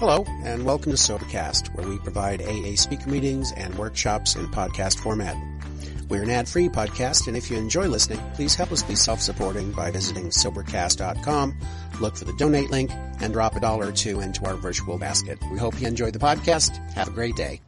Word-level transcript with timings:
Hello, 0.00 0.24
and 0.44 0.64
welcome 0.64 0.90
to 0.92 0.96
Sobercast, 0.96 1.74
where 1.74 1.86
we 1.86 1.98
provide 1.98 2.40
AA 2.40 2.74
speaker 2.74 3.10
meetings 3.10 3.52
and 3.52 3.74
workshops 3.74 4.34
in 4.34 4.46
podcast 4.46 4.98
format. 4.98 5.36
We're 6.08 6.22
an 6.22 6.30
ad-free 6.30 6.70
podcast, 6.70 7.28
and 7.28 7.36
if 7.36 7.50
you 7.50 7.58
enjoy 7.58 7.86
listening, 7.86 8.18
please 8.32 8.54
help 8.54 8.72
us 8.72 8.82
be 8.82 8.94
self-supporting 8.94 9.72
by 9.72 9.90
visiting 9.90 10.30
Sobercast.com, 10.30 11.54
look 12.00 12.16
for 12.16 12.24
the 12.24 12.32
donate 12.38 12.70
link, 12.70 12.90
and 13.20 13.34
drop 13.34 13.56
a 13.56 13.60
dollar 13.60 13.88
or 13.88 13.92
two 13.92 14.20
into 14.20 14.46
our 14.46 14.54
virtual 14.54 14.96
basket. 14.96 15.38
We 15.52 15.58
hope 15.58 15.78
you 15.78 15.86
enjoy 15.86 16.12
the 16.12 16.18
podcast. 16.18 16.78
Have 16.94 17.08
a 17.08 17.12
great 17.12 17.36
day. 17.36 17.60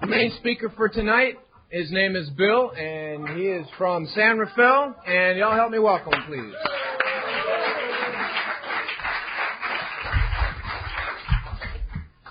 The 0.00 0.08
main 0.08 0.32
speaker 0.40 0.68
for 0.76 0.88
tonight, 0.88 1.38
his 1.70 1.92
name 1.92 2.16
is 2.16 2.28
Bill, 2.30 2.72
and 2.72 3.38
he 3.38 3.44
is 3.44 3.68
from 3.78 4.08
San 4.16 4.38
Rafael, 4.38 4.96
and 5.06 5.38
y'all 5.38 5.54
help 5.54 5.70
me 5.70 5.78
welcome, 5.78 6.14
please. 6.26 6.54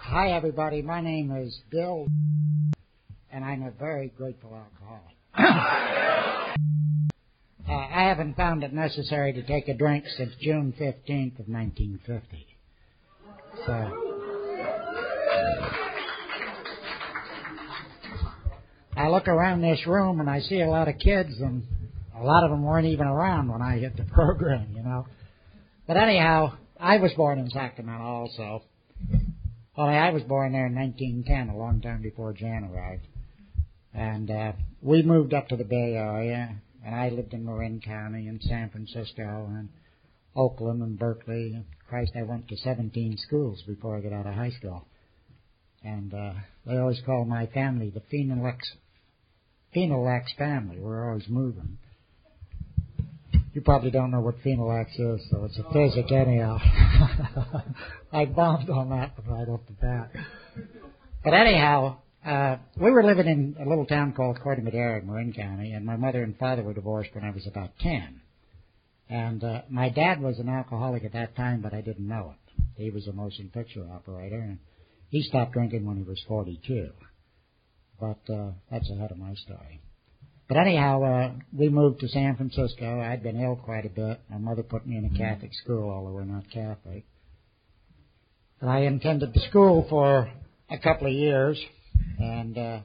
Hi, 0.10 0.32
everybody. 0.32 0.82
My 0.82 1.02
name 1.02 1.36
is 1.36 1.60
Bill, 1.70 2.08
and 3.30 3.44
I'm 3.44 3.64
a 3.64 3.72
very 3.72 4.08
grateful 4.18 4.56
alcoholic. 4.56 5.18
uh, 7.68 7.74
I 7.74 8.04
haven't 8.08 8.38
found 8.38 8.64
it 8.64 8.72
necessary 8.72 9.34
to 9.34 9.44
take 9.44 9.68
a 9.68 9.74
drink 9.74 10.06
since 10.16 10.32
June 10.40 10.74
15th 10.80 11.42
of 11.42 11.50
1950. 11.50 12.48
So. 13.66 13.74
I 18.96 19.10
look 19.10 19.28
around 19.28 19.60
this 19.60 19.86
room 19.86 20.22
and 20.22 20.30
I 20.30 20.40
see 20.40 20.62
a 20.62 20.70
lot 20.70 20.88
of 20.88 20.98
kids, 21.00 21.34
and 21.42 21.64
a 22.18 22.24
lot 22.24 22.46
of 22.46 22.52
them 22.52 22.64
weren't 22.64 22.88
even 22.88 23.08
around 23.08 23.52
when 23.52 23.62
I 23.62 23.80
hit 23.80 23.98
the 23.98 24.04
program, 24.14 24.70
you 24.74 24.84
know. 24.84 25.06
But 25.86 25.98
anyhow, 25.98 26.54
I 26.80 26.96
was 26.96 27.12
born 27.18 27.40
in 27.40 27.50
Sacramento 27.50 28.06
also. 28.06 28.64
Well, 29.78 29.90
I 29.90 30.10
was 30.10 30.24
born 30.24 30.54
there 30.54 30.66
in 30.66 30.74
1910, 30.74 31.56
a 31.56 31.58
long 31.58 31.82
time 31.82 32.02
before 32.02 32.34
Jan 32.34 32.64
arrived. 32.74 33.06
And 33.94 34.32
uh, 34.32 34.54
we 34.82 35.04
moved 35.04 35.36
up 35.36 35.50
to 35.50 35.56
the 35.56 35.64
Bay 35.64 35.94
Area, 35.94 36.56
and 36.84 36.96
I 36.96 37.10
lived 37.10 37.32
in 37.36 37.46
Marin 37.46 37.80
County 37.80 38.28
and 38.28 38.42
San 38.42 38.72
Francisco 38.72 39.46
and 39.48 39.70
Oakland 40.36 40.82
and 40.82 40.98
Berkeley. 40.98 41.64
Christ, 41.88 42.14
I 42.18 42.24
went 42.24 42.48
to 42.48 42.58
17 42.58 43.18
schools 43.20 43.62
before 43.68 43.96
I 43.96 44.02
got 44.02 44.14
out 44.14 44.26
of 44.26 44.34
high 44.34 44.50
school. 44.50 44.88
And 45.84 46.12
uh, 46.12 46.34
they 46.66 46.78
always 46.78 47.02
call 47.06 47.26
my 47.26 47.46
family 47.46 47.92
the 47.92 48.02
Phenolax, 48.12 48.62
Phenolax 49.76 50.36
family. 50.40 50.80
We're 50.80 51.08
always 51.08 51.30
moving. 51.30 51.78
You 53.54 53.62
probably 53.62 53.92
don't 53.92 54.12
know 54.12 54.22
what 54.22 54.36
phenolax 54.44 54.88
is, 55.00 55.22
so 55.32 55.46
it's 55.46 55.58
a 55.58 55.74
physic 55.74 56.12
anyhow. 56.12 56.58
I 58.12 58.26
bombed 58.26 58.70
on 58.70 58.90
that 58.90 59.14
right 59.28 59.48
off 59.48 59.62
the 59.68 59.74
bat. 59.74 60.12
But 61.24 61.34
anyhow, 61.34 61.98
uh, 62.26 62.58
we 62.80 62.92
were 62.92 63.04
living 63.04 63.28
in 63.28 63.56
a 63.60 63.68
little 63.68 63.86
town 63.86 64.14
called 64.14 64.40
Corte 64.42 64.60
in 64.60 64.66
Marin 64.66 65.34
County, 65.34 65.72
and 65.72 65.86
my 65.86 65.96
mother 65.96 66.24
and 66.24 66.38
father 66.38 66.64
were 66.64 66.74
divorced 66.74 67.12
when 67.14 67.24
I 67.24 67.32
was 67.32 67.48
about 67.48 67.72
10. 67.80 68.22
And 69.10 69.44
uh, 69.44 69.62
my 69.70 69.90
dad 69.90 70.22
was 70.22 70.38
an 70.40 70.50
alcoholic 70.50 71.06
at 71.06 71.14
that 71.14 71.36
time, 71.36 71.62
but 71.62 71.74
I 71.74 71.82
didn't 71.82 72.08
know 72.08 72.34
it. 72.34 72.64
He 72.76 72.92
was 72.92 73.08
a 73.08 73.14
motion 73.14 73.50
picture 73.54 73.88
operator, 73.92 74.40
and 74.40 74.60
he 75.10 75.22
stopped 75.22 75.54
drinking 75.54 75.86
when 75.86 75.98
he 75.98 76.04
was 76.04 76.22
42. 76.28 76.90
But 78.00 78.20
uh, 78.32 78.52
that's 78.70 78.90
ahead 78.92 79.12
of 79.12 79.18
my 79.18 79.34
story. 79.36 79.82
But 80.48 80.58
anyhow, 80.58 81.04
uh, 81.04 81.32
we 81.52 81.68
moved 81.68 82.00
to 82.00 82.08
San 82.08 82.38
Francisco. 82.38 83.02
I'd 83.02 83.22
been 83.22 83.42
ill 83.42 83.58
quite 83.58 83.86
a 83.86 83.90
bit. 83.90 84.22
My 84.30 84.38
mother 84.38 84.64
put 84.64 84.88
me 84.88 84.96
in 84.96 85.06
a 85.06 85.18
Catholic 85.18 85.54
school, 85.54 85.90
although 85.90 86.12
we're 86.14 86.24
not 86.24 86.50
Catholic. 86.50 87.06
And 88.62 88.70
I 88.70 88.80
attended 88.80 89.34
the 89.34 89.42
school 89.50 89.86
for 89.90 90.32
a 90.70 90.78
couple 90.78 91.08
of 91.08 91.14
years, 91.14 91.60
and 92.18 92.58
uh, 92.58 92.80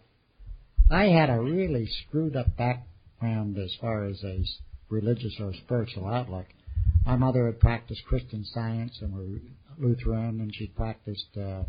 I 0.91 1.04
had 1.04 1.31
a 1.31 1.41
really 1.41 1.88
screwed 2.06 2.36
up 2.36 2.56
background 2.56 3.56
as 3.59 3.72
far 3.81 4.04
as 4.06 4.22
a 4.25 4.44
religious 4.88 5.34
or 5.41 5.54
spiritual 5.54 6.09
outlook. 6.09 6.47
My 7.06 7.16
mother 7.16 7.47
had 7.47 7.60
practiced 7.60 8.04
Christian 8.06 8.44
Science 8.44 8.98
and 9.00 9.15
were 9.15 9.41
Lutheran, 9.78 10.41
and 10.41 10.53
she 10.54 10.66
practiced 10.66 11.36
uh, 11.41 11.62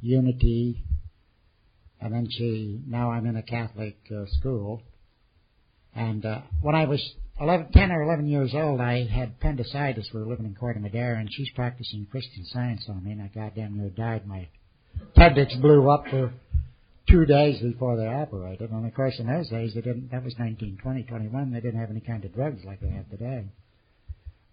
unity. 0.00 0.84
And 2.00 2.14
then 2.14 2.28
she, 2.30 2.80
now 2.86 3.10
I'm 3.10 3.26
in 3.26 3.36
a 3.36 3.42
Catholic 3.42 3.96
uh, 4.10 4.24
school, 4.38 4.82
and 5.94 6.24
uh, 6.24 6.40
when 6.60 6.74
I 6.74 6.86
was 6.86 7.02
11, 7.40 7.72
10 7.72 7.92
or 7.92 8.02
11 8.02 8.26
years 8.26 8.52
old, 8.54 8.80
I 8.80 9.06
had 9.06 9.34
appendicitis. 9.38 10.08
We 10.12 10.20
were 10.20 10.26
living 10.26 10.46
in 10.46 10.54
Corte 10.54 10.80
Madera, 10.80 11.18
and 11.18 11.28
she's 11.32 11.50
practicing 11.54 12.06
Christian 12.10 12.44
science 12.46 12.86
on 12.88 13.04
me, 13.04 13.12
and 13.12 13.22
I 13.22 13.28
goddamn 13.28 13.78
near 13.78 13.90
died. 13.90 14.26
My 14.26 14.48
appendix 15.00 15.54
blew 15.56 15.90
up 15.90 16.04
for 16.10 16.32
two 17.08 17.24
days 17.26 17.60
before 17.60 17.96
they 17.96 18.06
operated. 18.06 18.70
And 18.70 18.86
of 18.86 18.94
course, 18.94 19.14
in 19.18 19.26
those 19.26 19.48
days, 19.48 19.72
they 19.74 19.80
didn't. 19.80 20.10
That 20.10 20.24
was 20.24 20.34
1920, 20.38 21.04
21. 21.04 21.52
They 21.52 21.60
didn't 21.60 21.80
have 21.80 21.90
any 21.90 22.00
kind 22.00 22.24
of 22.24 22.34
drugs 22.34 22.62
like 22.64 22.80
they 22.80 22.90
have 22.90 23.08
today. 23.08 23.44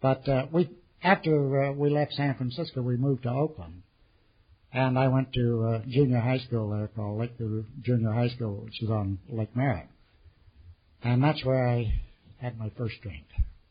But 0.02 0.28
uh, 0.30 0.46
we, 0.52 0.70
after 1.04 1.64
uh, 1.64 1.72
we 1.74 1.90
left 1.90 2.14
San 2.14 2.36
Francisco, 2.36 2.82
we 2.82 2.98
moved 2.98 3.24
to 3.24 3.30
Oakland, 3.30 3.82
and 4.72 5.00
I 5.00 5.08
went 5.08 5.34
to 5.34 5.64
uh, 5.64 5.80
junior 5.88 6.20
high 6.20 6.40
school 6.40 6.70
there 6.70 6.90
called 6.96 7.20
Lake 7.20 7.38
Junior 7.82 8.12
High 8.12 8.30
School, 8.30 8.62
which 8.66 8.82
is 8.82 8.90
on 8.90 9.20
Lake 9.30 9.56
Merritt. 9.56 9.88
And 11.04 11.24
that's 11.24 11.44
where 11.46 11.68
I 11.68 11.94
had 12.38 12.58
my 12.58 12.72
first 12.78 12.96
drink. 13.02 13.26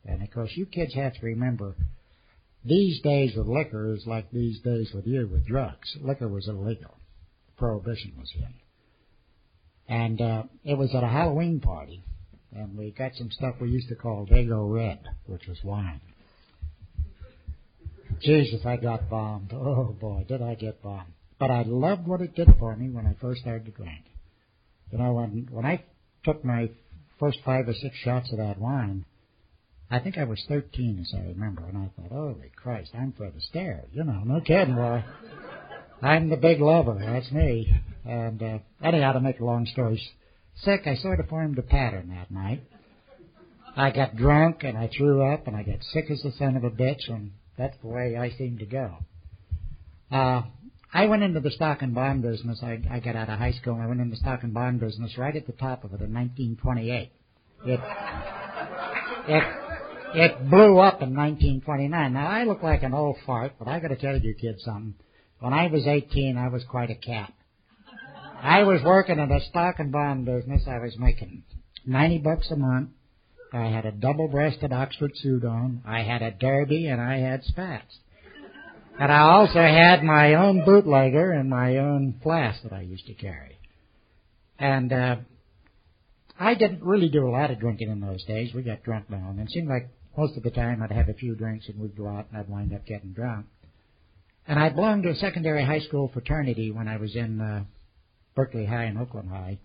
And 0.05 0.21
of 0.21 0.31
course, 0.31 0.51
you 0.55 0.65
kids 0.65 0.93
have 0.93 1.13
to 1.13 1.25
remember, 1.25 1.75
these 2.63 3.01
days 3.01 3.33
with 3.35 3.47
liquor 3.47 3.93
is 3.93 4.05
like 4.07 4.31
these 4.31 4.59
days 4.61 4.91
with 4.93 5.05
you 5.05 5.27
with 5.31 5.45
drugs. 5.45 5.95
Liquor 6.01 6.27
was 6.27 6.47
illegal. 6.47 6.97
Prohibition 7.57 8.13
was 8.17 8.31
in. 8.35 8.53
And 9.87 10.21
uh, 10.21 10.43
it 10.63 10.77
was 10.77 10.93
at 10.95 11.03
a 11.03 11.07
Halloween 11.07 11.59
party, 11.59 12.03
and 12.51 12.75
we 12.75 12.91
got 12.91 13.13
some 13.15 13.29
stuff 13.29 13.55
we 13.61 13.69
used 13.69 13.89
to 13.89 13.95
call 13.95 14.25
Dago 14.25 14.73
Red, 14.73 14.99
which 15.27 15.47
was 15.47 15.59
wine. 15.63 16.01
Jesus, 18.21 18.65
I 18.65 18.77
got 18.77 19.09
bombed. 19.09 19.51
Oh 19.53 19.95
boy, 19.99 20.25
did 20.27 20.41
I 20.41 20.55
get 20.55 20.81
bombed. 20.81 21.13
But 21.39 21.51
I 21.51 21.63
loved 21.63 22.07
what 22.07 22.21
it 22.21 22.33
did 22.33 22.47
for 22.57 22.75
me 22.75 22.89
when 22.89 23.05
I 23.05 23.15
first 23.21 23.41
started 23.41 23.65
to 23.65 23.71
drink. 23.71 24.05
You 24.91 24.97
know, 24.97 25.13
when 25.13 25.47
when 25.51 25.65
I 25.65 25.83
took 26.23 26.43
my 26.43 26.71
first 27.19 27.39
five 27.45 27.67
or 27.67 27.73
six 27.73 27.95
shots 27.97 28.31
of 28.31 28.37
that 28.37 28.59
wine, 28.59 29.05
I 29.89 29.99
think 29.99 30.17
I 30.17 30.23
was 30.23 30.43
13, 30.47 30.99
as 31.01 31.13
I 31.15 31.27
remember, 31.27 31.63
and 31.67 31.77
I 31.77 31.89
thought, 31.95 32.11
holy 32.11 32.51
Christ, 32.55 32.91
I'm 32.95 33.13
Fred 33.13 33.33
Astaire. 33.33 33.83
You 33.93 34.03
know, 34.03 34.21
no 34.25 34.41
kidding, 34.41 34.75
boy. 34.75 35.03
I'm 36.01 36.29
the 36.29 36.37
big 36.37 36.59
lover. 36.59 36.97
That's 36.99 37.31
me. 37.31 37.71
And 38.03 38.41
uh, 38.41 38.57
anyhow, 38.83 39.13
to 39.13 39.19
make 39.19 39.39
a 39.39 39.45
long 39.45 39.65
story 39.65 40.01
sick, 40.61 40.81
I 40.85 40.95
sort 40.95 41.19
of 41.19 41.27
formed 41.27 41.57
a 41.59 41.63
pattern 41.63 42.09
that 42.09 42.31
night. 42.31 42.63
I 43.75 43.91
got 43.91 44.15
drunk 44.15 44.63
and 44.63 44.77
I 44.77 44.89
threw 44.95 45.21
up 45.23 45.47
and 45.47 45.55
I 45.55 45.63
got 45.63 45.83
sick 45.91 46.05
as 46.09 46.21
the 46.21 46.31
son 46.37 46.55
of 46.55 46.63
a 46.63 46.69
bitch, 46.69 47.09
and 47.09 47.31
that's 47.57 47.75
the 47.81 47.87
way 47.87 48.15
I 48.17 48.31
seem 48.31 48.57
to 48.59 48.65
go. 48.65 48.97
Uh, 50.11 50.43
I 50.93 51.07
went 51.07 51.23
into 51.23 51.39
the 51.39 51.51
stock 51.51 51.81
and 51.81 51.93
bond 51.93 52.21
business. 52.21 52.59
I, 52.63 52.79
I 52.89 52.99
got 52.99 53.15
out 53.15 53.29
of 53.29 53.39
high 53.39 53.51
school 53.51 53.73
and 53.73 53.83
I 53.83 53.87
went 53.87 54.01
into 54.01 54.11
the 54.11 54.21
stock 54.21 54.43
and 54.43 54.53
bond 54.53 54.79
business 54.79 55.17
right 55.17 55.35
at 55.35 55.45
the 55.45 55.53
top 55.53 55.83
of 55.83 55.91
it 55.93 56.01
in 56.01 56.13
1928. 56.13 57.11
It, 57.65 57.79
it, 59.27 59.43
it 60.15 60.49
blew 60.49 60.77
up 60.79 61.01
in 61.01 61.15
1929. 61.15 62.13
Now 62.13 62.27
I 62.27 62.43
look 62.43 62.63
like 62.63 62.83
an 62.83 62.93
old 62.93 63.17
fart, 63.25 63.53
but 63.59 63.67
I 63.67 63.79
got 63.79 63.89
to 63.89 63.97
tell 63.97 64.17
you 64.17 64.33
kids 64.35 64.63
something. 64.63 64.95
When 65.39 65.53
I 65.53 65.67
was 65.67 65.85
18, 65.85 66.37
I 66.37 66.47
was 66.47 66.63
quite 66.63 66.89
a 66.89 66.95
cat. 66.95 67.33
I 68.41 68.63
was 68.63 68.81
working 68.83 69.19
in 69.19 69.29
the 69.29 69.41
stock 69.49 69.75
and 69.79 69.91
bond 69.91 70.25
business. 70.25 70.63
I 70.67 70.79
was 70.79 70.95
making 70.97 71.43
90 71.85 72.19
bucks 72.19 72.51
a 72.51 72.55
month. 72.55 72.89
I 73.51 73.65
had 73.65 73.85
a 73.85 73.91
double-breasted 73.91 74.71
Oxford 74.71 75.11
suit 75.15 75.43
on. 75.43 75.81
I 75.85 76.01
had 76.01 76.21
a 76.21 76.31
derby 76.31 76.87
and 76.87 77.01
I 77.01 77.17
had 77.17 77.43
spats. 77.43 77.99
And 78.97 79.11
I 79.11 79.19
also 79.19 79.59
had 79.59 80.03
my 80.03 80.35
own 80.35 80.63
bootlegger 80.63 81.31
and 81.31 81.49
my 81.49 81.77
own 81.77 82.19
flask 82.23 82.63
that 82.63 82.71
I 82.71 82.81
used 82.81 83.05
to 83.07 83.13
carry. 83.13 83.59
And 84.57 84.93
uh, 84.93 85.17
I 86.39 86.53
didn't 86.53 86.81
really 86.81 87.09
do 87.09 87.27
a 87.27 87.31
lot 87.31 87.51
of 87.51 87.59
drinking 87.59 87.89
in 87.89 87.99
those 87.99 88.23
days. 88.23 88.53
We 88.53 88.63
got 88.63 88.83
drunk 88.83 89.09
now 89.09 89.27
and 89.29 89.37
then. 89.37 89.47
It 89.47 89.51
seemed 89.51 89.67
like 89.67 89.89
most 90.17 90.37
of 90.37 90.43
the 90.43 90.49
time 90.49 90.81
I'd 90.81 90.91
have 90.91 91.09
a 91.09 91.13
few 91.13 91.35
drinks 91.35 91.67
and 91.67 91.77
we'd 91.77 91.97
go 91.97 92.07
out 92.07 92.27
and 92.29 92.39
I'd 92.39 92.49
wind 92.49 92.73
up 92.73 92.85
getting 92.85 93.11
drunk. 93.11 93.47
And 94.47 94.57
I 94.57 94.69
belonged 94.69 95.03
to 95.03 95.09
a 95.09 95.15
secondary 95.15 95.65
high 95.65 95.79
school 95.81 96.09
fraternity 96.13 96.71
when 96.71 96.87
I 96.87 96.95
was 96.95 97.15
in 97.15 97.41
uh, 97.41 97.63
Berkeley 98.33 98.65
High 98.65 98.83
and 98.85 98.97
Oakland 98.97 99.29
High. 99.29 99.59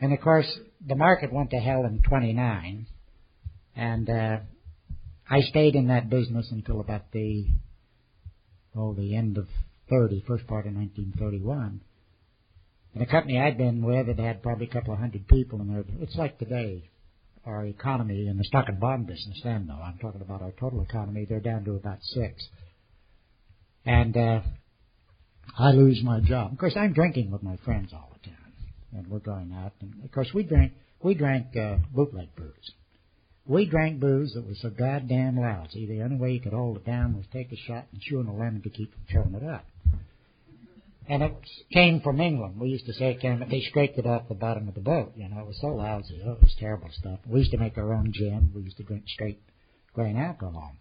And 0.00 0.12
of 0.12 0.20
course, 0.20 0.46
the 0.86 0.94
market 0.94 1.32
went 1.32 1.50
to 1.50 1.56
hell 1.56 1.84
in 1.84 2.00
29. 2.02 2.86
And 3.74 4.08
uh, 4.08 4.36
I 5.28 5.40
stayed 5.40 5.74
in 5.74 5.88
that 5.88 6.10
business 6.10 6.48
until 6.52 6.80
about 6.80 7.10
the 7.10 7.46
oh, 8.76 8.94
the 8.94 9.16
end 9.16 9.38
of 9.38 9.46
30, 9.90 10.24
first 10.26 10.46
part 10.46 10.66
of 10.66 10.74
1931. 10.74 11.80
And 12.94 13.02
the 13.02 13.06
company 13.06 13.38
I'd 13.38 13.58
been 13.58 13.84
with 13.84 14.06
had 14.06 14.18
had 14.18 14.42
probably 14.42 14.66
a 14.66 14.72
couple 14.72 14.92
of 14.92 15.00
hundred 15.00 15.26
people 15.28 15.60
in 15.60 15.68
there. 15.68 15.84
It's 16.00 16.16
like 16.16 16.38
today, 16.38 16.90
our 17.44 17.66
economy 17.66 18.28
in 18.28 18.38
the 18.38 18.44
stock 18.44 18.66
and 18.68 18.80
bond 18.80 19.06
business 19.06 19.40
then, 19.42 19.66
though. 19.66 19.82
I'm 19.82 19.98
talking 19.98 20.20
about 20.20 20.42
our 20.42 20.52
total 20.52 20.82
economy. 20.82 21.26
They're 21.28 21.40
down 21.40 21.64
to 21.64 21.72
about 21.72 21.98
six. 22.02 22.46
And 23.84 24.16
uh, 24.16 24.40
I 25.58 25.70
lose 25.72 26.00
my 26.02 26.20
job. 26.20 26.52
Of 26.52 26.58
course, 26.58 26.74
I'm 26.76 26.92
drinking 26.92 27.30
with 27.30 27.42
my 27.42 27.56
friends 27.64 27.90
all 27.92 28.10
the 28.12 28.30
time, 28.30 28.52
and 28.92 29.08
we're 29.08 29.18
going 29.18 29.52
out. 29.52 29.72
And 29.80 30.04
of 30.04 30.10
course, 30.10 30.30
we 30.32 30.42
drank 30.44 30.72
we 31.02 31.14
drank 31.14 31.54
uh, 31.56 31.76
bootleg 31.92 32.34
booze. 32.34 32.72
We 33.46 33.66
drank 33.66 34.00
booze 34.00 34.32
that 34.34 34.46
was 34.46 34.60
so 34.60 34.70
goddamn 34.70 35.38
lousy. 35.38 35.86
The 35.86 36.02
only 36.02 36.16
way 36.16 36.32
you 36.32 36.40
could 36.40 36.54
hold 36.54 36.78
it 36.78 36.86
down 36.86 37.14
was 37.14 37.26
take 37.32 37.52
a 37.52 37.56
shot 37.56 37.86
and 37.92 38.00
chew 38.00 38.18
on 38.18 38.26
a 38.26 38.34
lemon 38.34 38.62
to 38.62 38.70
keep 38.70 38.92
from 38.92 39.02
throwing 39.10 39.34
it 39.34 39.46
up. 39.46 39.66
And 41.06 41.22
it 41.22 41.34
came 41.70 42.00
from 42.00 42.20
England. 42.20 42.58
We 42.58 42.70
used 42.70 42.86
to 42.86 42.94
say 42.94 43.10
it 43.10 43.20
came, 43.20 43.44
they 43.50 43.60
scraped 43.60 43.98
it 43.98 44.06
off 44.06 44.28
the 44.28 44.34
bottom 44.34 44.68
of 44.68 44.74
the 44.74 44.80
boat. 44.80 45.12
You 45.16 45.28
know, 45.28 45.40
it 45.40 45.46
was 45.46 45.60
so 45.60 45.68
lousy. 45.68 46.22
Oh, 46.24 46.32
it 46.32 46.40
was 46.40 46.56
terrible 46.58 46.88
stuff. 46.92 47.18
We 47.26 47.40
used 47.40 47.50
to 47.50 47.58
make 47.58 47.76
our 47.76 47.92
own 47.92 48.12
gin. 48.14 48.52
We 48.54 48.62
used 48.62 48.78
to 48.78 48.82
drink 48.84 49.04
straight 49.08 49.42
grain 49.92 50.16
alcohol. 50.16 50.72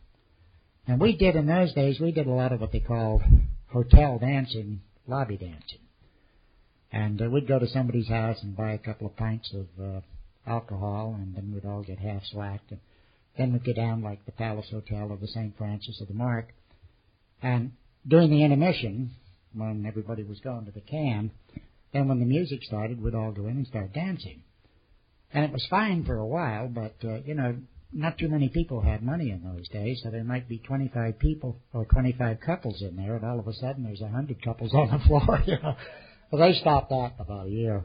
And 0.87 1.01
we 1.01 1.17
did 1.17 1.35
in 1.35 1.45
those 1.45 1.73
days, 1.73 1.99
we 1.99 2.13
did 2.13 2.27
a 2.27 2.31
lot 2.31 2.53
of 2.53 2.61
what 2.61 2.71
they 2.71 2.79
called 2.79 3.21
hotel 3.73 4.17
dancing, 4.19 4.81
lobby 5.07 5.35
dancing. 5.35 5.79
And 6.91 7.21
uh, 7.21 7.29
we'd 7.29 7.47
go 7.47 7.59
to 7.59 7.67
somebody's 7.67 8.07
house 8.07 8.37
and 8.41 8.55
buy 8.55 8.71
a 8.71 8.77
couple 8.77 9.07
of 9.07 9.17
pints 9.17 9.53
of 9.53 9.67
uh, 9.83 10.01
alcohol, 10.45 11.15
and 11.17 11.35
then 11.35 11.51
we'd 11.53 11.65
all 11.65 11.83
get 11.83 11.99
half 11.99 12.23
slacked. 12.31 12.71
And 12.71 12.79
then 13.37 13.53
we'd 13.53 13.65
go 13.65 13.73
down 13.73 14.01
like 14.01 14.25
the 14.25 14.31
Palace 14.31 14.67
Hotel 14.71 15.07
or 15.09 15.17
the 15.17 15.27
St. 15.27 15.57
Francis 15.57 15.99
or 16.01 16.05
the 16.05 16.13
Mark. 16.13 16.53
And 17.41 17.73
during 18.07 18.29
the 18.29 18.43
intermission, 18.43 19.11
when 19.53 19.85
everybody 19.85 20.23
was 20.23 20.39
going 20.39 20.65
to 20.65 20.71
the 20.71 20.81
can, 20.81 21.31
then 21.93 22.07
when 22.07 22.19
the 22.19 22.25
music 22.25 22.63
started, 22.63 23.01
we'd 23.01 23.15
all 23.15 23.31
go 23.31 23.47
in 23.47 23.57
and 23.57 23.67
start 23.67 23.93
dancing. 23.93 24.43
And 25.33 25.45
it 25.45 25.51
was 25.51 25.65
fine 25.69 26.05
for 26.05 26.17
a 26.17 26.25
while, 26.25 26.67
but, 26.67 26.95
uh, 27.03 27.21
you 27.25 27.33
know, 27.33 27.55
not 27.91 28.17
too 28.17 28.27
many 28.27 28.49
people 28.49 28.81
had 28.81 29.03
money 29.03 29.29
in 29.29 29.43
those 29.43 29.67
days, 29.69 30.01
so 30.03 30.09
there 30.09 30.23
might 30.23 30.49
be 30.49 30.57
25 30.59 31.19
people 31.19 31.57
or 31.73 31.85
25 31.85 32.39
couples 32.39 32.81
in 32.81 32.95
there, 32.95 33.15
and 33.15 33.25
all 33.25 33.39
of 33.39 33.47
a 33.47 33.53
sudden 33.53 33.83
there's 33.83 34.01
a 34.01 34.05
100 34.05 34.43
couples 34.43 34.73
on 34.73 34.89
the 34.89 34.99
floor, 35.07 35.43
you 35.45 35.57
know. 35.61 35.75
Well, 36.31 36.41
they 36.41 36.57
stopped 36.59 36.89
that 36.89 37.13
about 37.19 37.47
a 37.47 37.49
year. 37.49 37.83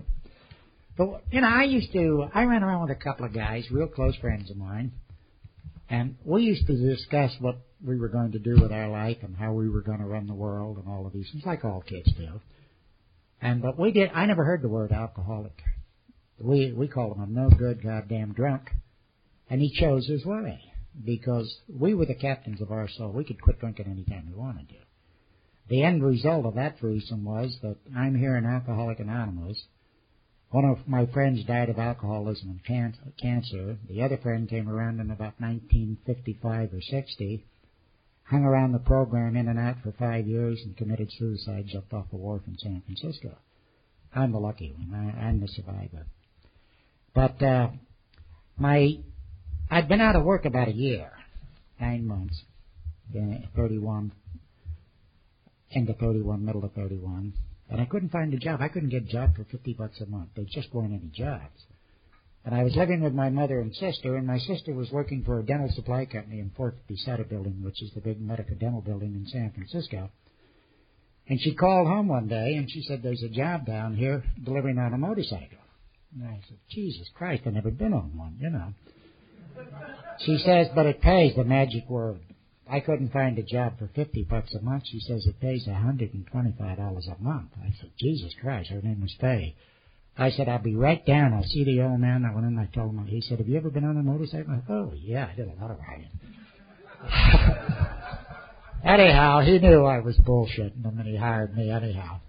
But, 0.98 1.22
you 1.30 1.40
know, 1.40 1.48
I 1.48 1.62
used 1.62 1.92
to, 1.92 2.28
I 2.34 2.42
ran 2.42 2.64
around 2.64 2.82
with 2.82 2.90
a 2.90 3.00
couple 3.00 3.24
of 3.24 3.32
guys, 3.32 3.64
real 3.70 3.86
close 3.86 4.16
friends 4.16 4.50
of 4.50 4.56
mine, 4.56 4.92
and 5.88 6.16
we 6.24 6.42
used 6.42 6.66
to 6.66 6.76
discuss 6.76 7.32
what 7.40 7.56
we 7.84 7.96
were 7.96 8.08
going 8.08 8.32
to 8.32 8.40
do 8.40 8.60
with 8.60 8.72
our 8.72 8.88
life 8.88 9.18
and 9.22 9.36
how 9.36 9.52
we 9.52 9.68
were 9.68 9.80
going 9.80 10.00
to 10.00 10.04
run 10.04 10.26
the 10.26 10.34
world 10.34 10.76
and 10.76 10.88
all 10.88 11.06
of 11.06 11.12
these 11.12 11.28
things, 11.30 11.46
like 11.46 11.64
all 11.64 11.82
kids 11.82 12.10
do. 12.18 12.40
And, 13.40 13.62
but 13.62 13.78
we 13.78 13.92
did, 13.92 14.10
I 14.12 14.26
never 14.26 14.44
heard 14.44 14.62
the 14.62 14.68
word 14.68 14.90
alcoholic. 14.90 15.62
We, 16.40 16.72
we 16.72 16.88
called 16.88 17.16
him 17.16 17.22
a 17.22 17.26
no 17.26 17.50
good 17.50 17.82
goddamn 17.82 18.32
drunk 18.32 18.70
and 19.48 19.60
he 19.60 19.70
chose 19.70 20.06
his 20.06 20.24
way 20.24 20.60
because 21.04 21.52
we 21.68 21.94
were 21.94 22.06
the 22.06 22.14
captains 22.14 22.60
of 22.60 22.72
our 22.72 22.88
soul. 22.88 23.12
We 23.12 23.24
could 23.24 23.40
quit 23.40 23.60
drinking 23.60 23.86
anytime 23.86 24.28
we 24.28 24.38
wanted 24.38 24.68
to. 24.70 24.74
The 25.68 25.84
end 25.84 26.02
result 26.02 26.46
of 26.46 26.54
that 26.56 26.78
threesome 26.78 27.24
was 27.24 27.56
that 27.62 27.76
I'm 27.96 28.16
here 28.16 28.36
in 28.36 28.44
Alcoholic 28.44 28.98
Anonymous. 29.00 29.62
One 30.50 30.64
of 30.64 30.88
my 30.88 31.04
friends 31.06 31.44
died 31.44 31.68
of 31.68 31.78
alcoholism 31.78 32.48
and 32.50 32.64
can- 32.64 33.12
cancer. 33.20 33.76
The 33.88 34.02
other 34.02 34.16
friend 34.16 34.48
came 34.48 34.68
around 34.68 35.00
in 35.00 35.10
about 35.10 35.38
1955 35.40 36.72
or 36.72 36.80
60, 36.80 37.44
hung 38.24 38.44
around 38.44 38.72
the 38.72 38.78
program 38.78 39.36
in 39.36 39.48
and 39.48 39.58
out 39.58 39.76
for 39.82 39.92
five 39.92 40.26
years 40.26 40.60
and 40.64 40.76
committed 40.76 41.10
suicide, 41.18 41.66
jumped 41.66 41.92
off 41.92 42.06
a 42.12 42.16
wharf 42.16 42.42
in 42.46 42.56
San 42.58 42.82
Francisco. 42.86 43.36
I'm 44.14 44.32
the 44.32 44.38
lucky 44.38 44.72
one. 44.72 44.94
I, 44.94 45.26
I'm 45.26 45.40
the 45.40 45.48
survivor. 45.48 46.06
But 47.14 47.42
uh, 47.42 47.68
my 48.56 48.98
I'd 49.70 49.88
been 49.88 50.00
out 50.00 50.16
of 50.16 50.24
work 50.24 50.46
about 50.46 50.68
a 50.68 50.72
year, 50.72 51.10
nine 51.78 52.06
months, 52.06 52.42
31, 53.12 54.12
end 55.74 55.90
of 55.90 55.98
31, 55.98 56.44
middle 56.44 56.64
of 56.64 56.72
31, 56.72 57.34
and 57.70 57.80
I 57.80 57.84
couldn't 57.84 58.10
find 58.10 58.32
a 58.32 58.38
job. 58.38 58.60
I 58.60 58.68
couldn't 58.68 58.88
get 58.88 59.02
a 59.02 59.06
job 59.06 59.36
for 59.36 59.44
50 59.44 59.74
bucks 59.74 60.00
a 60.00 60.06
month. 60.06 60.30
There 60.34 60.44
just 60.48 60.72
weren't 60.72 60.92
any 60.92 61.10
jobs. 61.14 61.64
And 62.44 62.54
I 62.54 62.62
was 62.62 62.74
living 62.76 63.02
with 63.02 63.12
my 63.12 63.28
mother 63.28 63.60
and 63.60 63.74
sister, 63.74 64.16
and 64.16 64.26
my 64.26 64.38
sister 64.38 64.72
was 64.72 64.90
working 64.90 65.22
for 65.24 65.38
a 65.38 65.44
dental 65.44 65.68
supply 65.74 66.06
company 66.06 66.40
in 66.40 66.50
450 66.56 67.04
Sutter 67.04 67.24
Building, 67.24 67.62
which 67.62 67.82
is 67.82 67.90
the 67.94 68.00
big 68.00 68.20
medical 68.20 68.56
dental 68.56 68.80
building 68.80 69.14
in 69.14 69.26
San 69.26 69.52
Francisco. 69.52 70.10
And 71.28 71.40
she 71.40 71.54
called 71.54 71.86
home 71.86 72.08
one 72.08 72.26
day 72.26 72.54
and 72.56 72.70
she 72.70 72.82
said, 72.82 73.02
There's 73.02 73.22
a 73.22 73.28
job 73.28 73.66
down 73.66 73.96
here 73.96 74.24
delivering 74.42 74.78
on 74.78 74.94
a 74.94 74.98
motorcycle. 74.98 75.58
And 76.14 76.26
I 76.26 76.40
said, 76.48 76.56
Jesus 76.70 77.06
Christ, 77.14 77.42
I've 77.44 77.52
never 77.52 77.70
been 77.70 77.92
on 77.92 78.16
one, 78.16 78.38
you 78.40 78.48
know. 78.48 78.72
She 80.24 80.38
says, 80.38 80.68
but 80.74 80.86
it 80.86 81.00
pays 81.00 81.34
the 81.36 81.44
magic 81.44 81.88
word. 81.88 82.20
I 82.70 82.80
couldn't 82.80 83.12
find 83.12 83.38
a 83.38 83.42
job 83.42 83.78
for 83.78 83.88
50 83.94 84.24
bucks 84.24 84.54
a 84.54 84.60
month. 84.60 84.84
She 84.86 85.00
says 85.00 85.26
it 85.26 85.40
pays 85.40 85.66
a 85.66 85.70
$125 85.70 86.28
a 86.60 87.22
month. 87.22 87.50
I 87.62 87.72
said, 87.80 87.90
Jesus 87.98 88.34
Christ, 88.40 88.70
her 88.70 88.82
name 88.82 89.00
was 89.00 89.14
Faye. 89.20 89.56
I 90.16 90.30
said, 90.30 90.48
I'll 90.48 90.58
be 90.58 90.74
right 90.74 91.04
down. 91.06 91.32
I'll 91.32 91.44
see 91.44 91.64
the 91.64 91.80
old 91.82 92.00
man. 92.00 92.24
I 92.24 92.34
went 92.34 92.46
in 92.46 92.58
I 92.58 92.66
told 92.66 92.94
him. 92.94 93.06
He 93.06 93.20
said, 93.20 93.38
have 93.38 93.48
you 93.48 93.56
ever 93.56 93.70
been 93.70 93.84
on 93.84 93.96
a 93.96 94.02
motorcycle? 94.02 94.60
Said, 94.66 94.72
oh, 94.72 94.92
yeah, 94.96 95.28
I 95.32 95.36
did 95.36 95.48
a 95.48 95.60
lot 95.60 95.70
of 95.70 95.78
riding. 95.78 96.10
anyhow, 98.84 99.40
he 99.40 99.58
knew 99.60 99.84
I 99.84 100.00
was 100.00 100.18
bullshitting 100.18 100.84
him 100.84 100.98
and 100.98 101.08
he 101.08 101.16
hired 101.16 101.56
me 101.56 101.70
anyhow. 101.70 102.20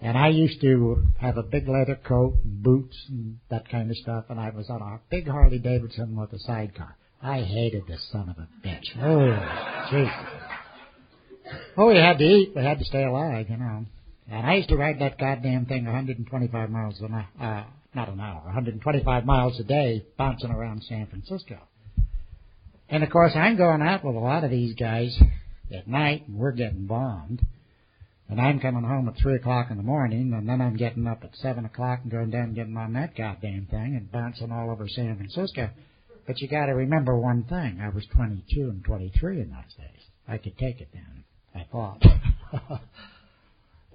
And 0.00 0.16
I 0.16 0.28
used 0.28 0.60
to 0.60 1.06
have 1.18 1.36
a 1.36 1.42
big 1.42 1.68
leather 1.68 1.98
coat 2.06 2.36
and 2.44 2.62
boots 2.62 2.96
and 3.08 3.38
that 3.50 3.68
kind 3.68 3.90
of 3.90 3.96
stuff, 3.96 4.26
and 4.28 4.38
I 4.38 4.50
was 4.50 4.68
on 4.68 4.82
a 4.82 5.00
big 5.10 5.26
Harley 5.26 5.58
Davidson 5.58 6.14
with 6.14 6.32
a 6.32 6.38
sidecar. 6.38 6.96
I 7.24 7.40
hated 7.40 7.84
the 7.88 7.96
son 8.12 8.28
of 8.28 8.36
a 8.36 8.48
bitch. 8.66 8.84
Oh, 8.98 9.90
jeez. 9.90 10.26
Oh, 11.74 11.88
we 11.88 11.96
had 11.96 12.18
to 12.18 12.24
eat. 12.24 12.52
We 12.54 12.62
had 12.62 12.78
to 12.78 12.84
stay 12.84 13.02
alive, 13.02 13.46
you 13.48 13.56
know. 13.56 13.86
And 14.30 14.46
I 14.46 14.56
used 14.56 14.68
to 14.68 14.76
ride 14.76 14.98
that 15.00 15.18
goddamn 15.18 15.64
thing 15.64 15.86
125 15.86 16.70
miles 16.70 17.00
an 17.00 17.14
hour, 17.14 17.26
uh, 17.40 17.64
not 17.94 18.10
an 18.10 18.20
hour, 18.20 18.42
125 18.44 19.24
miles 19.24 19.58
a 19.58 19.64
day, 19.64 20.04
bouncing 20.18 20.50
around 20.50 20.82
San 20.84 21.06
Francisco. 21.06 21.56
And 22.90 23.02
of 23.02 23.08
course, 23.08 23.32
I'm 23.34 23.56
going 23.56 23.80
out 23.80 24.04
with 24.04 24.16
a 24.16 24.18
lot 24.18 24.44
of 24.44 24.50
these 24.50 24.74
guys 24.74 25.18
at 25.74 25.88
night, 25.88 26.28
and 26.28 26.36
we're 26.36 26.52
getting 26.52 26.86
bombed. 26.86 27.40
And 28.28 28.38
I'm 28.38 28.60
coming 28.60 28.84
home 28.84 29.08
at 29.08 29.16
three 29.16 29.36
o'clock 29.36 29.68
in 29.70 29.78
the 29.78 29.82
morning, 29.82 30.34
and 30.34 30.46
then 30.46 30.60
I'm 30.60 30.76
getting 30.76 31.06
up 31.06 31.24
at 31.24 31.34
seven 31.36 31.64
o'clock 31.64 32.00
and 32.02 32.12
going 32.12 32.30
down 32.30 32.44
and 32.44 32.54
getting 32.54 32.76
on 32.76 32.92
that 32.92 33.16
goddamn 33.16 33.66
thing 33.70 33.96
and 33.96 34.12
bouncing 34.12 34.52
all 34.52 34.70
over 34.70 34.86
San 34.88 35.16
Francisco. 35.16 35.70
But 36.26 36.40
you 36.40 36.48
got 36.48 36.66
to 36.66 36.72
remember 36.72 37.18
one 37.18 37.44
thing: 37.44 37.80
I 37.82 37.90
was 37.90 38.06
22 38.14 38.60
and 38.62 38.84
23 38.84 39.40
in 39.40 39.50
those 39.50 39.74
days. 39.76 40.02
I 40.26 40.38
could 40.38 40.56
take 40.58 40.80
it 40.80 40.88
then. 40.92 41.24
I 41.54 41.66
thought. 41.70 42.02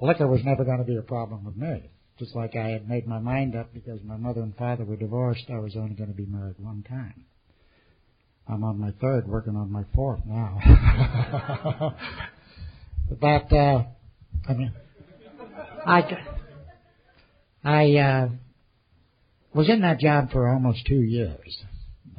Liquor 0.01 0.27
was 0.27 0.41
never 0.45 0.63
going 0.63 0.77
to 0.77 0.83
be 0.85 0.95
a 0.95 1.01
problem 1.01 1.43
with 1.43 1.57
me. 1.57 1.89
Just 2.17 2.35
like 2.35 2.55
I 2.55 2.69
had 2.69 2.87
made 2.87 3.07
my 3.07 3.19
mind 3.19 3.55
up 3.55 3.73
because 3.73 4.01
my 4.03 4.17
mother 4.17 4.41
and 4.41 4.55
father 4.55 4.83
were 4.83 4.95
divorced, 4.95 5.45
I 5.49 5.59
was 5.59 5.75
only 5.75 5.95
going 5.95 6.09
to 6.09 6.15
be 6.15 6.25
married 6.25 6.55
one 6.59 6.83
time. 6.87 7.25
I'm 8.47 8.63
on 8.63 8.79
my 8.79 8.91
third, 8.99 9.27
working 9.27 9.55
on 9.55 9.71
my 9.71 9.83
fourth 9.93 10.21
now. 10.25 10.59
but 13.21 13.53
uh, 13.53 13.83
I 14.47 14.53
mean, 14.53 14.73
I, 15.85 16.17
I 17.63 17.95
uh, 17.95 18.29
was 19.53 19.69
in 19.69 19.81
that 19.81 19.99
job 19.99 20.31
for 20.31 20.49
almost 20.49 20.85
two 20.87 21.01
years. 21.01 21.63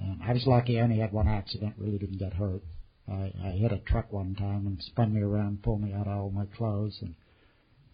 And 0.01 0.23
I 0.23 0.33
was 0.33 0.47
lucky. 0.47 0.79
I 0.79 0.83
only 0.83 0.99
had 0.99 1.13
one 1.13 1.29
accident. 1.29 1.75
Really 1.79 1.99
didn't 1.99 2.19
get 2.19 2.33
hurt. 2.33 2.63
I, 3.09 3.33
I 3.45 3.51
hit 3.53 3.73
a 3.73 3.79
truck 3.79 4.13
one 4.13 4.35
time 4.35 4.67
and 4.67 4.79
spun 4.81 5.13
me 5.15 5.21
around, 5.21 5.63
pulled 5.63 5.83
me 5.83 5.93
out 5.93 6.07
of 6.07 6.17
all 6.17 6.31
my 6.31 6.47
clothes, 6.57 6.97
and 7.01 7.15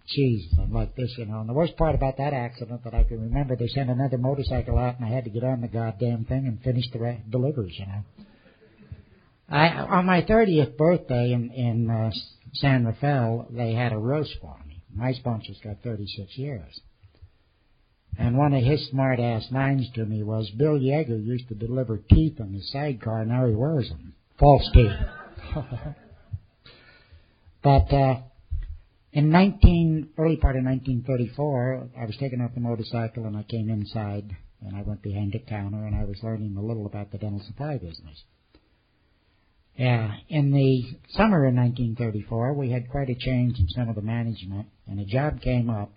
geez, 0.09 0.47
I'm 0.61 0.73
like 0.73 0.95
this, 0.95 1.15
you 1.17 1.27
know. 1.27 1.41
And 1.41 1.49
the 1.49 1.55
worst 1.55 1.77
part 1.77 1.95
about 1.95 2.19
that 2.19 2.33
accident 2.33 2.85
that 2.85 2.95
I 2.95 3.05
can 3.05 3.21
remember, 3.21 3.57
they 3.57 3.69
sent 3.69 3.91
another 3.91 4.19
motorcycle 4.19 4.79
out, 4.79 4.97
and 4.99 5.05
I 5.05 5.09
had 5.09 5.25
to 5.25 5.31
get 5.31 5.45
on 5.45 5.63
the 5.63 5.69
goddamn 5.69 6.27
thing 6.27 6.47
and 6.47 6.61
finish 6.61 6.85
the 6.93 6.99
re- 6.99 7.23
deliveries, 7.31 7.79
you 7.79 7.87
know. 7.87 8.03
I 9.49 9.69
on 9.69 10.07
my 10.07 10.23
30th 10.23 10.77
birthday 10.77 11.33
in 11.33 11.51
in 11.53 11.89
uh, 11.89 12.11
San 12.55 12.85
Rafael, 12.85 13.47
they 13.51 13.73
had 13.75 13.93
a 13.93 13.99
roast 13.99 14.35
for 14.41 14.57
me. 14.67 14.83
My 14.93 15.13
sponsor's 15.13 15.61
got 15.63 15.77
36 15.85 16.37
years. 16.37 16.81
And 18.18 18.37
one 18.37 18.54
of 18.54 18.62
his 18.62 18.88
smart 18.88 19.20
ass 19.20 19.46
lines 19.50 19.88
to 19.94 20.04
me 20.04 20.23
was 20.23 20.50
Bill 20.50 20.78
Yeager 20.78 21.25
used 21.25 21.49
to 21.49 21.54
deliver 21.54 21.99
teeth 21.99 22.40
on 22.40 22.52
his 22.52 22.70
sidecar, 22.70 23.25
now 23.25 23.46
he 23.46 23.54
wears 23.54 23.88
them. 23.88 24.14
False 24.38 24.68
teeth. 24.73 24.92
but 27.62 27.92
uh, 27.92 28.20
in 29.12 29.30
19, 29.30 30.11
early 30.18 30.37
part 30.37 30.56
of 30.56 30.64
1934, 30.64 31.88
I 31.99 32.04
was 32.04 32.16
taking 32.18 32.40
off 32.40 32.54
the 32.54 32.61
motorcycle 32.61 33.26
and 33.26 33.37
I 33.37 33.42
came 33.42 33.70
inside 33.70 34.35
and 34.61 34.76
I 34.76 34.82
went 34.82 35.02
behind 35.02 35.32
the 35.32 35.38
counter 35.38 35.87
and 35.87 35.94
I 35.94 36.04
was 36.04 36.23
learning 36.23 36.56
a 36.56 36.62
little 36.62 36.87
about 36.87 37.12
the 37.12 37.18
dental 37.18 37.42
supply 37.46 37.78
business. 37.78 38.25
Yeah, 39.76 40.14
in 40.28 40.52
the 40.52 40.82
summer 41.11 41.44
of 41.44 41.54
1934, 41.54 42.54
we 42.54 42.70
had 42.70 42.88
quite 42.88 43.11
a 43.11 43.14
change 43.14 43.58
in 43.58 43.68
some 43.68 43.90
of 43.90 43.94
the 43.94 44.00
management, 44.00 44.68
and 44.87 44.99
a 44.99 45.04
job 45.04 45.42
came 45.42 45.68
up 45.68 45.92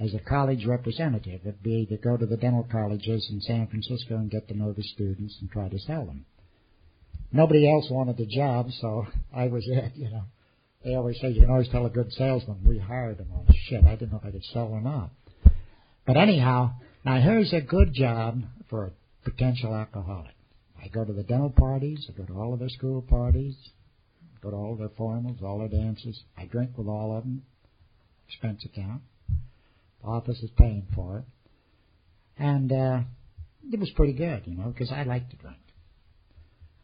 as 0.00 0.14
a 0.14 0.18
college 0.20 0.64
representative. 0.64 1.40
It'd 1.42 1.62
be 1.62 1.86
to 1.86 1.96
go 1.96 2.16
to 2.16 2.26
the 2.26 2.36
dental 2.36 2.66
colleges 2.70 3.26
in 3.30 3.40
San 3.40 3.66
Francisco 3.66 4.16
and 4.16 4.30
get 4.30 4.48
to 4.48 4.56
know 4.56 4.72
the 4.72 4.82
students 4.82 5.36
and 5.40 5.50
try 5.50 5.68
to 5.68 5.78
sell 5.78 6.06
them. 6.06 6.24
Nobody 7.32 7.70
else 7.70 7.90
wanted 7.90 8.16
the 8.16 8.26
job, 8.26 8.68
so 8.80 9.06
I 9.34 9.48
was 9.48 9.64
it, 9.66 9.92
you 9.96 10.10
know. 10.10 10.24
they 10.84 10.94
always 10.94 11.20
say 11.20 11.30
you 11.30 11.42
can 11.42 11.50
always 11.50 11.68
tell 11.68 11.84
a 11.84 11.90
good 11.90 12.12
salesman. 12.12 12.58
We 12.64 12.78
hired 12.78 13.18
him. 13.18 13.28
Oh 13.34 13.44
shit, 13.68 13.84
I 13.84 13.96
didn't 13.96 14.12
know 14.12 14.18
if 14.18 14.26
I 14.26 14.30
could 14.30 14.44
sell 14.44 14.68
or 14.68 14.80
not. 14.80 15.10
But 16.06 16.16
anyhow, 16.16 16.72
now 17.04 17.20
here's 17.20 17.52
a 17.52 17.60
good 17.60 17.92
job 17.92 18.42
for 18.70 18.86
a 18.86 19.30
potential 19.30 19.74
alcoholic. 19.74 20.34
I 20.82 20.88
go 20.88 21.04
to 21.04 21.12
the 21.12 21.22
dental 21.22 21.50
parties. 21.50 22.08
I 22.08 22.16
go 22.16 22.24
to 22.24 22.38
all 22.38 22.54
of 22.54 22.60
their 22.60 22.68
school 22.70 23.02
parties. 23.02 23.56
Go 24.40 24.50
to 24.50 24.56
all 24.56 24.76
their 24.76 24.88
formals, 24.88 25.42
all 25.42 25.58
their 25.58 25.68
dances. 25.68 26.22
I 26.36 26.46
drink 26.46 26.78
with 26.78 26.86
all 26.86 27.16
of 27.16 27.24
them. 27.24 27.42
Expense 28.28 28.64
account. 28.64 29.02
The 30.02 30.08
office 30.08 30.38
is 30.42 30.50
paying 30.56 30.86
for 30.94 31.18
it. 31.18 31.24
And 32.38 32.72
uh, 32.72 33.00
it 33.72 33.80
was 33.80 33.90
pretty 33.96 34.12
good, 34.12 34.42
you 34.46 34.56
know, 34.56 34.68
because 34.68 34.92
I 34.92 35.02
like 35.02 35.28
to 35.30 35.36
drink. 35.36 35.56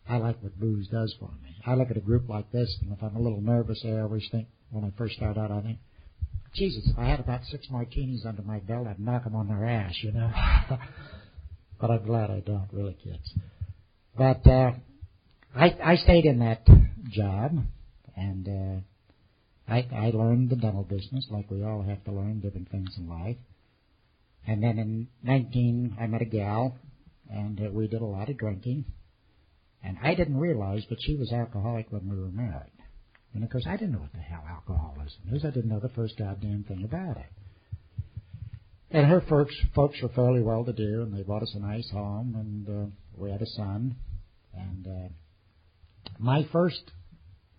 I 0.08 0.18
like 0.18 0.42
what 0.42 0.58
booze 0.58 0.88
does 0.88 1.14
for 1.18 1.30
me. 1.42 1.56
I 1.66 1.74
look 1.74 1.90
at 1.90 1.96
a 1.96 2.00
group 2.00 2.28
like 2.28 2.50
this, 2.52 2.76
and 2.82 2.92
if 2.92 3.02
I'm 3.02 3.16
a 3.16 3.20
little 3.20 3.40
nervous, 3.40 3.82
I 3.86 4.00
always 4.00 4.28
think, 4.30 4.48
when 4.70 4.84
I 4.84 4.92
first 4.98 5.14
start 5.14 5.38
out, 5.38 5.50
I 5.50 5.62
think, 5.62 5.78
Jesus, 6.54 6.82
if 6.86 6.98
I 6.98 7.06
had 7.06 7.20
about 7.20 7.40
six 7.50 7.66
martinis 7.70 8.24
under 8.26 8.42
my 8.42 8.58
belt, 8.58 8.86
I'd 8.86 9.00
knock 9.00 9.24
them 9.24 9.34
on 9.34 9.48
their 9.48 9.64
ass, 9.64 9.94
you 10.02 10.12
know. 10.12 10.30
but 11.80 11.90
I'm 11.90 12.04
glad 12.04 12.30
I 12.30 12.40
don't, 12.40 12.68
really, 12.70 12.96
kids. 13.02 13.32
But 14.16 14.46
uh, 14.46 14.72
I 15.56 15.76
I 15.82 15.96
stayed 15.96 16.24
in 16.26 16.38
that 16.40 16.64
job, 17.10 17.58
and 18.16 18.48
uh, 18.48 18.80
I 19.68 19.86
I 19.94 20.10
learned 20.10 20.50
the 20.50 20.56
dental 20.56 20.84
business 20.84 21.26
like 21.30 21.50
we 21.50 21.62
all 21.62 21.82
have 21.82 22.04
to 22.04 22.12
learn 22.12 22.40
different 22.40 22.70
things 22.70 22.94
in 22.98 23.08
life. 23.08 23.36
And 24.46 24.62
then 24.62 24.78
in 24.78 25.08
19, 25.22 25.96
I 25.98 26.06
met 26.06 26.20
a 26.20 26.26
gal, 26.26 26.76
and 27.30 27.58
uh, 27.58 27.70
we 27.72 27.88
did 27.88 28.02
a 28.02 28.06
lot 28.06 28.28
of 28.28 28.36
drinking. 28.36 28.84
And 29.82 29.96
I 30.02 30.14
didn't 30.14 30.38
realize 30.38 30.84
that 30.90 31.00
she 31.00 31.16
was 31.16 31.32
alcoholic 31.32 31.86
when 31.90 32.08
we 32.08 32.18
were 32.18 32.30
married. 32.30 32.72
And 33.34 33.42
of 33.42 33.50
course, 33.50 33.66
I 33.66 33.76
didn't 33.76 33.92
know 33.92 34.00
what 34.00 34.12
the 34.12 34.18
hell 34.18 34.44
alcoholism 34.48 35.20
is. 35.32 35.44
I 35.44 35.50
didn't 35.50 35.70
know 35.70 35.80
the 35.80 35.88
first 35.90 36.16
goddamn 36.18 36.64
thing 36.68 36.84
about 36.84 37.16
it. 37.16 37.26
And 38.90 39.06
her 39.06 39.22
folks, 39.28 39.54
folks 39.74 40.00
were 40.02 40.08
fairly 40.10 40.40
well 40.40 40.64
to 40.64 40.72
do, 40.72 41.02
and 41.02 41.12
they 41.12 41.22
bought 41.22 41.42
us 41.42 41.52
a 41.56 41.58
nice 41.58 41.90
home, 41.90 42.36
and 42.36 42.68
uh, 42.68 42.90
we 43.16 43.30
had 43.30 43.42
a 43.42 43.46
son. 43.46 43.96
And 44.54 44.86
uh, 44.86 45.08
my 46.18 46.46
first 46.52 46.92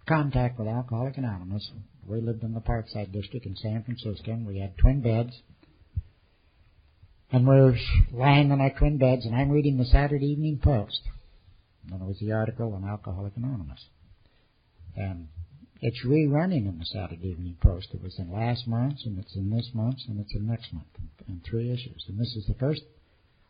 contact 0.07 0.57
with 0.57 0.67
Alcoholic 0.67 1.17
Anonymous, 1.17 1.69
we 2.07 2.21
lived 2.21 2.43
in 2.43 2.53
the 2.53 2.61
Parkside 2.61 3.11
District 3.11 3.45
in 3.45 3.55
San 3.55 3.83
Francisco, 3.83 4.31
and 4.31 4.45
we 4.45 4.59
had 4.59 4.77
twin 4.77 5.01
beds. 5.01 5.41
And 7.31 7.47
we're 7.47 7.75
lying 8.11 8.51
on 8.51 8.61
our 8.61 8.69
twin 8.77 8.97
beds, 8.97 9.25
and 9.25 9.35
I'm 9.35 9.49
reading 9.49 9.77
the 9.77 9.85
Saturday 9.85 10.27
Evening 10.27 10.59
Post. 10.63 11.01
And 11.91 12.01
it 12.01 12.05
was 12.05 12.19
the 12.19 12.31
article 12.31 12.73
on 12.73 12.87
Alcoholic 12.87 13.33
Anonymous. 13.35 13.83
And 14.95 15.27
it's 15.81 16.05
rerunning 16.05 16.67
in 16.67 16.77
the 16.79 16.85
Saturday 16.85 17.29
Evening 17.29 17.57
Post. 17.61 17.89
It 17.93 18.01
was 18.01 18.17
in 18.17 18.31
last 18.31 18.67
month's, 18.67 19.05
and 19.05 19.19
it's 19.19 19.35
in 19.35 19.49
this 19.49 19.69
month's, 19.73 20.05
and 20.07 20.19
it's 20.19 20.33
in 20.35 20.47
next 20.47 20.73
month, 20.73 20.87
in 21.27 21.41
three 21.49 21.71
issues. 21.71 22.05
And 22.07 22.19
this 22.19 22.35
is 22.35 22.45
the 22.47 22.55
first 22.55 22.81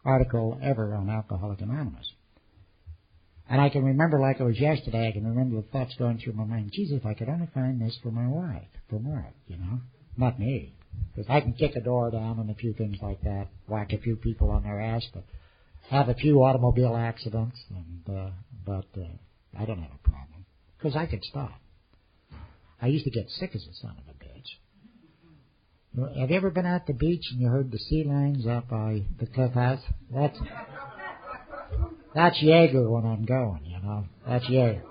article 0.03 0.59
ever 0.61 0.95
on 0.95 1.09
Alcoholic 1.09 1.61
Anonymous. 1.61 2.11
And 3.49 3.61
I 3.61 3.69
can 3.69 3.83
remember 3.83 4.19
like 4.19 4.39
it 4.39 4.43
was 4.43 4.59
yesterday, 4.59 5.07
I 5.07 5.11
can 5.11 5.27
remember 5.27 5.57
the 5.57 5.67
thoughts 5.67 5.93
going 5.99 6.17
through 6.17 6.33
my 6.33 6.45
mind, 6.45 6.71
Jesus, 6.73 6.97
if 6.97 7.05
I 7.05 7.13
could 7.13 7.29
only 7.29 7.47
find 7.53 7.79
this 7.79 7.97
for 8.01 8.11
my 8.11 8.27
wife, 8.27 8.67
for 8.89 8.99
Mark, 8.99 9.33
you 9.47 9.57
know, 9.57 9.79
not 10.17 10.39
me. 10.39 10.73
Because 11.13 11.29
I 11.29 11.41
can 11.41 11.53
kick 11.53 11.75
a 11.75 11.81
door 11.81 12.09
down 12.09 12.39
and 12.39 12.49
a 12.49 12.55
few 12.55 12.73
things 12.73 12.97
like 13.01 13.21
that, 13.21 13.47
whack 13.67 13.93
a 13.93 13.99
few 13.99 14.15
people 14.15 14.49
on 14.49 14.63
their 14.63 14.81
ass, 14.81 15.05
but 15.13 15.25
have 15.89 16.09
a 16.09 16.15
few 16.15 16.43
automobile 16.43 16.95
accidents, 16.95 17.57
and 17.69 18.17
uh, 18.17 18.29
but 18.65 18.87
uh, 18.97 19.05
I 19.57 19.65
don't 19.65 19.81
have 19.81 19.91
a 19.91 20.09
problem 20.09 20.45
because 20.77 20.95
I 20.95 21.05
could 21.05 21.23
stop. 21.23 21.59
I 22.81 22.87
used 22.87 23.05
to 23.05 23.11
get 23.11 23.29
sick 23.29 23.51
as 23.53 23.61
a 23.61 23.73
son 23.81 23.95
of 23.97 24.15
a 24.15 24.17
bitch. 24.23 26.19
Have 26.19 26.29
you 26.29 26.35
ever 26.35 26.49
been 26.49 26.65
at 26.65 26.87
the 26.87 26.93
beach 26.93 27.23
and 27.31 27.39
you 27.39 27.47
heard 27.47 27.71
the 27.71 27.77
sea 27.77 28.03
lions 28.05 28.45
up 28.47 28.67
by 28.69 29.03
the 29.19 29.27
cliff 29.27 29.53
house? 29.53 29.79
That's 30.13 30.37
that's 32.15 32.41
Jaeger 32.41 32.89
when 32.89 33.05
I'm 33.05 33.25
going, 33.25 33.65
you 33.65 33.79
know. 33.83 34.05
That's 34.27 34.47
Jaeger. 34.49 34.83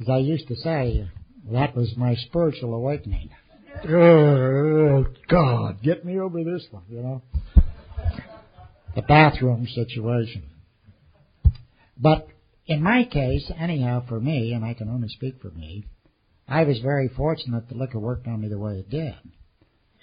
As 0.00 0.08
I 0.08 0.18
used 0.18 0.48
to 0.48 0.56
say, 0.56 1.08
that 1.50 1.76
was 1.76 1.92
my 1.96 2.14
spiritual 2.14 2.74
awakening. 2.74 3.30
Oh, 3.88 5.06
God, 5.28 5.82
get 5.82 6.04
me 6.04 6.18
over 6.20 6.44
this 6.44 6.64
one, 6.70 6.84
you 6.88 7.02
know. 7.02 7.22
The 8.94 9.02
bathroom 9.02 9.66
situation. 9.66 10.44
But 11.98 12.28
in 12.66 12.82
my 12.82 13.04
case, 13.04 13.50
anyhow, 13.58 14.04
for 14.08 14.20
me, 14.20 14.52
and 14.52 14.64
I 14.64 14.74
can 14.74 14.88
only 14.88 15.08
speak 15.08 15.40
for 15.42 15.50
me, 15.50 15.84
I 16.46 16.64
was 16.64 16.78
very 16.78 17.08
fortunate 17.08 17.68
that 17.68 17.76
liquor 17.76 17.98
worked 17.98 18.26
on 18.26 18.40
me 18.40 18.48
the 18.48 18.58
way 18.58 18.74
it 18.74 18.90
did. 18.90 19.14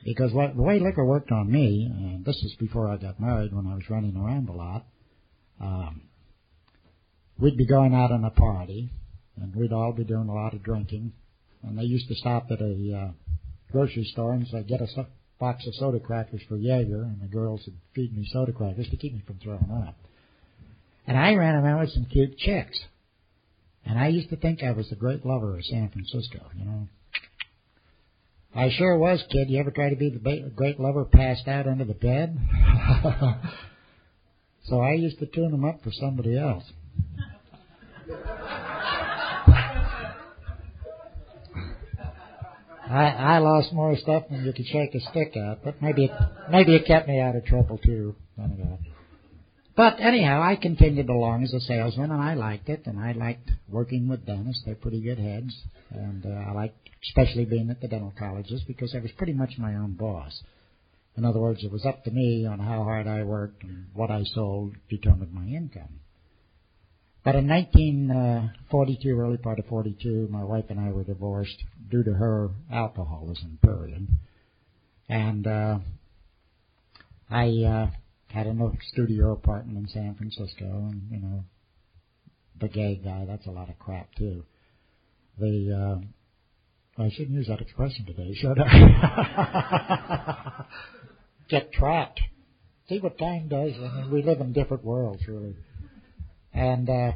Because 0.04 0.34
what, 0.34 0.56
the 0.56 0.62
way 0.62 0.80
liquor 0.80 1.06
worked 1.06 1.32
on 1.32 1.52
me, 1.52 1.90
and 1.90 2.26
this 2.26 2.38
is 2.38 2.56
before 2.60 2.90
I 2.90 2.98
got 2.98 3.20
married 3.20 3.54
when 3.54 3.68
I 3.68 3.76
was 3.76 3.90
running 3.90 4.16
around 4.18 4.50
a 4.50 4.54
lot, 4.54 4.86
um, 5.60 6.01
we'd 7.39 7.58
be 7.58 7.66
going 7.66 7.94
out 7.94 8.12
on 8.12 8.24
a 8.24 8.30
party, 8.30 8.89
and 9.36 9.56
we'd 9.56 9.74
all 9.74 9.94
be 9.94 10.04
doing 10.04 10.30
a 10.30 10.34
lot 10.34 10.54
of 10.54 10.63
drinking. 10.63 11.13
And 11.63 11.78
they 11.78 11.84
used 11.84 12.08
to 12.08 12.16
stop 12.16 12.48
at 12.51 12.62
a 12.62 12.96
uh, 12.96 13.12
grocery 13.72 14.06
store 14.06 14.34
and 14.34 14.48
say, 14.48 14.63
"Get 14.63 14.82
a 14.82 14.88
so- 14.88 15.08
box 15.39 15.66
of 15.68 15.75
soda 15.75 16.00
crackers 16.00 16.42
for 16.48 16.58
Jaeger," 16.58 17.04
and 17.04 17.22
the 17.22 17.28
girls 17.28 17.62
would 17.66 17.78
feed 17.94 18.16
me 18.16 18.28
soda 18.32 18.51
crackers 18.51 18.89
to 18.89 18.98
keep 18.98 19.13
me 19.13 19.22
from 19.25 19.39
throwing 19.39 19.72
up. 19.72 19.96
And 21.08 21.18
I 21.18 21.34
ran 21.34 21.56
around 21.56 21.80
with 21.80 21.92
some 21.92 22.06
cute 22.06 22.38
chicks, 22.38 22.80
and 23.86 23.98
I 23.98 24.08
used 24.08 24.30
to 24.30 24.36
think 24.36 24.63
I 24.63 24.72
was 24.72 24.89
the 24.89 24.96
great 24.96 25.25
lover 25.25 25.58
of 25.58 25.66
San 25.66 25.89
Francisco. 25.89 26.39
You 26.56 26.66
know, 26.66 26.88
I 28.56 28.70
sure 28.70 28.98
was, 28.98 29.24
kid. 29.32 29.50
You 29.50 29.60
ever 29.60 29.72
try 29.72 29.89
to 29.89 29.96
be 29.96 30.10
the 30.10 30.51
great 30.56 30.80
lover 30.80 31.06
passed 31.06 31.48
out 31.48 31.68
under 31.68 31.86
the 31.86 31.94
bed? 31.94 32.38
So 34.70 34.82
I 34.82 34.94
used 34.94 35.18
to 35.20 35.26
tune 35.26 35.52
them 35.52 35.66
up 35.66 35.84
for 35.84 35.92
somebody 35.92 36.38
else. 36.38 36.64
I 42.88 43.06
I 43.06 43.38
lost 43.40 43.74
more 43.74 43.96
stuff 43.98 44.24
than 44.30 44.46
you 44.46 44.54
could 44.54 44.66
shake 44.66 44.94
a 44.96 45.00
stick 45.00 45.36
at, 45.38 45.64
but 45.64 45.82
maybe 45.82 46.06
it, 46.06 46.12
maybe 46.52 46.76
it 46.76 46.86
kept 46.86 47.08
me 47.08 47.20
out 47.20 47.36
of 47.36 47.46
trouble 47.46 47.78
too. 47.78 48.16
But 49.76 50.00
anyhow, 50.00 50.42
I 50.42 50.56
continued 50.56 51.10
along 51.10 51.44
as 51.44 51.54
a 51.54 51.62
salesman, 51.62 52.12
and 52.12 52.22
I 52.22 52.34
liked 52.34 52.68
it, 52.68 52.82
and 52.86 53.00
I 53.00 53.14
liked 53.14 53.50
working 53.70 54.08
with 54.08 54.26
dentists. 54.26 54.64
They're 54.66 54.76
pretty 54.76 55.02
good 55.02 55.20
heads, 55.20 55.56
and 55.92 56.26
uh, 56.26 56.50
I 56.50 56.52
liked 56.52 56.90
especially 57.04 57.46
being 57.46 57.70
at 57.70 57.80
the 57.80 57.88
dental 57.88 58.14
colleges 58.20 58.62
because 58.68 58.94
I 58.94 59.00
was 59.00 59.12
pretty 59.18 59.34
much 59.34 59.52
my 59.58 59.76
own 59.76 59.94
boss. 59.94 60.44
In 61.18 61.25
other 61.25 61.39
words, 61.39 61.63
it 61.63 61.72
was 61.72 61.86
up 61.86 62.04
to 62.06 62.12
me 62.12 62.46
on 62.46 62.60
how 62.60 62.84
hard 62.84 63.08
I 63.08 63.24
worked 63.24 63.63
and 63.63 63.88
what 63.94 64.10
I 64.10 64.24
sold 64.24 64.75
determined 64.89 65.34
my 65.34 65.46
income. 65.46 66.00
But 67.24 67.36
in 67.36 67.48
1942, 67.48 69.20
early 69.20 69.38
part 69.38 69.60
of 69.60 69.66
42, 69.66 70.30
my 70.32 70.44
wife 70.44 70.66
and 70.70 70.80
I 70.80 70.92
were 70.92 71.04
divorced 71.04 71.63
due 71.89 72.04
to 72.04 72.13
her 72.13 72.51
alcoholism, 72.72 73.60
period. 73.62 74.08
And 75.10 75.46
uh, 75.46 75.80
I 77.30 77.50
uh, 77.66 77.88
had 78.28 78.48
a 78.48 78.56
studio 78.94 79.34
apartment 79.34 79.78
in 79.78 79.88
San 79.89 80.16
Francisco, 80.16 80.66
and 80.66 81.10
you 81.12 81.20
know, 81.20 81.44
the 82.60 82.70
gay 82.70 83.01
guy, 83.04 83.25
that's 83.28 83.48
a 83.48 83.51
lot 83.51 83.70
of 83.70 83.78
crap 83.80 84.13
too. 84.16 84.46
The 85.38 85.74
uh, 85.74 86.00
I 87.01 87.10
shouldn't 87.12 87.36
use 87.36 87.48
that 87.48 87.62
expression 87.62 88.06
today, 88.06 88.34
should 88.34 88.60
I? 88.60 90.66
get 91.50 91.72
trapped. 91.72 92.22
See 92.88 93.00
what 93.00 93.18
time 93.18 93.48
does. 93.50 93.74
I 93.75 94.01
mean, 94.01 94.12
we 94.12 94.24
live 94.24 94.41
in 94.41 94.53
different 94.53 94.84
worlds, 94.84 95.22
really. 95.27 95.56
And 96.53 96.89
uh, 96.89 97.12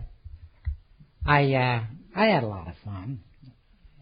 I 1.26 1.54
uh, 1.54 1.84
I 2.16 2.26
had 2.26 2.44
a 2.44 2.48
lot 2.48 2.68
of 2.68 2.76
fun, 2.84 3.22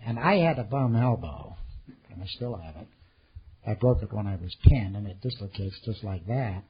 and 0.05 0.19
I 0.19 0.37
had 0.37 0.59
a 0.59 0.63
bum 0.63 0.95
elbow, 0.95 1.55
and 2.11 2.21
I 2.21 2.25
still 2.27 2.55
have 2.55 2.75
it. 2.75 2.87
I 3.65 3.75
broke 3.75 4.01
it 4.01 4.11
when 4.11 4.27
I 4.27 4.35
was 4.35 4.55
ten, 4.67 4.95
and 4.95 5.07
it 5.07 5.21
dislocates 5.21 5.79
just 5.85 6.03
like 6.03 6.25
that. 6.27 6.63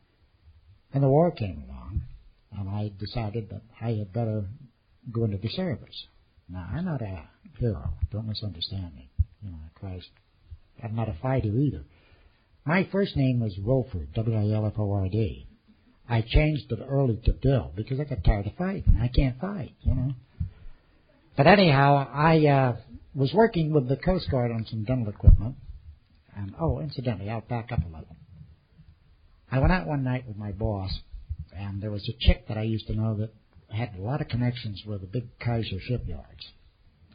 And 0.93 1.03
the 1.03 1.09
war 1.09 1.31
came 1.31 1.63
along, 1.67 2.01
and 2.51 2.69
I 2.69 2.91
decided 2.99 3.49
that 3.49 3.61
I 3.81 3.91
had 3.91 4.13
better 4.13 4.45
go 5.11 5.23
into 5.23 5.37
the 5.37 5.49
service. 5.49 6.05
Now, 6.49 6.67
I'm 6.71 6.85
not 6.85 7.01
a 7.01 7.23
hero. 7.57 7.93
Don't 8.11 8.27
misunderstand 8.27 8.93
me. 8.95 9.09
You 9.41 9.51
know, 9.51 9.57
Christ. 9.73 10.09
I'm 10.83 10.95
not 10.95 11.09
a 11.09 11.15
fighter 11.21 11.47
either. 11.47 11.83
My 12.65 12.87
first 12.91 13.15
name 13.15 13.39
was 13.39 13.57
Wilford, 13.57 14.13
W-I-L-F-O-R-D. 14.13 15.47
I 16.07 16.21
changed 16.21 16.71
it 16.71 16.79
early 16.87 17.19
to 17.25 17.33
Bill 17.33 17.71
because 17.75 17.99
I 17.99 18.03
got 18.03 18.23
tired 18.23 18.47
of 18.47 18.55
fighting. 18.55 18.99
I 19.01 19.07
can't 19.07 19.39
fight, 19.39 19.73
you 19.81 19.95
know. 19.95 20.11
But 21.35 21.47
anyhow, 21.47 22.07
I 22.13 22.45
uh, 22.45 22.75
was 23.15 23.33
working 23.33 23.73
with 23.73 23.87
the 23.87 23.95
Coast 23.95 24.29
Guard 24.29 24.51
on 24.51 24.65
some 24.69 24.83
dental 24.83 25.09
equipment. 25.09 25.55
And 26.35 26.53
oh, 26.59 26.79
incidentally, 26.79 27.29
I'll 27.29 27.41
back 27.41 27.71
up 27.71 27.79
a 27.79 27.87
little. 27.87 28.15
I 29.51 29.59
went 29.59 29.71
out 29.71 29.87
one 29.87 30.03
night 30.03 30.27
with 30.27 30.37
my 30.37 30.51
boss, 30.51 30.91
and 31.55 31.81
there 31.81 31.91
was 31.91 32.07
a 32.07 32.25
chick 32.25 32.47
that 32.47 32.57
I 32.57 32.63
used 32.63 32.87
to 32.87 32.95
know 32.95 33.15
that 33.17 33.33
had 33.69 33.95
a 33.97 34.01
lot 34.01 34.21
of 34.21 34.27
connections 34.27 34.83
with 34.85 35.01
the 35.01 35.07
big 35.07 35.27
Kaiser 35.39 35.79
shipyards. 35.79 36.51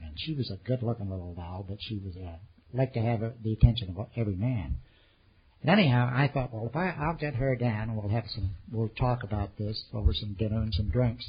And 0.02 0.18
She 0.18 0.34
was 0.34 0.50
a 0.50 0.66
good-looking 0.66 1.08
little 1.08 1.34
doll, 1.34 1.64
but 1.68 1.78
she 1.80 1.98
was 1.98 2.14
uh, 2.16 2.36
like 2.72 2.94
to 2.94 3.00
have 3.00 3.20
the 3.42 3.52
attention 3.52 3.94
of 3.96 4.06
every 4.16 4.36
man. 4.36 4.76
And 5.62 5.70
anyhow, 5.70 6.10
I 6.12 6.28
thought, 6.28 6.52
well, 6.52 6.66
if 6.66 6.76
I, 6.76 6.90
I'll 6.90 7.16
get 7.16 7.34
her 7.34 7.56
down 7.56 7.88
and 7.88 7.96
we'll 7.96 8.10
have 8.10 8.26
some, 8.28 8.50
we'll 8.70 8.88
talk 8.90 9.22
about 9.22 9.56
this 9.58 9.82
over 9.92 10.12
some 10.12 10.34
dinner 10.38 10.60
and 10.60 10.72
some 10.75 10.90
drinks. 10.90 11.28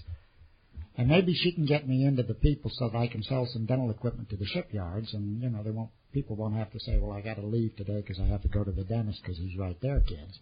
And 0.98 1.07
maybe 1.07 1.34
she 1.34 1.51
can 1.51 1.65
get 1.65 1.88
me 1.88 2.05
into 2.05 2.24
the 2.24 2.34
people 2.34 2.72
so 2.74 2.89
that 2.89 2.98
I 2.98 3.07
can 3.07 3.24
sell 3.24 3.48
some 3.51 3.65
dental 3.65 3.91
equipment 3.91 4.29
to 4.29 4.38
the 4.38 4.46
shipyards 4.46 5.13
and, 5.13 5.41
you 5.41 5.50
know, 5.50 5.63
they 5.63 5.69
won't, 5.69 5.91
people 6.12 6.36
won't 6.36 6.55
have 6.55 6.72
to 6.72 6.79
say, 6.79 6.98
well, 6.98 7.15
I 7.15 7.22
gotta 7.22 7.46
leave 7.46 7.75
today 7.75 8.01
because 8.01 8.19
I 8.19 8.25
have 8.25 8.41
to 8.41 8.48
go 8.48 8.63
to 8.63 8.72
the 8.72 8.84
dentist 8.84 9.22
because 9.22 9.38
he's 9.38 9.57
right 9.57 9.77
there, 9.81 10.00
kids. 10.00 10.39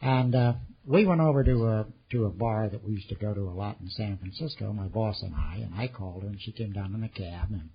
And, 0.00 0.34
uh, 0.34 0.52
we 0.84 1.06
went 1.06 1.20
over 1.20 1.44
to 1.44 1.66
a, 1.66 1.86
to 2.10 2.24
a 2.24 2.30
bar 2.30 2.68
that 2.68 2.82
we 2.82 2.94
used 2.94 3.08
to 3.10 3.14
go 3.14 3.32
to 3.32 3.42
a 3.42 3.54
lot 3.54 3.76
in 3.80 3.88
San 3.90 4.18
Francisco, 4.18 4.72
my 4.72 4.88
boss 4.88 5.22
and 5.22 5.32
I, 5.32 5.58
and 5.62 5.74
I 5.76 5.86
called 5.86 6.22
her 6.24 6.28
and 6.28 6.40
she 6.40 6.50
came 6.50 6.72
down 6.72 6.94
in 6.94 7.04
a 7.04 7.08
cab 7.08 7.50
and 7.52 7.70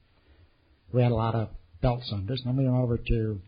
we 0.92 1.02
had 1.02 1.14
a 1.14 1.16
lot 1.16 1.36
of 1.36 1.50
belt 1.82 2.02
sunders 2.04 2.42
and 2.44 2.58
then 2.58 2.66
we 2.66 2.70
went 2.70 2.84
over 2.84 2.98
to 2.98 3.42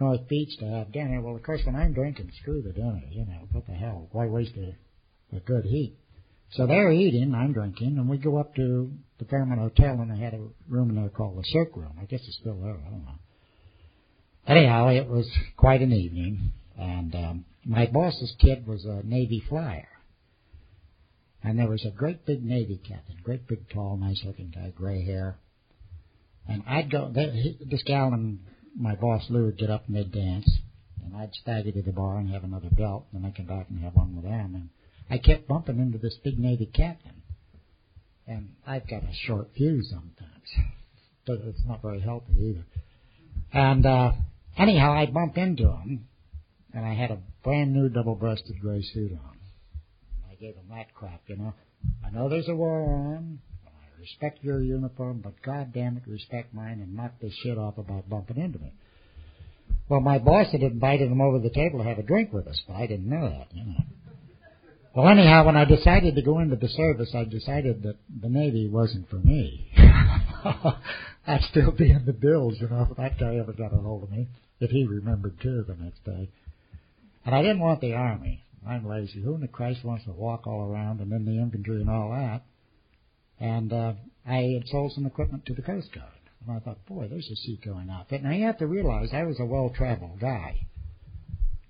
North 0.00 0.28
Beach 0.28 0.56
to 0.58 0.66
have 0.66 0.92
dinner. 0.92 1.20
Well, 1.20 1.36
of 1.36 1.42
course, 1.42 1.60
when 1.64 1.76
I'm 1.76 1.92
drinking, 1.92 2.30
screw 2.40 2.62
the 2.62 2.72
dinner, 2.72 3.02
you 3.10 3.24
know, 3.24 3.48
what 3.52 3.66
the 3.66 3.72
hell? 3.72 4.08
Why 4.12 4.26
waste 4.26 4.56
a 4.56 5.40
good 5.40 5.64
heat? 5.64 5.96
So 6.52 6.66
they're 6.66 6.92
eating, 6.92 7.34
I'm 7.34 7.52
drinking, 7.52 7.96
and 7.98 8.08
we 8.08 8.18
go 8.18 8.36
up 8.36 8.54
to 8.56 8.92
the 9.18 9.24
Fairmont 9.24 9.60
Hotel, 9.60 10.00
and 10.00 10.10
they 10.10 10.22
had 10.22 10.34
a 10.34 10.48
room 10.68 10.90
in 10.90 10.96
there 10.96 11.08
called 11.08 11.38
the 11.38 11.44
Cirque 11.44 11.74
Room. 11.76 11.94
I 12.00 12.04
guess 12.04 12.20
it's 12.26 12.36
still 12.36 12.60
there. 12.60 12.76
I 12.86 12.90
don't 12.90 13.04
know. 13.04 13.18
Anyhow, 14.46 14.88
it 14.88 15.08
was 15.08 15.30
quite 15.56 15.80
an 15.80 15.92
evening, 15.92 16.52
and 16.78 17.14
um, 17.14 17.44
my 17.64 17.86
boss's 17.86 18.34
kid 18.38 18.66
was 18.66 18.84
a 18.84 19.02
Navy 19.04 19.42
flyer. 19.48 19.88
And 21.44 21.58
there 21.58 21.68
was 21.68 21.84
a 21.84 21.90
great 21.90 22.26
big 22.26 22.44
Navy 22.44 22.80
captain, 22.86 23.16
great 23.22 23.48
big, 23.48 23.68
tall, 23.70 23.96
nice-looking 23.96 24.52
guy, 24.54 24.72
gray 24.76 25.04
hair. 25.04 25.38
And 26.48 26.62
I'd 26.68 26.90
go, 26.90 27.10
this 27.14 27.82
gal 27.84 28.08
and 28.12 28.40
my 28.78 28.94
boss 28.94 29.24
Lou 29.28 29.46
would 29.46 29.58
get 29.58 29.70
up 29.70 29.84
they'd 29.88 30.12
dance, 30.12 30.50
and 31.04 31.16
I'd 31.16 31.34
stagger 31.34 31.72
to 31.72 31.82
the 31.82 31.92
bar 31.92 32.18
and 32.18 32.30
have 32.30 32.44
another 32.44 32.70
belt, 32.70 33.06
and 33.12 33.22
then 33.22 33.28
I'd 33.30 33.36
come 33.36 33.46
back 33.46 33.66
and 33.68 33.82
have 33.82 33.94
one 33.94 34.16
with 34.16 34.24
them. 34.24 34.54
And 34.54 34.68
I 35.10 35.18
kept 35.18 35.48
bumping 35.48 35.78
into 35.78 35.98
this 35.98 36.16
big 36.24 36.38
Navy 36.38 36.66
captain, 36.66 37.22
and 38.26 38.50
I've 38.66 38.88
got 38.88 39.02
a 39.02 39.12
short 39.26 39.50
fuse 39.56 39.90
sometimes, 39.90 40.72
but 41.26 41.38
it's 41.44 41.64
not 41.66 41.82
very 41.82 42.00
healthy 42.00 42.32
either. 42.38 42.64
And 43.52 43.84
uh, 43.84 44.12
anyhow, 44.56 44.92
I'd 44.92 45.12
bump 45.12 45.36
into 45.36 45.64
him, 45.64 46.06
and 46.72 46.84
I 46.84 46.94
had 46.94 47.10
a 47.10 47.18
brand 47.44 47.74
new 47.74 47.88
double-breasted 47.88 48.60
gray 48.60 48.82
suit 48.82 49.12
on. 49.12 49.36
I 50.30 50.34
gave 50.36 50.54
him 50.54 50.68
that 50.70 50.94
crap, 50.94 51.20
you 51.26 51.36
know. 51.36 51.52
I 52.04 52.10
know 52.10 52.28
there's 52.28 52.48
a 52.48 52.54
war 52.54 52.80
on. 52.82 53.40
Respect 54.02 54.42
your 54.42 54.60
uniform, 54.60 55.20
but 55.22 55.40
God 55.42 55.72
damn 55.72 55.96
it, 55.96 56.02
respect 56.08 56.52
mine 56.52 56.80
and 56.80 56.96
knock 56.96 57.12
this 57.20 57.32
shit 57.44 57.56
off 57.56 57.78
about 57.78 58.10
bumping 58.10 58.36
into 58.36 58.58
me. 58.58 58.72
Well, 59.88 60.00
my 60.00 60.18
boss 60.18 60.50
had 60.50 60.60
invited 60.60 61.08
him 61.08 61.20
over 61.20 61.38
to 61.38 61.48
the 61.48 61.54
table 61.54 61.78
to 61.78 61.84
have 61.84 62.00
a 62.00 62.02
drink 62.02 62.32
with 62.32 62.48
us, 62.48 62.60
but 62.66 62.74
I 62.74 62.88
didn't 62.88 63.08
know 63.08 63.30
that, 63.30 63.54
you 63.54 63.64
know. 63.64 63.84
Well, 64.96 65.08
anyhow, 65.08 65.46
when 65.46 65.56
I 65.56 65.64
decided 65.64 66.16
to 66.16 66.22
go 66.22 66.40
into 66.40 66.56
the 66.56 66.66
service, 66.66 67.14
I 67.14 67.22
decided 67.22 67.84
that 67.84 67.94
the 68.20 68.28
Navy 68.28 68.68
wasn't 68.68 69.08
for 69.08 69.20
me. 69.20 69.70
I'd 69.76 71.42
still 71.50 71.70
be 71.70 71.92
in 71.92 72.04
the 72.04 72.12
bills, 72.12 72.56
you 72.60 72.68
know, 72.68 72.88
if 72.90 72.96
that 72.96 73.20
guy 73.20 73.36
ever 73.36 73.52
got 73.52 73.72
a 73.72 73.76
hold 73.76 74.02
of 74.02 74.10
me, 74.10 74.26
if 74.58 74.72
he 74.72 74.84
remembered 74.84 75.40
too 75.40 75.64
the 75.68 75.76
next 75.76 76.04
day. 76.04 76.28
And 77.24 77.36
I 77.36 77.42
didn't 77.42 77.60
want 77.60 77.80
the 77.80 77.94
Army. 77.94 78.42
I'm 78.66 78.84
lazy. 78.84 79.22
Who 79.22 79.36
in 79.36 79.42
the 79.42 79.46
Christ 79.48 79.84
wants 79.84 80.06
to 80.06 80.12
walk 80.12 80.48
all 80.48 80.62
around 80.62 80.98
and 80.98 81.12
then 81.12 81.24
the 81.24 81.40
infantry 81.40 81.80
and 81.80 81.88
all 81.88 82.10
that? 82.10 82.42
And 83.42 83.72
uh, 83.72 83.94
I 84.24 84.54
had 84.54 84.68
sold 84.68 84.92
some 84.92 85.04
equipment 85.04 85.44
to 85.46 85.54
the 85.54 85.62
Coast 85.62 85.92
Guard. 85.92 86.06
And 86.46 86.56
I 86.56 86.60
thought, 86.60 86.86
boy, 86.86 87.08
there's 87.08 87.26
a 87.26 87.34
suit 87.34 87.58
seagoing 87.60 87.90
outfit. 87.90 88.22
Now 88.22 88.30
you 88.30 88.46
have 88.46 88.58
to 88.58 88.68
realize 88.68 89.08
I 89.12 89.24
was 89.24 89.40
a 89.40 89.44
well-traveled 89.44 90.20
guy. 90.20 90.60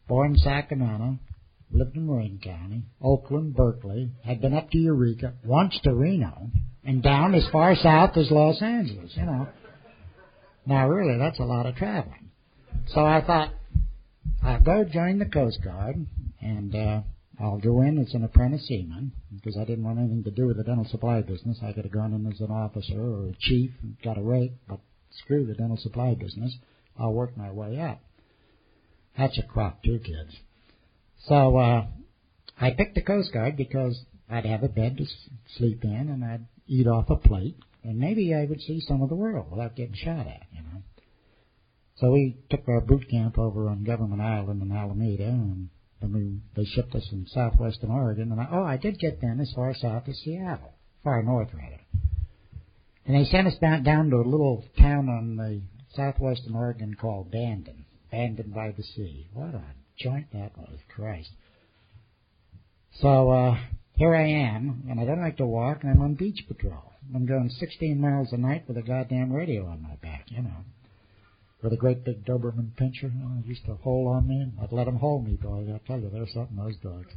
Born 0.07 0.33
in 0.33 0.37
Sacramento, 0.37 1.19
lived 1.71 1.97
in 1.97 2.07
Marin 2.07 2.39
County, 2.45 2.83
Oakland, 3.01 3.57
Berkeley, 3.57 4.11
had 4.23 4.43
been 4.43 4.53
up 4.53 4.71
to 4.71 4.79
Eureka, 4.79 5.33
once 5.45 5.79
to 5.85 5.95
Reno, 5.95 6.51
and 6.85 7.03
down 7.03 7.35
as 7.35 7.47
far 7.51 7.75
south 7.75 8.19
as 8.19 8.31
Los 8.31 8.61
Angeles, 8.61 9.13
you 9.15 9.25
know. 9.25 9.49
Now, 10.67 10.89
really, 10.91 11.19
that's 11.19 11.41
a 11.41 11.45
lot 11.45 11.65
of 11.65 11.77
traveling. 11.77 12.31
So 12.89 13.01
I 13.01 13.25
thought, 13.25 13.51
I'll 14.43 14.61
go 14.61 14.85
join 14.85 15.19
the 15.19 15.25
Coast 15.25 15.61
Guard, 15.65 16.07
and 16.43 16.75
uh, 16.75 17.01
I'll 17.43 17.59
go 17.59 17.83
in 17.83 17.99
as 17.99 18.15
an 18.15 18.23
apprentice 18.23 18.69
seaman, 18.69 19.11
because 19.35 19.57
I 19.57 19.65
didn't 19.65 19.83
want 19.83 19.99
anything 19.99 20.23
to 20.25 20.31
do 20.31 20.47
with 20.47 20.59
the 20.59 20.63
dental 20.63 20.87
supply 20.89 21.23
business. 21.23 21.59
I 21.61 21.73
could 21.73 21.85
have 21.85 21.93
gone 21.93 22.15
in 22.15 22.25
as 22.33 22.41
an 22.41 22.53
officer 22.53 23.01
or 23.01 23.27
a 23.27 23.37
chief 23.41 23.73
and 23.83 23.97
got 24.05 24.17
a 24.17 24.23
rate, 24.23 24.53
but 24.69 24.79
screw 25.11 25.45
the 25.45 25.55
dental 25.55 25.77
supply 25.77 26.15
business. 26.15 26.57
I'll 26.97 27.13
work 27.13 27.37
my 27.37 27.51
way 27.51 27.81
up. 27.81 28.01
That's 29.19 29.37
a 29.39 29.43
crop, 29.43 29.83
too, 29.83 29.99
kids. 29.99 30.37
So 31.27 31.57
uh, 31.57 31.87
I 32.61 32.71
picked 32.71 32.95
the 32.95 33.03
Coast 33.03 33.33
Guard 33.33 33.57
because 33.57 34.01
I'd 34.31 34.47
have 34.47 34.63
a 34.63 34.69
bed 34.69 34.99
to 34.99 35.07
sleep 35.57 35.83
in 35.83 36.09
and 36.11 36.25
I'd 36.25 36.47
eat 36.69 36.87
off 36.87 37.11
a 37.11 37.17
plate, 37.17 37.57
and 37.83 37.99
maybe 37.99 38.35
I 38.35 38.45
would 38.45 38.61
see 38.61 38.81
some 38.87 39.03
of 39.03 39.09
the 39.09 39.17
world 39.17 39.51
without 39.51 39.75
getting 39.75 39.97
shot 39.97 40.29
at, 40.29 40.47
you 40.53 40.63
know. 40.63 40.83
So 41.97 42.13
we 42.13 42.37
took 42.51 42.69
our 42.69 42.81
boot 42.81 43.11
camp 43.11 43.37
over 43.37 43.69
on 43.69 43.83
Government 43.83 44.23
Island 44.23 44.63
in 44.63 44.71
Alameda, 44.71 45.25
and 45.25 45.69
then 46.03 46.12
we 46.12 46.41
they 46.55 46.69
shipped 46.69 46.95
us 46.95 47.09
in 47.12 47.27
southwestern 47.29 47.91
Oregon. 47.91 48.33
And 48.33 48.41
I, 48.41 48.49
oh, 48.51 48.65
I 48.65 48.77
did 48.77 48.99
get 48.99 49.21
them 49.21 49.41
as 49.41 49.53
far 49.55 49.75
south 49.75 50.09
as 50.09 50.19
Seattle, 50.19 50.73
far 51.05 51.23
north 51.23 51.49
rather. 51.55 51.81
And 53.07 53.17
they 53.17 53.25
sent 53.25 53.47
us 53.47 53.55
down 53.61 53.83
down 53.83 54.11
to 54.11 54.17
a 54.17 54.29
little 54.29 54.65
town 54.79 55.09
on 55.09 55.37
the 55.37 55.62
southwestern 55.95 56.55
Oregon 56.55 56.95
called 56.95 57.31
Bandon, 57.31 57.85
Bandon 58.11 58.51
by 58.55 58.73
the 58.77 58.83
sea. 58.83 59.29
What 59.33 59.55
a 59.55 59.62
joint 59.99 60.27
that 60.33 60.57
was, 60.57 60.79
Christ. 60.95 61.31
So 63.01 63.31
uh, 63.31 63.59
here 63.95 64.15
I 64.15 64.29
am, 64.29 64.85
and 64.88 65.01
I 65.01 65.05
don't 65.05 65.21
like 65.23 65.38
to 65.38 65.47
walk, 65.47 65.83
and 65.83 65.91
I'm 65.91 66.03
on 66.03 66.15
beach 66.15 66.45
patrol. 66.47 66.93
I'm 67.15 67.27
going 67.27 67.51
16 67.51 68.01
miles 68.01 68.33
a 68.33 68.37
night 68.37 68.65
with 68.69 68.77
a 68.77 68.83
goddamn 68.83 69.33
radio 69.33 69.67
on 69.67 69.83
my 69.83 69.97
back, 69.97 70.27
you 70.29 70.43
know. 70.43 70.65
With 71.62 71.72
a 71.72 71.77
great 71.77 72.05
big 72.05 72.25
Doberman 72.25 72.72
pinscher, 72.77 73.05
you 73.05 73.20
know, 73.20 73.42
used 73.44 73.64
to 73.66 73.77
hold 73.77 74.09
on 74.09 74.27
me, 74.29 74.40
and 74.40 74.53
I'd 74.61 74.72
let 74.72 74.88
him 74.88 74.96
hold 74.96 75.27
me, 75.27 75.37
boy. 75.37 75.72
I 75.72 75.81
tell 75.87 76.01
you, 76.01 76.11
there's 76.11 76.33
something 76.35 76.57
those 76.57 76.77
dogs. 76.79 77.12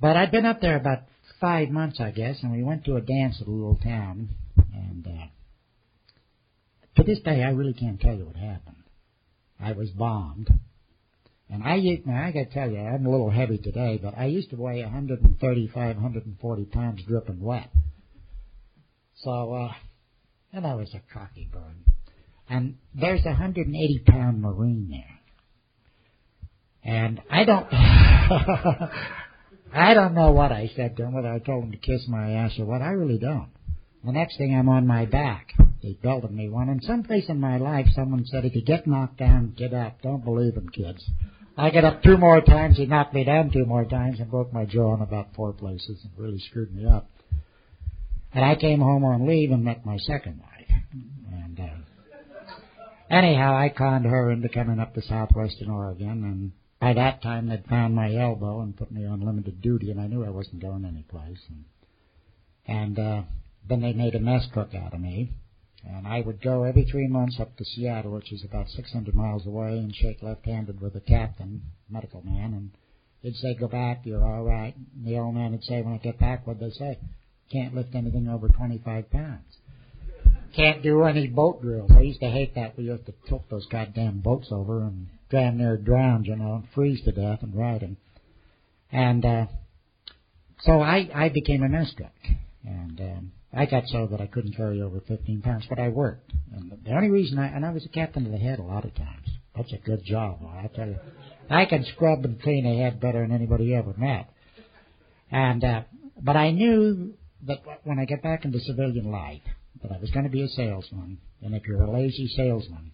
But 0.00 0.16
I'd 0.16 0.30
been 0.30 0.46
up 0.46 0.60
there 0.60 0.76
about 0.76 1.00
five 1.40 1.70
months, 1.70 2.00
I 2.00 2.10
guess, 2.10 2.36
and 2.42 2.52
we 2.52 2.62
went 2.62 2.84
to 2.84 2.96
a 2.96 3.00
dance 3.00 3.38
at 3.40 3.48
a 3.48 3.50
little 3.50 3.78
town, 3.82 4.28
and 4.72 5.06
uh, 5.06 5.26
to 6.96 7.02
this 7.02 7.20
day, 7.20 7.42
I 7.42 7.50
really 7.50 7.74
can't 7.74 8.00
tell 8.00 8.14
you 8.14 8.26
what 8.26 8.36
happened. 8.36 8.76
I 9.60 9.72
was 9.72 9.90
bombed 9.90 10.50
and 11.50 11.62
I 11.62 11.78
now 12.04 12.24
I 12.24 12.32
gotta 12.32 12.46
tell 12.46 12.70
you, 12.70 12.78
I'm 12.78 13.06
a 13.06 13.10
little 13.10 13.30
heavy 13.30 13.58
today, 13.58 14.00
but 14.02 14.16
I 14.16 14.26
used 14.26 14.50
to 14.50 14.56
weigh 14.56 14.82
135, 14.82 15.96
140 15.96 16.64
pounds 16.64 17.02
dripping 17.06 17.40
wet. 17.40 17.70
So, 19.22 19.54
uh, 19.54 19.72
and 20.52 20.66
I 20.66 20.74
was 20.74 20.92
a 20.94 21.02
cocky 21.12 21.48
bird. 21.52 21.93
And 22.48 22.76
there's 22.94 23.24
a 23.24 23.30
180 23.30 24.02
pound 24.06 24.42
Marine 24.42 24.88
there. 24.90 25.14
And 26.84 27.20
I 27.30 27.44
don't, 27.44 27.66
I 29.72 29.94
don't 29.94 30.14
know 30.14 30.32
what 30.32 30.52
I 30.52 30.70
said 30.76 30.96
to 30.96 31.04
him, 31.04 31.14
whether 31.14 31.32
I 31.32 31.38
told 31.38 31.64
him 31.64 31.72
to 31.72 31.78
kiss 31.78 32.06
my 32.08 32.32
ass 32.32 32.52
or 32.58 32.66
what, 32.66 32.82
I 32.82 32.90
really 32.90 33.18
don't. 33.18 33.48
The 34.04 34.12
next 34.12 34.36
thing 34.36 34.54
I'm 34.54 34.68
on 34.68 34.86
my 34.86 35.06
back. 35.06 35.54
They 35.82 35.96
belted 36.02 36.30
me 36.30 36.48
one. 36.48 36.68
And 36.68 36.82
someplace 36.82 37.24
in 37.28 37.40
my 37.40 37.56
life 37.56 37.86
someone 37.94 38.26
said, 38.26 38.44
if 38.44 38.54
you 38.54 38.62
get 38.62 38.86
knocked 38.86 39.18
down, 39.18 39.54
get 39.56 39.72
up. 39.72 40.02
Don't 40.02 40.24
believe 40.24 40.54
them, 40.54 40.68
kids. 40.68 41.02
I 41.56 41.70
got 41.70 41.84
up 41.84 42.02
two 42.02 42.16
more 42.16 42.40
times, 42.40 42.76
he 42.76 42.86
knocked 42.86 43.14
me 43.14 43.24
down 43.24 43.50
two 43.50 43.64
more 43.64 43.84
times 43.84 44.18
and 44.18 44.30
broke 44.30 44.52
my 44.52 44.64
jaw 44.64 44.96
in 44.96 45.02
about 45.02 45.28
four 45.36 45.52
places 45.52 46.00
and 46.02 46.12
really 46.16 46.40
screwed 46.40 46.74
me 46.74 46.84
up. 46.84 47.08
And 48.32 48.44
I 48.44 48.56
came 48.56 48.80
home 48.80 49.04
on 49.04 49.28
leave 49.28 49.52
and 49.52 49.64
met 49.64 49.86
my 49.86 49.96
second 49.98 50.40
wife. 50.40 50.54
Anyhow, 53.10 53.54
I 53.54 53.68
conned 53.68 54.06
her 54.06 54.30
into 54.30 54.48
coming 54.48 54.80
up 54.80 54.94
to 54.94 55.02
southwestern 55.02 55.70
Oregon, 55.70 56.24
and 56.24 56.52
by 56.80 56.94
that 56.94 57.22
time 57.22 57.48
they'd 57.48 57.66
found 57.66 57.94
my 57.94 58.14
elbow 58.14 58.60
and 58.60 58.76
put 58.76 58.90
me 58.90 59.04
on 59.04 59.20
limited 59.20 59.60
duty, 59.60 59.90
and 59.90 60.00
I 60.00 60.06
knew 60.06 60.24
I 60.24 60.30
wasn't 60.30 60.62
going 60.62 60.84
anyplace. 60.84 61.40
And, 61.48 61.64
and 62.66 62.98
uh, 62.98 63.22
then 63.68 63.82
they 63.82 63.92
made 63.92 64.14
a 64.14 64.20
mess 64.20 64.46
cook 64.52 64.74
out 64.74 64.94
of 64.94 65.00
me. 65.00 65.32
And 65.86 66.06
I 66.06 66.22
would 66.22 66.40
go 66.40 66.62
every 66.62 66.86
three 66.86 67.06
months 67.06 67.38
up 67.38 67.54
to 67.58 67.64
Seattle, 67.64 68.12
which 68.12 68.32
is 68.32 68.42
about 68.42 68.70
600 68.70 69.14
miles 69.14 69.46
away, 69.46 69.78
and 69.78 69.94
shake 69.94 70.22
left-handed 70.22 70.80
with 70.80 70.94
the 70.94 71.00
captain, 71.00 71.60
medical 71.90 72.22
man, 72.22 72.54
and 72.54 72.70
he'd 73.20 73.36
say, 73.36 73.54
go 73.54 73.68
back, 73.68 74.00
you're 74.04 74.24
all 74.24 74.44
right. 74.44 74.74
And 74.76 75.06
the 75.06 75.18
old 75.18 75.34
man 75.34 75.52
would 75.52 75.64
say, 75.64 75.82
when 75.82 75.92
I 75.92 75.98
get 75.98 76.18
back, 76.18 76.46
what'd 76.46 76.62
they 76.62 76.70
say? 76.70 76.98
Can't 77.52 77.74
lift 77.74 77.94
anything 77.94 78.28
over 78.28 78.48
25 78.48 79.10
pounds. 79.10 79.58
Can't 80.56 80.82
do 80.82 81.02
any 81.04 81.26
boat 81.26 81.62
drills. 81.62 81.90
I 81.94 82.02
used 82.02 82.20
to 82.20 82.30
hate 82.30 82.54
that. 82.54 82.76
We 82.78 82.84
used 82.84 83.06
to 83.06 83.14
tilt 83.28 83.44
those 83.50 83.66
goddamn 83.66 84.20
boats 84.20 84.48
over 84.50 84.82
and 84.82 85.08
damn 85.30 85.58
near 85.58 85.76
drown, 85.76 86.24
you 86.24 86.36
know, 86.36 86.54
and 86.56 86.64
freeze 86.74 87.02
to 87.04 87.12
death 87.12 87.40
and 87.42 87.54
ride 87.56 87.80
them. 87.80 87.96
And, 88.92 89.24
uh, 89.24 89.46
so 90.60 90.80
I, 90.80 91.08
I 91.14 91.28
became 91.28 91.62
a 91.62 91.68
mess 91.68 91.92
cook 91.96 92.06
And 92.64 93.00
um, 93.00 93.32
I 93.52 93.66
got 93.66 93.86
so 93.88 94.06
that 94.06 94.20
I 94.20 94.26
couldn't 94.26 94.56
carry 94.56 94.80
over 94.80 95.00
15 95.06 95.42
pounds, 95.42 95.66
but 95.68 95.78
I 95.78 95.88
worked. 95.88 96.32
And 96.54 96.72
the 96.84 96.92
only 96.92 97.10
reason 97.10 97.38
I, 97.38 97.48
and 97.48 97.66
I 97.66 97.70
was 97.70 97.84
a 97.84 97.88
captain 97.88 98.24
of 98.24 98.32
the 98.32 98.38
head 98.38 98.60
a 98.60 98.62
lot 98.62 98.84
of 98.84 98.94
times. 98.94 99.28
That's 99.56 99.72
a 99.72 99.78
good 99.78 100.04
job, 100.04 100.40
I 100.46 100.68
tell 100.68 100.86
you. 100.86 100.98
I 101.50 101.66
can 101.66 101.84
scrub 101.84 102.24
and 102.24 102.40
clean 102.40 102.64
a 102.66 102.82
head 102.82 103.00
better 103.00 103.20
than 103.20 103.32
anybody 103.32 103.74
ever 103.74 103.94
met. 103.96 104.30
And, 105.30 105.62
uh, 105.62 105.82
but 106.20 106.36
I 106.36 106.50
knew 106.50 107.14
that 107.46 107.58
when 107.84 107.98
I 107.98 108.04
get 108.04 108.22
back 108.22 108.44
into 108.44 108.58
civilian 108.60 109.10
life, 109.10 109.42
that 109.84 109.92
I 109.94 110.00
was 110.00 110.10
going 110.10 110.24
to 110.24 110.30
be 110.30 110.42
a 110.42 110.48
salesman. 110.48 111.18
And 111.42 111.54
if 111.54 111.66
you're 111.66 111.82
a 111.82 111.90
lazy 111.90 112.26
salesman, 112.36 112.92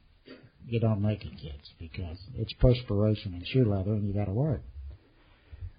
you 0.66 0.80
don't 0.80 1.00
make 1.00 1.24
it, 1.24 1.32
kids, 1.40 1.72
because 1.78 2.18
it's 2.34 2.52
perspiration 2.54 3.32
and 3.32 3.46
shoe 3.46 3.64
leather 3.64 3.92
and 3.92 4.06
you 4.06 4.12
gotta 4.12 4.32
work. 4.32 4.62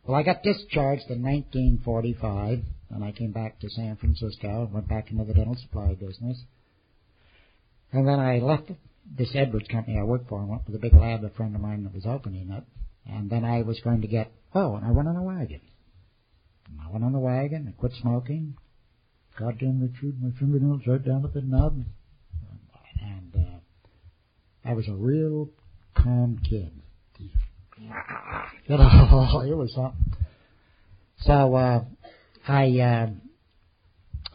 Well, 0.04 0.18
I 0.18 0.24
got 0.24 0.42
discharged 0.42 1.10
in 1.10 1.22
1945, 1.22 2.60
and 2.90 3.04
I 3.04 3.12
came 3.12 3.32
back 3.32 3.60
to 3.60 3.70
San 3.70 3.98
Francisco 3.98 4.70
went 4.74 4.88
back 4.88 5.12
into 5.12 5.24
the 5.24 5.34
dental 5.34 5.56
supply 5.56 5.94
business. 5.94 6.44
And 7.92 8.08
then 8.08 8.20
I 8.20 8.40
left 8.40 8.72
this 9.18 9.32
Edwards 9.36 9.68
company 9.68 10.00
I 10.00 10.04
worked 10.04 10.30
for 10.30 10.40
and 10.40 10.50
went 10.50 10.66
to 10.66 10.72
the 10.72 10.80
big 10.80 10.94
lab 10.94 11.24
a 11.24 11.30
friend 11.30 11.56
of 11.56 11.62
mine 11.62 11.84
that 11.84 11.94
was 11.94 12.06
opening 12.06 12.50
it. 12.52 12.64
And 13.06 13.30
then 13.30 13.46
I 13.46 13.62
was 13.62 13.80
going 13.82 14.02
to 14.02 14.08
get, 14.08 14.32
oh, 14.56 14.76
and 14.76 14.86
I 14.86 14.92
went 14.92 15.08
on 15.08 15.16
a 15.18 15.24
wagon. 15.24 15.62
And 16.70 16.80
I 16.82 16.92
went 16.92 17.04
on 17.04 17.14
the 17.14 17.20
wagon 17.20 17.68
and 17.68 17.78
quit 17.78 17.92
smoking. 18.02 18.56
Goddamn, 19.38 19.94
chewed 20.00 20.22
my 20.22 20.32
fingernails 20.40 20.82
right 20.88 21.04
down 21.04 21.26
at 21.26 21.34
the 21.34 21.42
nub. 21.42 21.84
And, 23.02 23.36
uh, 23.36 24.70
I 24.70 24.74
was 24.74 24.88
a 24.88 24.94
real 24.94 25.50
calm 25.96 26.40
kid. 26.48 26.72
You 27.20 27.30
know, 28.78 29.42
it 29.46 29.58
was 29.58 29.74
something. 29.74 30.14
So, 31.22 31.56
uh, 31.56 31.84
I, 32.48 32.80
uh, 32.80 33.08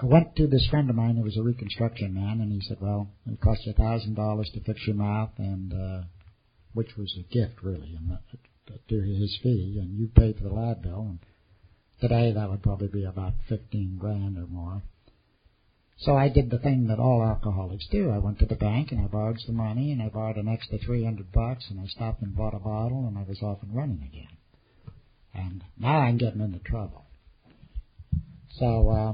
went 0.02 0.36
to 0.36 0.46
this 0.46 0.66
friend 0.70 0.90
of 0.90 0.96
mine 0.96 1.16
who 1.16 1.22
was 1.22 1.36
a 1.36 1.42
reconstruction 1.42 2.14
man, 2.14 2.40
and 2.40 2.52
he 2.52 2.60
said, 2.60 2.78
"Well, 2.80 3.08
it 3.26 3.40
costs 3.40 3.64
you 3.66 3.72
a 3.72 3.74
thousand 3.74 4.14
dollars 4.14 4.50
to 4.54 4.60
fix 4.60 4.86
your 4.86 4.96
mouth, 4.96 5.30
and 5.38 5.72
uh, 5.72 6.02
which 6.74 6.96
was 6.96 7.16
a 7.18 7.32
gift, 7.32 7.62
really, 7.62 7.96
and 7.96 8.10
that, 8.10 8.88
to 8.88 9.00
his 9.00 9.38
fee, 9.42 9.78
and 9.80 9.98
you 9.98 10.08
pay 10.08 10.32
for 10.34 10.42
the 10.42 10.52
lab 10.52 10.82
bill. 10.82 11.06
And 11.08 11.18
today 12.00 12.32
that 12.32 12.50
would 12.50 12.62
probably 12.62 12.88
be 12.88 13.04
about 13.04 13.34
fifteen 13.48 13.96
grand 13.98 14.38
or 14.38 14.46
more. 14.46 14.82
So 15.98 16.14
I 16.14 16.28
did 16.28 16.50
the 16.50 16.58
thing 16.58 16.88
that 16.88 16.98
all 16.98 17.22
alcoholics 17.22 17.86
do. 17.90 18.10
I 18.10 18.18
went 18.18 18.38
to 18.40 18.46
the 18.46 18.54
bank 18.54 18.92
and 18.92 19.00
I 19.00 19.06
borrowed 19.06 19.40
some 19.40 19.56
money 19.56 19.92
and 19.92 20.02
I 20.02 20.08
borrowed 20.08 20.36
an 20.36 20.46
extra 20.46 20.76
300 20.76 21.32
bucks 21.32 21.64
and 21.70 21.80
I 21.80 21.86
stopped 21.86 22.20
and 22.20 22.36
bought 22.36 22.54
a 22.54 22.58
bottle 22.58 23.06
and 23.08 23.16
I 23.16 23.22
was 23.22 23.40
off 23.42 23.62
and 23.62 23.74
running 23.74 24.02
again. 24.02 24.36
And 25.32 25.64
now 25.78 26.00
I'm 26.00 26.18
getting 26.18 26.42
into 26.42 26.58
trouble. 26.58 27.06
So, 28.58 28.88
uh, 28.90 29.12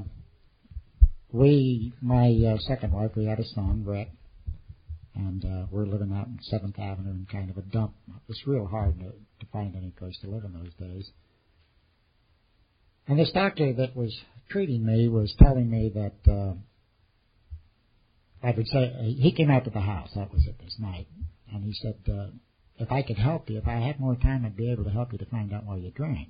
we, 1.31 1.93
my 2.01 2.29
uh, 2.47 2.57
second 2.59 2.93
wife, 2.93 3.11
we 3.15 3.25
had 3.25 3.39
a 3.39 3.45
son, 3.45 3.83
Brett, 3.83 4.09
and 5.15 5.43
uh, 5.43 5.65
we're 5.71 5.85
living 5.85 6.13
out 6.13 6.27
in 6.27 6.37
Seventh 6.43 6.77
Avenue 6.77 7.11
in 7.11 7.27
kind 7.31 7.49
of 7.49 7.57
a 7.57 7.61
dump. 7.61 7.93
It's 8.29 8.45
real 8.45 8.67
hard 8.67 8.99
to, 8.99 9.05
to 9.05 9.51
find 9.51 9.75
any 9.75 9.89
place 9.91 10.17
to 10.21 10.29
live 10.29 10.43
in 10.43 10.53
those 10.53 10.73
days. 10.79 11.09
And 13.07 13.19
this 13.19 13.31
doctor 13.33 13.73
that 13.73 13.95
was 13.95 14.15
treating 14.49 14.85
me 14.85 15.07
was 15.07 15.33
telling 15.37 15.69
me 15.69 15.91
that 15.93 16.31
uh, 16.31 16.53
I 18.41 18.51
would 18.51 18.67
say 18.67 19.15
he 19.19 19.33
came 19.35 19.51
out 19.51 19.65
to 19.65 19.71
the 19.71 19.81
house. 19.81 20.09
That 20.15 20.31
was 20.31 20.45
it 20.45 20.57
this 20.59 20.75
night, 20.79 21.07
and 21.51 21.63
he 21.63 21.73
said, 21.73 21.95
uh, 22.07 22.27
"If 22.77 22.91
I 22.91 23.01
could 23.01 23.17
help 23.17 23.49
you, 23.49 23.57
if 23.57 23.67
I 23.67 23.75
had 23.75 23.99
more 23.99 24.15
time, 24.15 24.45
I'd 24.45 24.55
be 24.55 24.71
able 24.71 24.85
to 24.85 24.89
help 24.89 25.11
you 25.11 25.17
to 25.17 25.25
find 25.25 25.53
out 25.53 25.65
why 25.65 25.77
you 25.77 25.91
drank." 25.91 26.29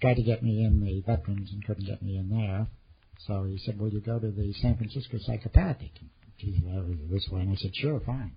Tried 0.00 0.14
to 0.14 0.22
get 0.22 0.42
me 0.42 0.62
in 0.62 0.80
the 0.80 1.00
veterans 1.00 1.50
and 1.52 1.64
couldn't 1.64 1.86
get 1.86 2.02
me 2.02 2.16
in 2.16 2.28
there. 2.28 2.68
So 3.26 3.44
he 3.44 3.58
said, 3.58 3.78
"Will 3.78 3.92
you 3.92 4.00
go 4.00 4.18
to 4.18 4.30
the 4.30 4.52
San 4.54 4.76
Francisco 4.76 5.18
Psychopathic?" 5.18 5.92
Geez, 6.38 6.62
was 6.62 6.98
this 7.10 7.28
way, 7.30 7.40
and 7.40 7.50
I 7.50 7.56
said, 7.56 7.74
"Sure, 7.74 7.98
fine." 8.00 8.32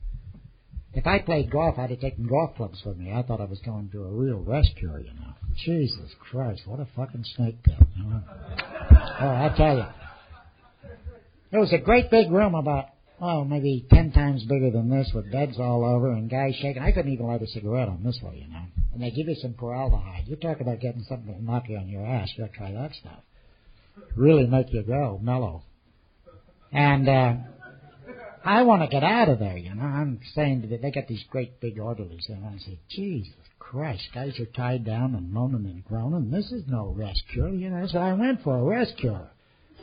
If 0.93 1.08
I 1.08 1.19
played 1.19 1.49
golf, 1.49 1.80
I'd 1.80 1.89
have 1.91 2.01
taken 2.01 2.27
golf 2.27 2.56
clubs 2.58 2.82
with 2.86 2.97
me. 2.97 3.13
I 3.13 3.23
thought 3.23 3.39
I 3.39 3.45
was 3.45 3.60
going 3.65 3.89
to 3.91 4.04
a 4.04 4.12
real 4.12 4.39
rest 4.39 4.71
cure, 4.77 4.99
you 4.99 5.13
know. 5.13 5.34
Jesus 5.65 6.13
Christ, 6.19 6.63
what 6.65 6.82
a 6.82 6.88
fucking 6.95 7.23
snake 7.36 7.63
pit, 7.63 7.75
you 7.95 8.04
know. 8.04 8.21
Oh, 9.21 9.30
I 9.30 9.54
tell 9.56 9.77
you. 9.77 9.86
It 11.54 11.58
was 11.58 11.71
a 11.73 11.77
great 11.77 12.12
big 12.12 12.30
room 12.30 12.56
about, 12.56 12.88
oh, 13.21 13.45
maybe 13.45 13.86
ten 13.89 14.12
times 14.12 14.43
bigger 14.43 14.69
than 14.69 14.89
this 14.89 15.12
with 15.15 15.32
beds 15.32 15.60
all 15.60 15.86
over 15.86 16.12
and 16.12 16.30
guys 16.30 16.56
shaking. 16.62 16.82
I 16.82 16.91
couldn't 16.91 17.12
even 17.13 17.25
light 17.25 17.41
a 17.41 17.47
cigarette 17.47 17.88
on 17.88 18.04
this 18.04 18.19
way, 18.21 18.43
you 18.45 18.54
know. 18.54 18.63
And 18.93 19.01
they 19.01 19.12
give 19.12 19.30
you 19.30 19.36
some 19.36 19.54
formaldehyde. 19.58 20.27
You 20.27 20.36
talk 20.36 20.60
about 20.60 20.82
getting 20.82 21.04
something 21.08 21.27
that'll 21.27 21.41
knock 21.41 21.69
you 21.69 21.77
on 21.77 21.88
your 21.88 22.06
ass. 22.06 22.32
You 22.36 22.45
gotta 22.45 22.58
try 22.58 22.71
that 22.73 22.93
stuff. 22.95 23.19
Really 24.17 24.45
make 24.45 24.73
you 24.73 24.84
go 24.84 25.19
mellow. 25.21 25.63
And, 26.73 27.08
uh, 27.08 27.34
I 28.43 28.63
want 28.63 28.82
to 28.82 28.88
get 28.88 29.04
out 29.04 29.30
of 29.30 29.39
there, 29.39 29.58
you 29.58 29.73
know. 29.75 29.84
I'm 29.84 30.19
saying 30.34 30.67
that 30.69 30.82
they 30.82 30.91
got 30.91 31.08
these 31.08 31.23
great 31.30 31.60
big 31.60 31.80
orderlies 31.80 32.25
and 32.27 32.45
I 32.45 32.58
say, 32.58 32.80
Jesus 32.89 33.34
Christ, 33.60 34.04
guys 34.13 34.39
are 34.39 34.45
tied 34.45 34.84
down 34.84 35.15
and 35.15 35.32
moaning 35.32 35.65
and 35.65 35.86
groaning. 35.86 36.32
This 36.32 36.51
is 36.51 36.63
no 36.67 36.93
rest 36.97 37.21
cure, 37.32 37.49
you 37.49 37.69
know. 37.69 37.86
So 37.88 37.99
I 37.99 38.13
went 38.13 38.43
for 38.43 38.58
a 38.58 38.63
rest 38.63 38.93
cure. 38.97 39.30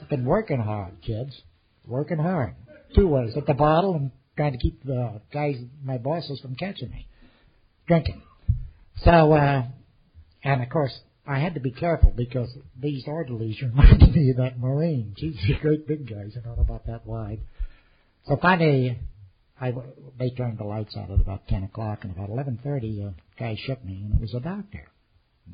I've 0.00 0.08
been 0.08 0.24
working 0.24 0.60
hard, 0.60 1.00
kids 1.02 1.40
working 1.86 2.18
hard. 2.18 2.54
Two 2.94 3.08
ways, 3.08 3.36
at 3.36 3.46
the 3.46 3.54
bottle 3.54 3.94
and 3.94 4.10
trying 4.36 4.52
to 4.52 4.58
keep 4.58 4.82
the 4.84 5.20
guys, 5.32 5.56
my 5.84 5.98
bosses, 5.98 6.40
from 6.40 6.54
catching 6.54 6.90
me 6.90 7.06
drinking. 7.86 8.22
So, 9.02 9.32
uh, 9.32 9.64
and 10.44 10.62
of 10.62 10.68
course, 10.68 10.92
I 11.26 11.38
had 11.38 11.54
to 11.54 11.60
be 11.60 11.70
careful 11.70 12.12
because 12.16 12.48
these 12.80 13.04
orderlies 13.06 13.60
reminded 13.60 14.12
me 14.14 14.30
of 14.30 14.36
that 14.38 14.58
Marine. 14.58 15.14
They're 15.20 15.60
great 15.60 15.86
big 15.86 16.08
guys, 16.08 16.32
you 16.34 16.42
know, 16.44 16.56
about 16.58 16.86
that 16.86 17.06
wide. 17.06 17.40
So 18.28 18.36
finally, 18.42 18.98
I, 19.58 19.72
they 20.18 20.30
turned 20.30 20.58
the 20.58 20.64
lights 20.64 20.94
out 20.96 21.10
at 21.10 21.20
about 21.20 21.48
10 21.48 21.64
o'clock, 21.64 22.00
and 22.02 22.12
about 22.12 22.28
11.30, 22.28 23.08
a 23.08 23.14
guy 23.38 23.56
shook 23.66 23.82
me, 23.84 24.02
and 24.04 24.14
it 24.14 24.20
was 24.20 24.34
a 24.34 24.40
doctor. 24.40 24.86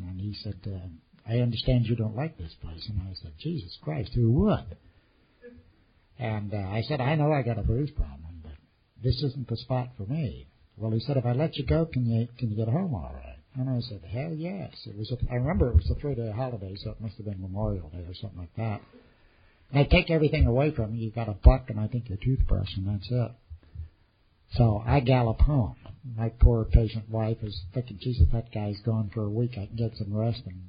And 0.03 0.21
he 0.21 0.35
said, 0.43 0.57
uh, 0.67 1.31
I 1.31 1.39
understand 1.39 1.87
you 1.87 1.95
don't 1.95 2.17
like 2.17 2.37
this 2.37 2.53
place. 2.61 2.85
And 2.89 3.01
I 3.03 3.15
said, 3.23 3.33
Jesus 3.39 3.79
Christ, 3.81 4.11
who 4.15 4.33
would? 4.33 4.77
And 6.19 6.53
uh, 6.53 6.57
I 6.57 6.83
said, 6.89 7.01
I 7.01 7.15
know 7.15 7.33
I 7.33 7.43
got 7.43 7.59
a 7.59 7.63
booze 7.63 7.91
problem, 7.93 8.43
but 8.43 8.53
this 9.03 9.23
isn't 9.23 9.49
the 9.49 9.57
spot 9.57 9.91
for 9.97 10.07
me. 10.07 10.49
Well, 10.77 10.91
he 10.91 11.01
said, 11.01 11.17
if 11.17 11.25
I 11.25 11.33
let 11.33 11.57
you 11.57 11.65
go, 11.65 11.87
can 11.87 12.05
you 12.07 12.27
can 12.39 12.51
you 12.51 12.57
get 12.57 12.69
home 12.69 12.95
all 12.95 13.13
right? 13.15 13.39
And 13.57 13.71
I 13.71 13.81
said, 13.89 14.03
hell 14.11 14.33
yes. 14.35 14.73
It 14.87 14.97
was. 14.97 15.13
A, 15.13 15.33
I 15.33 15.37
remember 15.37 15.69
it 15.69 15.77
was 15.77 15.91
a 15.91 16.01
three-day 16.01 16.33
holiday, 16.35 16.75
so 16.83 16.91
it 16.91 17.01
must 17.01 17.17
have 17.17 17.27
been 17.27 17.41
Memorial 17.41 17.89
Day 17.91 18.05
or 18.07 18.15
something 18.15 18.39
like 18.39 18.55
that. 18.57 18.81
They 19.73 19.85
take 19.85 20.11
everything 20.11 20.47
away 20.47 20.73
from 20.73 20.95
you. 20.95 21.07
You 21.07 21.11
got 21.11 21.29
a 21.29 21.33
buck 21.33 21.69
and 21.69 21.81
I 21.81 21.89
think 21.89 22.09
your 22.09 22.19
toothbrush, 22.19 22.69
and 22.77 22.89
that's 22.89 23.11
it. 23.11 23.33
So 24.57 24.83
I 24.87 25.01
gallop 25.01 25.41
home. 25.41 25.77
My 26.17 26.29
poor 26.29 26.65
patient 26.65 27.11
wife 27.11 27.39
is 27.43 27.59
thinking, 27.73 27.99
Jesus, 28.01 28.27
that 28.33 28.53
guy's 28.53 28.79
gone 28.85 29.11
for 29.13 29.25
a 29.25 29.31
week. 29.31 29.53
I 29.53 29.67
can 29.67 29.77
get 29.77 29.97
some 29.97 30.15
rest 30.15 30.43
and 30.47 30.61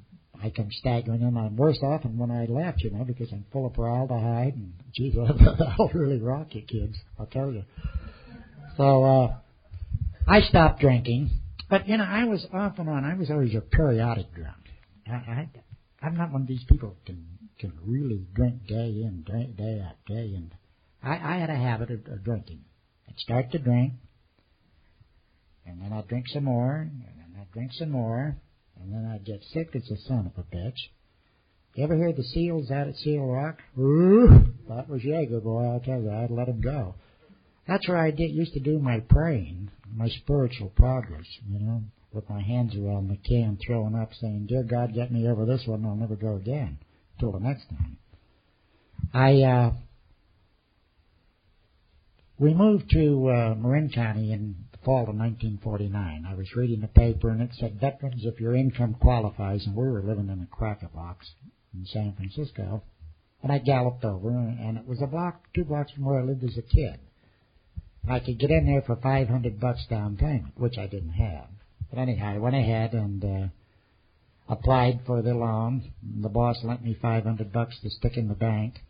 I 0.42 0.50
come 0.50 0.68
staggering 0.70 1.22
in. 1.22 1.36
I'm 1.36 1.56
worse 1.56 1.78
off 1.82 2.02
than 2.02 2.18
when 2.18 2.30
I 2.30 2.46
left, 2.46 2.82
you 2.82 2.90
know, 2.90 3.04
because 3.04 3.30
I'm 3.32 3.44
full 3.52 3.66
of 3.66 3.74
formaldehyde 3.74 4.54
and 4.54 4.72
geez, 4.94 5.14
that'll 5.58 5.90
really 5.94 6.18
rock 6.18 6.48
you, 6.54 6.62
kids. 6.62 6.96
I'll 7.18 7.26
tell 7.26 7.52
you. 7.52 7.64
So 8.76 9.04
uh, 9.04 9.36
I 10.26 10.40
stopped 10.40 10.80
drinking, 10.80 11.30
but 11.70 11.88
you 11.88 11.96
know, 11.96 12.04
I 12.04 12.24
was 12.24 12.46
off 12.52 12.78
and 12.78 12.88
on. 12.88 13.04
I 13.04 13.14
was 13.14 13.30
always 13.30 13.54
a 13.54 13.60
periodic 13.60 14.34
drunk. 14.34 14.56
I, 15.06 15.12
I 15.12 15.48
I'm 16.02 16.16
not 16.16 16.32
one 16.32 16.42
of 16.42 16.48
these 16.48 16.64
people 16.68 16.90
who 16.90 17.12
can 17.12 17.35
can 17.58 17.72
really 17.84 18.26
drink 18.34 18.66
day 18.66 18.88
in, 18.88 19.24
day, 19.26 19.46
day 19.56 19.82
out, 19.86 19.96
day 20.06 20.34
in. 20.34 20.52
I, 21.02 21.12
I 21.12 21.36
had 21.38 21.50
a 21.50 21.56
habit 21.56 21.90
of, 21.90 22.06
of 22.06 22.24
drinking. 22.24 22.60
I'd 23.08 23.18
start 23.18 23.52
to 23.52 23.58
drink, 23.58 23.94
and 25.64 25.80
then 25.80 25.92
I'd 25.92 26.08
drink 26.08 26.26
some 26.28 26.44
more, 26.44 26.88
and 26.90 27.02
then 27.02 27.40
I'd 27.40 27.50
drink 27.52 27.72
some 27.72 27.90
more, 27.90 28.36
and 28.80 28.92
then 28.92 29.10
I'd 29.10 29.24
get 29.24 29.42
sick 29.52 29.70
as 29.74 29.90
a 29.90 30.08
son 30.08 30.30
of 30.34 30.44
a 30.44 30.56
bitch. 30.56 30.76
You 31.74 31.84
ever 31.84 31.96
hear 31.96 32.12
the 32.12 32.22
seals 32.22 32.70
out 32.70 32.88
at 32.88 32.96
Seal 32.96 33.24
Rock? 33.26 33.58
Ooh, 33.78 34.46
that 34.68 34.88
was 34.88 35.02
Jaeger, 35.04 35.40
boy. 35.40 35.64
I'll 35.64 35.80
tell 35.80 36.00
you, 36.00 36.10
I'd 36.10 36.30
let 36.30 36.48
him 36.48 36.60
go. 36.60 36.94
That's 37.68 37.86
where 37.88 37.98
I 37.98 38.10
did, 38.10 38.30
used 38.30 38.54
to 38.54 38.60
do 38.60 38.78
my 38.78 39.00
praying, 39.00 39.70
my 39.94 40.08
spiritual 40.08 40.70
progress, 40.70 41.26
you 41.48 41.58
know, 41.58 41.82
with 42.12 42.28
my 42.30 42.40
hands 42.40 42.74
around 42.76 43.08
the 43.08 43.16
can, 43.16 43.58
throwing 43.66 43.94
up, 43.94 44.10
saying, 44.14 44.46
"Dear 44.46 44.62
God, 44.62 44.94
get 44.94 45.12
me 45.12 45.28
over 45.28 45.44
this 45.44 45.66
one. 45.66 45.84
I'll 45.84 45.96
never 45.96 46.16
go 46.16 46.36
again." 46.36 46.78
Till 47.18 47.32
the 47.32 47.40
next 47.40 47.68
time. 47.68 47.96
I 49.14 49.42
uh, 49.42 49.72
we 52.38 52.52
moved 52.52 52.90
to 52.90 53.28
uh, 53.30 53.54
Marin 53.54 53.90
County 53.90 54.32
in 54.32 54.56
the 54.72 54.78
fall 54.84 55.08
of 55.08 55.16
1949. 55.16 56.26
I 56.28 56.34
was 56.34 56.54
reading 56.54 56.80
the 56.80 56.88
paper 56.88 57.30
and 57.30 57.40
it 57.40 57.50
said, 57.58 57.80
veterans, 57.80 58.24
if 58.24 58.38
your 58.40 58.54
income 58.54 58.94
qualifies, 59.00 59.64
and 59.66 59.74
we 59.74 59.84
were 59.84 60.02
living 60.02 60.28
in 60.28 60.42
a 60.42 60.54
cracker 60.54 60.88
box 60.94 61.26
in 61.72 61.86
San 61.86 62.12
Francisco. 62.14 62.82
And 63.42 63.50
I 63.50 63.58
galloped 63.58 64.04
over 64.04 64.28
and 64.28 64.76
it 64.76 64.86
was 64.86 65.00
a 65.00 65.06
block, 65.06 65.44
two 65.54 65.64
blocks 65.64 65.92
from 65.92 66.04
where 66.04 66.20
I 66.20 66.24
lived 66.24 66.44
as 66.44 66.58
a 66.58 66.62
kid. 66.62 67.00
I 68.08 68.20
could 68.20 68.38
get 68.38 68.50
in 68.50 68.66
there 68.66 68.82
for 68.82 68.96
500 68.96 69.58
bucks 69.58 69.86
down 69.88 70.16
payment, 70.18 70.52
which 70.58 70.76
I 70.78 70.86
didn't 70.86 71.14
have. 71.14 71.48
But 71.90 72.00
anyhow, 72.00 72.34
I 72.34 72.38
went 72.38 72.56
ahead 72.56 72.92
and, 72.92 73.24
uh, 73.24 73.48
applied 74.48 75.00
for 75.06 75.22
the 75.22 75.34
loan. 75.34 75.90
The 76.20 76.28
boss 76.28 76.58
lent 76.62 76.84
me 76.84 76.96
500 77.00 77.52
bucks 77.52 77.78
to 77.82 77.90
stick 77.90 78.16
in 78.16 78.28
the 78.28 78.34
bank 78.34 78.80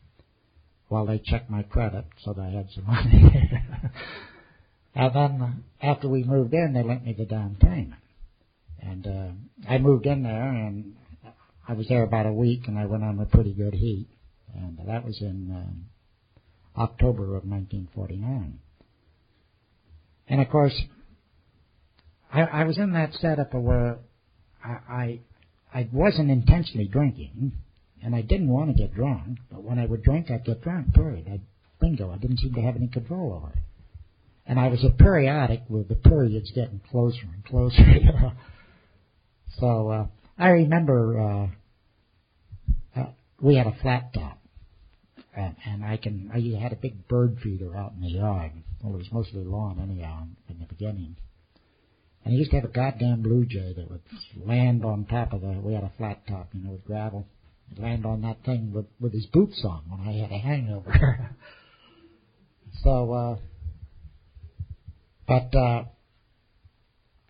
while 0.88 1.07
they 1.07 1.19
checked 1.19 1.51
my 1.51 1.62
credit 1.62 2.05
so 2.25 2.33
that 2.33 2.42
I 2.42 2.51
had 2.51 2.69
some 2.75 2.85
money. 2.87 3.62
and 4.95 5.14
then 5.14 5.64
after 5.83 6.09
we 6.09 6.25
moved 6.25 6.55
in, 6.55 6.73
they 6.73 6.83
lent 6.83 7.05
me 7.05 7.12
the 7.12 7.25
down 7.25 7.57
payment. 7.61 7.95
And 8.81 9.07
uh, 9.07 9.69
I 9.69 9.79
moved 9.79 10.07
in 10.07 10.23
there, 10.23 10.49
and 10.49 10.95
I 11.66 11.73
was 11.73 11.88
there 11.88 12.05
about 12.05 12.27
a 12.27 12.33
week, 12.33 12.69
and 12.69 12.79
I 12.79 12.87
went 12.87 13.03
on 13.03 13.19
a 13.19 13.27
pretty 13.27 13.53
good 13.53 13.75
heat. 13.75 14.09
And 14.55 14.79
that 14.87 15.05
was 15.05 15.21
in 15.21 15.51
uh, 15.51 16.81
October 16.81 17.37
of 17.37 17.45
1949. 17.45 18.59
And 20.29 20.40
of 20.40 20.49
course, 20.51 20.79
I, 22.33 22.42
I 22.42 22.64
was 22.64 22.79
in 22.79 22.92
that 22.92 23.14
setup 23.14 23.55
where 23.55 23.99
I, 24.64 24.71
I 24.88 25.21
I 25.77 25.87
wasn't 25.93 26.31
intentionally 26.31 26.89
drinking, 26.89 27.53
and 28.03 28.15
I 28.15 28.23
didn't 28.23 28.49
want 28.49 28.71
to 28.71 28.83
get 28.83 28.95
drunk. 28.95 29.41
But 29.51 29.62
when 29.62 29.79
I 29.79 29.85
would 29.85 30.03
drink, 30.03 30.31
I'd 30.31 30.47
get 30.47 30.62
drunk. 30.62 30.95
Period. 30.95 31.29
I 31.31 31.41
bingo. 31.79 32.11
I 32.11 32.17
didn't 32.17 32.39
seem 32.39 32.55
to 32.55 32.62
have 32.62 32.77
any 32.77 32.89
control 32.89 33.35
over 33.35 33.53
it. 33.53 33.59
And 34.47 34.59
I 34.59 34.69
was 34.69 34.83
a 34.85 34.91
periodic 34.91 35.65
with 35.69 35.89
the 35.89 35.97
periods 35.97 36.51
getting 36.55 36.81
closer 36.91 37.27
and 37.33 37.45
closer. 37.45 37.83
So 39.59 39.89
uh, 39.89 40.07
I 40.39 40.49
remember 40.49 41.19
uh, 41.19 43.01
uh, 43.01 43.07
we 43.41 43.55
had 43.55 43.67
a 43.67 43.75
flat 43.81 44.12
top, 44.12 44.39
and, 45.35 45.57
and 45.65 45.83
I 45.83 45.97
can 45.97 46.31
I 46.35 46.61
had 46.61 46.73
a 46.73 46.77
big 46.77 47.09
bird 47.09 47.39
feeder 47.43 47.75
out 47.75 47.93
in 47.95 48.03
the 48.03 48.11
yard. 48.11 48.53
Well, 48.83 48.95
it 48.95 48.99
was 48.99 49.12
mostly 49.12 49.45
lawn 49.45 49.81
anyhow 49.83 50.27
in 50.51 50.59
the 50.59 50.67
beginning. 50.67 51.17
And 52.27 52.33
he 52.33 52.41
used 52.41 52.51
to 52.51 52.57
have 52.57 52.65
a 52.69 52.73
goddamn 52.73 53.23
blue 53.23 53.47
jay 53.47 53.73
that 53.77 53.89
would 53.89 54.01
land 54.45 54.85
on 54.85 55.05
top 55.05 55.33
of 55.33 55.43
the. 55.43 55.61
We 55.62 55.75
had 55.75 55.85
a 55.85 55.93
flat 55.97 56.27
top, 56.27 56.49
you 56.55 56.65
know, 56.65 56.73
with 56.73 56.85
gravel. 56.85 57.25
He'd 57.69 57.79
land 57.79 58.05
on 58.05 58.23
that 58.23 58.45
thing 58.45 58.73
with 58.73 58.87
with 58.99 59.12
his 59.12 59.27
boots 59.27 59.65
on 59.65 59.83
when 59.89 60.01
I 60.01 60.23
had 60.23 60.33
a 60.33 60.39
hangover. 60.39 61.37
so, 62.83 63.12
uh, 63.12 63.37
but 65.29 65.57
uh, 65.57 65.85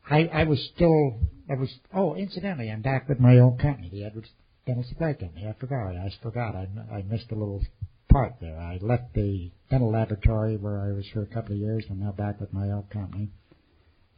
I 0.09 0.28
I 0.32 0.44
was 0.44 0.66
still 0.74 1.20
I 1.50 1.56
was 1.56 1.68
oh 1.92 2.14
incidentally 2.14 2.70
I'm 2.70 2.80
back 2.80 3.06
with 3.06 3.20
my 3.20 3.38
old 3.38 3.61
company, 3.61 3.90
the 3.90 4.06
Edwards 4.06 4.30
Dental 4.64 4.85
Supply 4.88 5.12
Company. 5.12 5.46
I 5.46 5.52
forgot 5.61 5.94
I 5.94 6.11
forgot 6.22 6.54
I 6.56 6.68
I 6.90 7.02
missed 7.02 7.30
a 7.32 7.35
little 7.35 7.62
part 8.11 8.37
there. 8.40 8.59
I 8.59 8.78
left 8.80 9.12
the 9.12 9.50
dental 9.68 9.92
laboratory 9.92 10.56
where 10.56 10.80
I 10.80 10.92
was 10.92 11.04
for 11.12 11.20
a 11.20 11.26
couple 11.26 11.52
of 11.52 11.61
years, 11.61 11.85
and 11.90 12.00
now 12.00 12.12
back 12.12 12.40
with 12.40 12.54
my 12.54 12.70
old 12.70 12.88
company. 12.88 13.28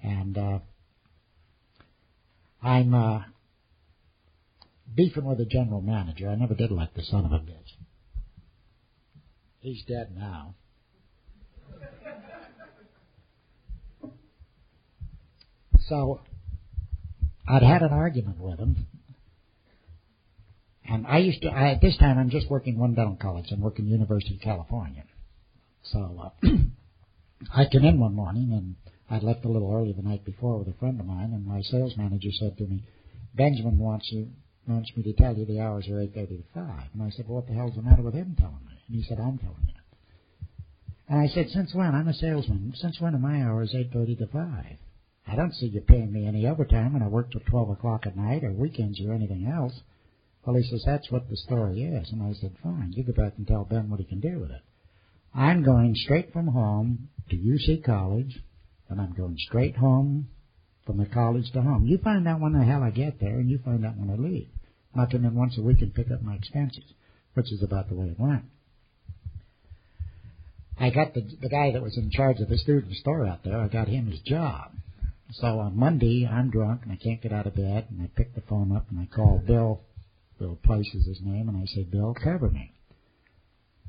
And 0.02 0.38
uh, 0.38 0.58
I'm 2.62 2.94
uh, 2.94 3.20
beefing 4.94 5.24
with 5.24 5.38
the 5.38 5.44
general 5.44 5.80
manager. 5.80 6.28
I 6.28 6.34
never 6.34 6.54
did 6.54 6.70
like 6.70 6.94
the 6.94 7.02
son 7.02 7.24
of 7.24 7.32
a 7.32 7.38
bitch. 7.38 7.74
He's 9.60 9.82
dead 9.84 10.16
now. 10.16 10.54
So 15.88 16.20
I'd 17.48 17.62
had 17.62 17.82
an 17.82 17.92
argument 17.92 18.38
with 18.38 18.58
him. 18.58 18.86
And 20.88 21.06
I 21.06 21.18
used 21.18 21.42
to, 21.42 21.48
I, 21.48 21.72
at 21.72 21.80
this 21.80 21.96
time, 21.98 22.18
I'm 22.18 22.30
just 22.30 22.48
working 22.50 22.78
one 22.78 22.94
dental 22.94 23.16
college. 23.20 23.46
I'm 23.50 23.60
working 23.60 23.86
University 23.86 24.34
of 24.34 24.40
California. 24.40 25.04
So 25.82 26.32
uh, 26.42 26.48
I 27.54 27.66
came 27.70 27.84
in 27.84 28.00
one 28.00 28.14
morning 28.14 28.52
and 28.52 28.74
I'd 29.10 29.22
left 29.22 29.44
a 29.44 29.48
little 29.48 29.72
early 29.72 29.92
the 29.92 30.02
night 30.02 30.24
before 30.24 30.58
with 30.58 30.68
a 30.68 30.78
friend 30.78 31.00
of 31.00 31.06
mine, 31.06 31.32
and 31.32 31.46
my 31.46 31.62
sales 31.62 31.96
manager 31.96 32.30
said 32.32 32.58
to 32.58 32.64
me, 32.64 32.84
Benjamin 33.34 33.78
wants 33.78 34.10
you 34.12 34.28
wants 34.66 34.90
me 34.94 35.02
to 35.02 35.14
tell 35.14 35.34
you 35.34 35.46
the 35.46 35.60
hours 35.60 35.88
are 35.88 36.00
eight 36.00 36.14
thirty 36.14 36.36
to 36.36 36.44
five. 36.54 36.88
And 36.92 37.02
I 37.02 37.10
said, 37.10 37.26
Well 37.26 37.36
what 37.36 37.46
the 37.46 37.54
hell's 37.54 37.74
the 37.74 37.82
matter 37.82 38.02
with 38.02 38.14
him 38.14 38.36
telling 38.38 38.60
me? 38.66 38.78
And 38.86 38.96
he 38.96 39.02
said, 39.08 39.18
I'm 39.18 39.38
telling 39.38 39.66
you. 39.66 39.74
And 41.08 41.20
I 41.20 41.28
said, 41.28 41.48
Since 41.48 41.74
when? 41.74 41.94
I'm 41.94 42.08
a 42.08 42.14
salesman. 42.14 42.74
Since 42.76 43.00
when 43.00 43.14
are 43.14 43.18
my 43.18 43.42
hours 43.42 43.74
eight 43.74 43.92
thirty 43.92 44.14
to 44.16 44.26
five? 44.26 44.76
I 45.26 45.36
don't 45.36 45.54
see 45.54 45.66
you 45.66 45.80
paying 45.80 46.12
me 46.12 46.26
any 46.26 46.46
overtime 46.46 46.92
when 46.92 47.02
I 47.02 47.08
work 47.08 47.30
till 47.30 47.40
twelve 47.48 47.70
o'clock 47.70 48.06
at 48.06 48.16
night 48.16 48.44
or 48.44 48.52
weekends 48.52 49.00
or 49.00 49.14
anything 49.14 49.46
else. 49.46 49.80
Well, 50.44 50.56
he 50.56 50.62
says, 50.64 50.82
That's 50.84 51.10
what 51.10 51.28
the 51.30 51.36
story 51.36 51.82
is. 51.82 52.10
And 52.12 52.22
I 52.22 52.34
said, 52.38 52.56
Fine, 52.62 52.92
you 52.94 53.04
go 53.04 53.12
back 53.12 53.34
and 53.38 53.46
tell 53.46 53.64
Ben 53.64 53.88
what 53.88 54.00
he 54.00 54.06
can 54.06 54.20
do 54.20 54.40
with 54.40 54.50
it. 54.50 54.62
I'm 55.34 55.62
going 55.62 55.94
straight 55.94 56.32
from 56.32 56.48
home 56.48 57.08
to 57.30 57.36
UC 57.36 57.84
College 57.84 58.40
and 58.88 59.00
I'm 59.00 59.12
going 59.12 59.36
straight 59.38 59.76
home 59.76 60.28
from 60.86 60.98
the 60.98 61.06
college 61.06 61.50
to 61.52 61.62
home. 61.62 61.86
You 61.86 61.98
find 61.98 62.26
out 62.26 62.40
when 62.40 62.52
the 62.52 62.64
hell 62.64 62.82
I 62.82 62.90
get 62.90 63.20
there, 63.20 63.38
and 63.38 63.50
you 63.50 63.58
find 63.64 63.84
out 63.84 63.96
when 63.96 64.10
I 64.10 64.14
leave. 64.14 64.48
Not 64.94 65.10
come 65.10 65.24
in 65.24 65.34
once 65.34 65.58
a 65.58 65.62
week 65.62 65.82
and 65.82 65.94
pick 65.94 66.10
up 66.10 66.22
my 66.22 66.34
expenses, 66.34 66.84
which 67.34 67.52
is 67.52 67.62
about 67.62 67.88
the 67.88 67.94
way 67.94 68.06
it 68.06 68.18
went. 68.18 68.44
I 70.80 70.90
got 70.90 71.12
the 71.12 71.22
the 71.42 71.48
guy 71.48 71.72
that 71.72 71.82
was 71.82 71.96
in 71.98 72.10
charge 72.10 72.40
of 72.40 72.48
the 72.48 72.58
student 72.58 72.94
store 72.94 73.26
out 73.26 73.44
there. 73.44 73.58
I 73.58 73.68
got 73.68 73.88
him 73.88 74.06
his 74.06 74.20
job. 74.20 74.72
So 75.32 75.58
on 75.58 75.76
Monday, 75.76 76.26
I'm 76.26 76.50
drunk 76.50 76.82
and 76.84 76.92
I 76.92 76.96
can't 76.96 77.20
get 77.20 77.32
out 77.32 77.46
of 77.46 77.54
bed, 77.54 77.88
and 77.90 78.00
I 78.00 78.08
pick 78.14 78.34
the 78.34 78.40
phone 78.42 78.74
up 78.74 78.86
and 78.90 78.98
I 79.00 79.06
call 79.14 79.42
Bill. 79.46 79.80
Bill 80.38 80.58
Place 80.64 80.94
is 80.94 81.04
his 81.04 81.20
name, 81.20 81.48
and 81.48 81.58
I 81.58 81.66
say, 81.66 81.82
Bill, 81.82 82.14
cover 82.14 82.48
me. 82.48 82.72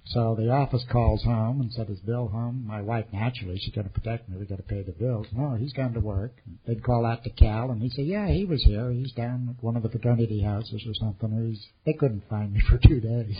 So 0.05 0.35
the 0.35 0.49
office 0.49 0.83
calls 0.91 1.23
home 1.23 1.61
and 1.61 1.71
said, 1.71 1.89
Is 1.89 1.99
Bill 1.99 2.27
home? 2.27 2.63
My 2.65 2.81
wife, 2.81 3.05
naturally, 3.13 3.59
she's 3.59 3.73
going 3.73 3.87
to 3.87 3.93
protect 3.93 4.27
me. 4.27 4.37
We've 4.37 4.49
got 4.49 4.57
to 4.57 4.63
pay 4.63 4.81
the 4.81 4.91
bills. 4.91 5.27
No, 5.31 5.55
he's 5.55 5.73
gone 5.73 5.93
to 5.93 5.99
work. 5.99 6.33
They'd 6.65 6.83
call 6.83 7.05
out 7.05 7.23
to 7.23 7.29
Cal, 7.29 7.71
and 7.71 7.81
he'd 7.81 7.91
say, 7.91 8.03
Yeah, 8.03 8.27
he 8.27 8.45
was 8.45 8.63
here. 8.63 8.91
He's 8.91 9.11
down 9.11 9.55
at 9.55 9.63
one 9.63 9.75
of 9.75 9.83
the 9.83 9.89
fraternity 9.89 10.41
houses 10.41 10.83
or 10.87 10.93
something. 10.95 11.47
He's, 11.49 11.63
they 11.85 11.93
couldn't 11.93 12.23
find 12.29 12.53
me 12.53 12.61
for 12.69 12.77
two 12.77 12.99
days. 12.99 13.37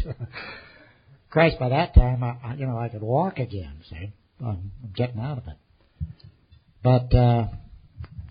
Christ, 1.30 1.60
by 1.60 1.70
that 1.70 1.94
time, 1.94 2.24
I, 2.24 2.56
you 2.56 2.66
know, 2.66 2.78
I 2.78 2.90
could 2.90 3.02
walk 3.02 3.40
again, 3.40 3.82
see? 3.90 4.14
I'm, 4.42 4.72
I'm 4.84 4.94
getting 4.96 5.20
out 5.20 5.38
of 5.38 5.48
it. 5.48 5.58
But, 6.84 7.16
uh, 7.16 7.48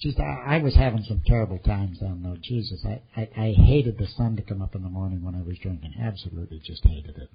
just 0.00 0.18
I, 0.20 0.56
I 0.56 0.58
was 0.62 0.74
having 0.74 1.02
some 1.04 1.22
terrible 1.26 1.58
times 1.58 1.98
down 1.98 2.22
there. 2.22 2.36
Jesus, 2.40 2.84
I, 2.84 3.02
I, 3.16 3.28
I 3.36 3.52
hated 3.52 3.98
the 3.98 4.06
sun 4.06 4.36
to 4.36 4.42
come 4.42 4.62
up 4.62 4.74
in 4.74 4.82
the 4.82 4.88
morning 4.88 5.22
when 5.22 5.34
I 5.34 5.42
was 5.42 5.58
drinking. 5.58 5.94
Absolutely 6.00 6.60
just 6.64 6.84
hated 6.84 7.16
it. 7.16 7.30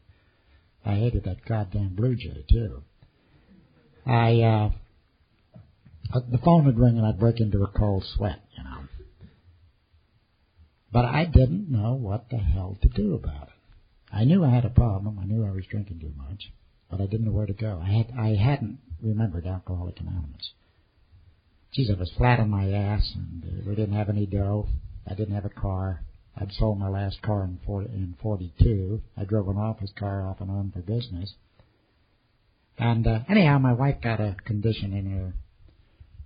I 0.86 0.96
hated 0.96 1.24
that 1.26 1.46
goddamn 1.46 1.96
Blue 1.96 2.16
Jay 2.16 2.46
too. 2.50 2.84
I 4.06 4.42
uh, 4.42 4.70
the 6.30 6.38
phone 6.40 6.66
would 6.66 6.78
ring 6.78 6.98
and 6.98 7.06
I'd 7.06 7.20
break 7.20 7.40
into 7.40 7.64
a 7.64 7.68
cold 7.68 8.04
sweat, 8.16 8.40
you 8.58 8.64
know. 8.64 8.80
But 10.92 11.06
I 11.06 11.26
didn't 11.26 11.72
know 11.72 11.94
what 11.94 12.30
the 12.30 12.38
hell 12.38 12.78
to 12.82 12.90
do 12.90 13.16
about 13.16 13.48
it. 13.48 13.54
I 14.12 14.26
knew 14.26 14.44
I 14.44 14.50
had 14.50 14.66
a 14.66 14.70
problem. 14.70 15.18
I 15.20 15.26
knew 15.26 15.44
I 15.46 15.52
was 15.52 15.66
drinking 15.66 16.00
too 16.00 16.14
much, 16.16 16.52
but 16.92 17.02
I 17.02 17.08
didn't 17.08 17.26
know 17.26 17.32
where 17.32 17.48
to 17.48 17.54
go. 17.54 17.82
I 17.84 17.92
had 17.92 18.12
I 18.18 18.36
hadn't 18.36 18.80
remembered 19.02 19.48
Alcoholic 19.48 20.00
Anonymous. 20.00 20.52
Geez, 21.74 21.90
I 21.90 22.00
was 22.00 22.12
flat 22.18 22.40
on 22.40 22.50
my 22.50 22.72
ass, 22.72 23.12
and 23.16 23.44
uh, 23.44 23.64
we 23.68 23.76
didn't 23.76 23.96
have 23.96 24.10
any 24.10 24.28
dough. 24.28 24.68
I 25.10 25.16
didn't 25.16 25.34
have 25.34 25.46
a 25.46 25.50
car. 25.50 26.04
I'd 26.36 26.52
sold 26.54 26.80
my 26.80 26.90
last 26.90 27.22
car 27.22 27.44
in 27.44 27.60
40, 27.66 27.90
in 27.94 28.16
42. 28.22 29.02
I 29.16 29.24
drove 29.24 29.48
an 29.48 29.58
office 29.58 29.92
car 29.98 30.28
off 30.28 30.42
and 30.42 30.50
on 30.50 30.72
for 30.72 30.80
business. 30.80 31.34
And 32.78 33.06
uh, 33.06 33.20
anyhow, 33.30 33.60
my 33.60 33.74
wife 33.74 33.98
got 34.02 34.20
a 34.20 34.36
condition 34.46 34.94
in 34.94 35.12
her 35.12 35.34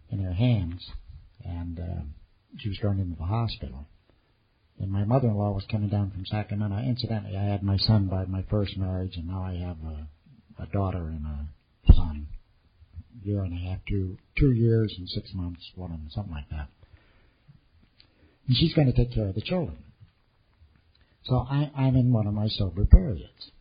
in 0.10 0.20
her 0.24 0.34
hands, 0.34 0.89
and 1.43 1.80
uh, 1.80 2.02
she 2.58 2.70
was 2.70 2.78
thrown 2.78 3.00
into 3.00 3.17
the 3.17 3.26
hospital. 3.26 3.86
And 4.80 4.89
my 4.89 5.04
mother-in-law 5.04 5.52
was 5.52 5.65
coming 5.70 5.89
down 5.89 6.12
from 6.12 6.26
Sacramento. 6.26 6.78
Incidentally, 6.78 7.36
I 7.36 7.43
had 7.43 7.63
my 7.63 7.78
son 7.78 8.08
by 8.08 8.26
my 8.26 8.43
first 8.50 8.78
marriage, 8.78 9.17
and 9.17 9.28
now 9.28 9.43
I 9.43 9.56
have 9.56 9.78
a, 9.84 10.63
a 10.63 10.67
daughter 10.67 11.08
and 11.08 11.26
a 11.26 11.93
son. 11.93 12.28
Year 13.24 13.43
and 13.43 13.54
a 13.54 13.70
half, 13.70 13.80
two 13.89 14.17
two 14.38 14.52
years 14.52 14.93
and 14.98 15.10
six 15.10 15.34
months, 15.34 15.62
one 15.76 15.91
of 15.91 15.98
them, 15.98 16.08
something 16.12 16.34
like 16.34 16.50
that. 16.52 16.70
And 18.48 18.56
she's 18.56 18.74
going 18.74 18.88
to 18.88 18.93
take 18.93 19.13
care 19.13 19.28
of 19.28 19.36
the 19.36 19.41
children. 19.41 19.78
So 21.28 21.46
I, 21.50 21.72
I'm 21.76 21.96
in 21.96 22.13
one 22.13 22.28
of 22.28 22.34
my 22.34 22.48
sober 22.48 22.86
periods. 22.86 23.52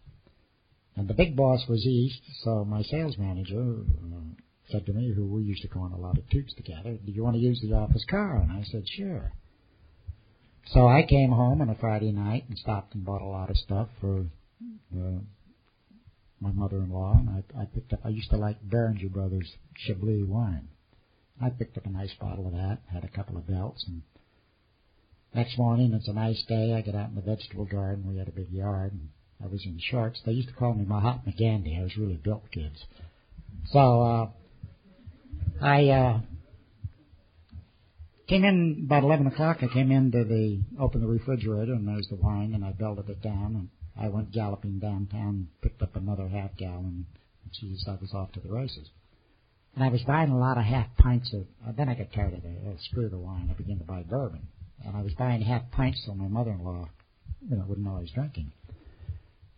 And 0.94 1.08
the 1.08 1.14
big 1.14 1.36
boss 1.36 1.66
was 1.68 1.84
east, 1.84 2.20
so 2.42 2.64
my 2.64 2.82
sales 2.82 3.18
manager 3.18 3.80
uh, 3.82 4.18
said 4.70 4.86
to 4.86 4.92
me, 4.92 5.12
who 5.14 5.26
we 5.26 5.42
used 5.42 5.62
to 5.62 5.68
go 5.68 5.80
on 5.80 5.92
a 5.92 5.98
lot 5.98 6.16
of 6.16 6.28
tubes 6.30 6.54
together, 6.54 6.96
do 7.04 7.12
you 7.12 7.22
want 7.22 7.36
to 7.36 7.42
use 7.42 7.60
the 7.60 7.74
office 7.74 8.04
car? 8.08 8.38
And 8.38 8.50
I 8.50 8.64
said, 8.70 8.84
sure. 8.88 9.32
So 10.72 10.88
I 10.88 11.04
came 11.08 11.30
home 11.30 11.60
on 11.60 11.68
a 11.68 11.74
Friday 11.74 12.12
night 12.12 12.44
and 12.48 12.58
stopped 12.58 12.94
and 12.94 13.04
bought 13.04 13.22
a 13.22 13.26
lot 13.26 13.50
of 13.50 13.56
stuff 13.56 13.88
for 14.00 14.26
uh, 14.94 15.20
my 16.40 16.52
mother-in-law, 16.52 17.18
and 17.18 17.30
I, 17.30 17.62
I 17.62 17.64
picked 17.66 17.92
up. 17.92 18.00
I 18.04 18.08
used 18.08 18.30
to 18.30 18.36
like 18.36 18.62
Beringer 18.62 19.08
Brothers 19.08 19.52
Chablis 19.86 20.26
wine. 20.26 20.68
I 21.40 21.50
picked 21.50 21.76
up 21.76 21.86
a 21.86 21.90
nice 21.90 22.12
bottle 22.20 22.46
of 22.46 22.54
that, 22.54 22.78
had 22.92 23.04
a 23.04 23.08
couple 23.08 23.36
of 23.36 23.46
belts, 23.46 23.84
and 23.86 24.02
Next 25.34 25.58
morning, 25.58 25.92
it's 25.92 26.08
a 26.08 26.12
nice 26.12 26.42
day. 26.48 26.74
I 26.74 26.80
get 26.80 26.94
out 26.94 27.10
in 27.10 27.14
the 27.14 27.20
vegetable 27.20 27.66
garden. 27.66 28.06
We 28.08 28.16
had 28.16 28.28
a 28.28 28.32
big 28.32 28.50
yard. 28.50 28.92
And 28.92 29.08
I 29.42 29.46
was 29.46 29.62
in 29.64 29.78
shorts. 29.78 30.20
They 30.24 30.32
used 30.32 30.48
to 30.48 30.54
call 30.54 30.74
me 30.74 30.84
Mahatma 30.84 31.32
Gandhi. 31.38 31.76
I 31.78 31.82
was 31.82 31.96
really 31.96 32.16
built, 32.16 32.50
kids. 32.50 32.84
So 33.66 34.02
uh, 34.02 34.28
I 35.60 35.88
uh, 35.88 36.20
came 38.28 38.44
in 38.44 38.84
about 38.86 39.02
11 39.02 39.26
o'clock. 39.26 39.58
I 39.62 39.68
came 39.68 39.90
into 39.90 40.24
the, 40.24 40.62
opened 40.80 41.02
the 41.02 41.08
refrigerator, 41.08 41.74
and 41.74 41.86
there's 41.86 42.08
the 42.08 42.16
wine, 42.16 42.54
and 42.54 42.64
I 42.64 42.72
belted 42.72 43.08
it 43.10 43.22
down, 43.22 43.56
and 43.56 43.68
I 43.98 44.08
went 44.08 44.32
galloping 44.32 44.78
downtown, 44.78 45.48
picked 45.62 45.82
up 45.82 45.96
another 45.96 46.28
half 46.28 46.56
gallon, 46.56 47.06
and 47.44 47.52
geez, 47.52 47.84
I 47.88 47.96
was 48.00 48.12
off 48.14 48.32
to 48.32 48.40
the 48.40 48.52
races. 48.52 48.88
And 49.74 49.84
I 49.84 49.88
was 49.88 50.02
buying 50.02 50.30
a 50.30 50.38
lot 50.38 50.56
of 50.56 50.64
half 50.64 50.86
pints 50.98 51.32
of, 51.34 51.42
uh, 51.66 51.72
then 51.76 51.88
I 51.88 51.94
got 51.94 52.12
tired 52.12 52.32
of 52.32 52.44
it. 52.44 52.58
Oh, 52.66 52.76
screw 52.90 53.08
the 53.08 53.18
wine. 53.18 53.48
I 53.50 53.54
began 53.54 53.78
to 53.78 53.84
buy 53.84 54.02
bourbon. 54.02 54.48
And 54.84 54.96
I 54.96 55.02
was 55.02 55.12
buying 55.14 55.40
half 55.42 55.70
pints 55.72 56.02
so 56.06 56.14
my 56.14 56.28
mother-in-law, 56.28 56.88
you 57.48 57.56
know, 57.56 57.64
wouldn't 57.66 57.86
know 57.86 57.96
I 57.96 58.00
was 58.00 58.10
drinking. 58.10 58.52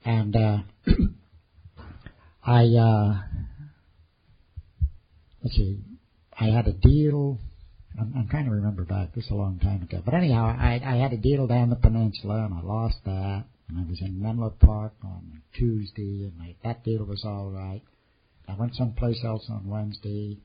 And, 0.05 0.37
uh, 0.37 0.59
I, 2.45 2.65
uh, 2.65 3.15
let's 5.43 5.57
see, 5.57 5.81
I 6.39 6.47
had 6.47 6.67
a 6.67 6.73
deal. 6.73 7.39
I'm, 7.99 8.13
I'm 8.17 8.29
trying 8.29 8.47
to 8.47 8.53
remember 8.53 8.85
back. 8.85 9.15
This 9.15 9.25
is 9.25 9.31
a 9.31 9.35
long 9.35 9.59
time 9.59 9.83
ago. 9.83 10.01
But 10.05 10.15
anyhow, 10.15 10.57
I, 10.59 10.81
I 10.85 10.97
had 10.97 11.13
a 11.13 11.17
deal 11.17 11.47
down 11.47 11.71
the 11.71 11.77
peninsula, 11.77 12.45
and 12.45 12.55
I 12.55 12.63
lost 12.63 12.97
that. 13.05 13.45
And 13.69 13.79
I 13.79 13.89
was 13.89 14.01
in 14.01 14.23
Menlo 14.23 14.51
Park 14.61 14.95
on 15.05 15.43
Tuesday, 15.55 16.31
and 16.31 16.41
I, 16.41 16.57
that 16.65 16.85
deal 16.85 17.05
was 17.05 17.23
all 17.25 17.51
right. 17.51 17.83
I 18.49 18.55
went 18.55 18.75
someplace 18.77 19.23
else 19.25 19.47
on 19.51 19.69
Wednesday. 19.69 20.39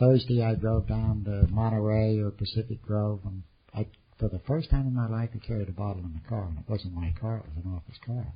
Thursday, 0.00 0.42
I 0.42 0.54
drove 0.54 0.88
down 0.88 1.24
to 1.24 1.46
Monterey 1.52 2.18
or 2.18 2.30
Pacific 2.30 2.82
Grove, 2.82 3.20
and 3.24 3.44
for 4.18 4.28
the 4.28 4.40
first 4.46 4.70
time 4.70 4.86
in 4.86 4.94
my 4.94 5.08
life, 5.08 5.30
I 5.34 5.38
carried 5.38 5.68
a 5.68 5.72
bottle 5.72 6.02
in 6.02 6.14
the 6.14 6.28
car, 6.28 6.46
and 6.48 6.58
it 6.58 6.68
wasn't 6.68 6.94
my 6.94 7.12
car; 7.20 7.38
it 7.38 7.56
was 7.56 7.64
an 7.64 7.74
office 7.74 7.98
car. 8.04 8.32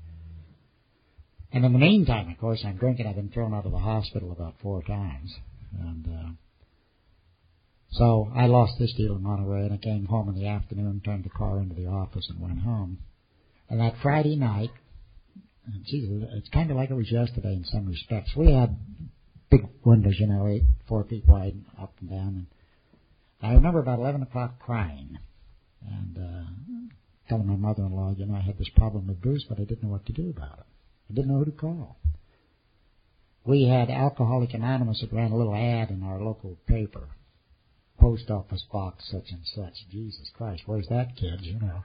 And 1.53 1.65
in 1.65 1.73
the 1.73 1.79
meantime, 1.79 2.31
of 2.31 2.39
course, 2.39 2.63
I'm 2.65 2.77
drinking. 2.77 3.07
I've 3.07 3.17
been 3.17 3.31
thrown 3.31 3.55
out 3.55 3.67
of 3.67 3.73
the 3.73 3.79
hospital 3.79 4.31
about 4.31 4.55
four 4.63 4.83
times, 4.83 5.35
and 5.79 6.07
uh, 6.07 6.31
so 7.93 8.31
I 8.35 8.47
lost 8.47 8.75
this 8.79 8.93
deal 8.95 9.17
in 9.17 9.23
Monterey, 9.23 9.65
and 9.65 9.73
I 9.73 9.79
came 9.79 10.05
home 10.05 10.29
in 10.29 10.35
the 10.35 10.49
afternoon, 10.49 11.01
turned 11.05 11.25
the 11.25 11.31
car 11.31 11.59
into 11.59 11.75
the 11.75 11.87
office, 11.87 12.27
and 12.29 12.41
went 12.41 12.61
home. 12.61 12.99
And 13.69 13.81
that 13.81 13.95
Friday 14.03 14.37
night, 14.37 14.71
geez, 15.85 16.09
it's 16.35 16.49
kind 16.51 16.71
of 16.71 16.77
like 16.77 16.91
it 16.91 16.95
was 16.95 17.11
yesterday 17.11 17.55
in 17.55 17.65
some 17.65 17.87
respects. 17.87 18.37
We 18.37 18.53
had 18.53 18.77
big 19.51 19.67
windows, 19.85 20.17
you 20.19 20.27
know, 20.27 20.47
eight, 20.47 20.63
four 20.89 21.05
feet 21.05 21.27
wide, 21.27 21.57
up 21.81 21.95
and 22.01 22.11
down. 22.11 22.47
And 23.43 23.51
I 23.51 23.55
remember 23.55 23.81
about 23.81 23.99
11 23.99 24.23
o'clock 24.23 24.59
crying 24.59 25.19
and 25.87 26.19
uh, 26.19 26.91
telling 27.29 27.47
my 27.47 27.57
mother-in-law, 27.57 28.15
you 28.17 28.27
know, 28.27 28.35
I 28.35 28.41
had 28.41 28.59
this 28.59 28.71
problem 28.77 29.07
with 29.07 29.21
Bruce, 29.21 29.45
but 29.49 29.59
I 29.59 29.65
didn't 29.65 29.85
know 29.85 29.91
what 29.91 30.07
to 30.07 30.13
do 30.13 30.31
about 30.31 30.59
it. 30.59 30.67
I 31.11 31.15
didn't 31.15 31.31
know 31.31 31.39
who 31.39 31.47
to 31.47 31.51
call. 31.53 31.97
We 33.45 33.65
had 33.65 33.91
Alcoholic 33.91 34.53
Anonymous 34.55 35.01
that 35.01 35.13
ran 35.13 35.33
a 35.33 35.37
little 35.37 35.55
ad 35.55 35.91
in 35.91 36.03
our 36.03 36.21
local 36.21 36.59
paper. 36.67 37.09
Post 37.99 38.31
office 38.31 38.65
box 38.73 39.05
such 39.11 39.31
and 39.31 39.41
such. 39.45 39.75
Jesus 39.91 40.31
Christ, 40.37 40.63
where's 40.67 40.89
that 40.89 41.17
kid, 41.17 41.41
you 41.43 41.59
know? 41.59 41.85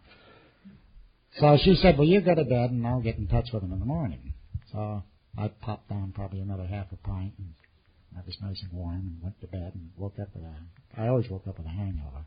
So 1.40 1.58
she 1.62 1.76
said, 1.76 1.98
well, 1.98 2.08
you 2.08 2.22
go 2.22 2.36
to 2.36 2.46
bed 2.46 2.72
and 2.72 2.86
I'll 2.88 3.02
get 3.02 3.18
in 3.18 3.28
touch 3.28 3.50
with 3.54 3.64
him 3.64 3.74
in 3.74 3.80
the 3.80 3.86
morning. 3.86 4.34
So 4.72 5.04
I 5.38 5.48
popped 5.50 5.90
down 5.90 6.14
probably 6.16 6.40
another 6.40 6.66
half 6.66 6.88
a 6.92 7.08
pint 7.08 7.34
and 7.38 7.54
I 8.18 8.22
was 8.26 8.38
nice 8.42 8.62
and 8.62 8.72
warm 8.72 8.96
and 8.96 9.22
went 9.22 9.42
to 9.42 9.48
bed 9.48 9.74
and 9.76 9.92
woke 9.98 10.18
up 10.22 10.30
with 10.34 10.44
a, 10.44 11.02
I 11.02 11.10
always 11.10 11.30
woke 11.30 11.48
up 11.48 11.58
with 11.58 11.68
a 11.68 11.70
hangover. 11.70 12.26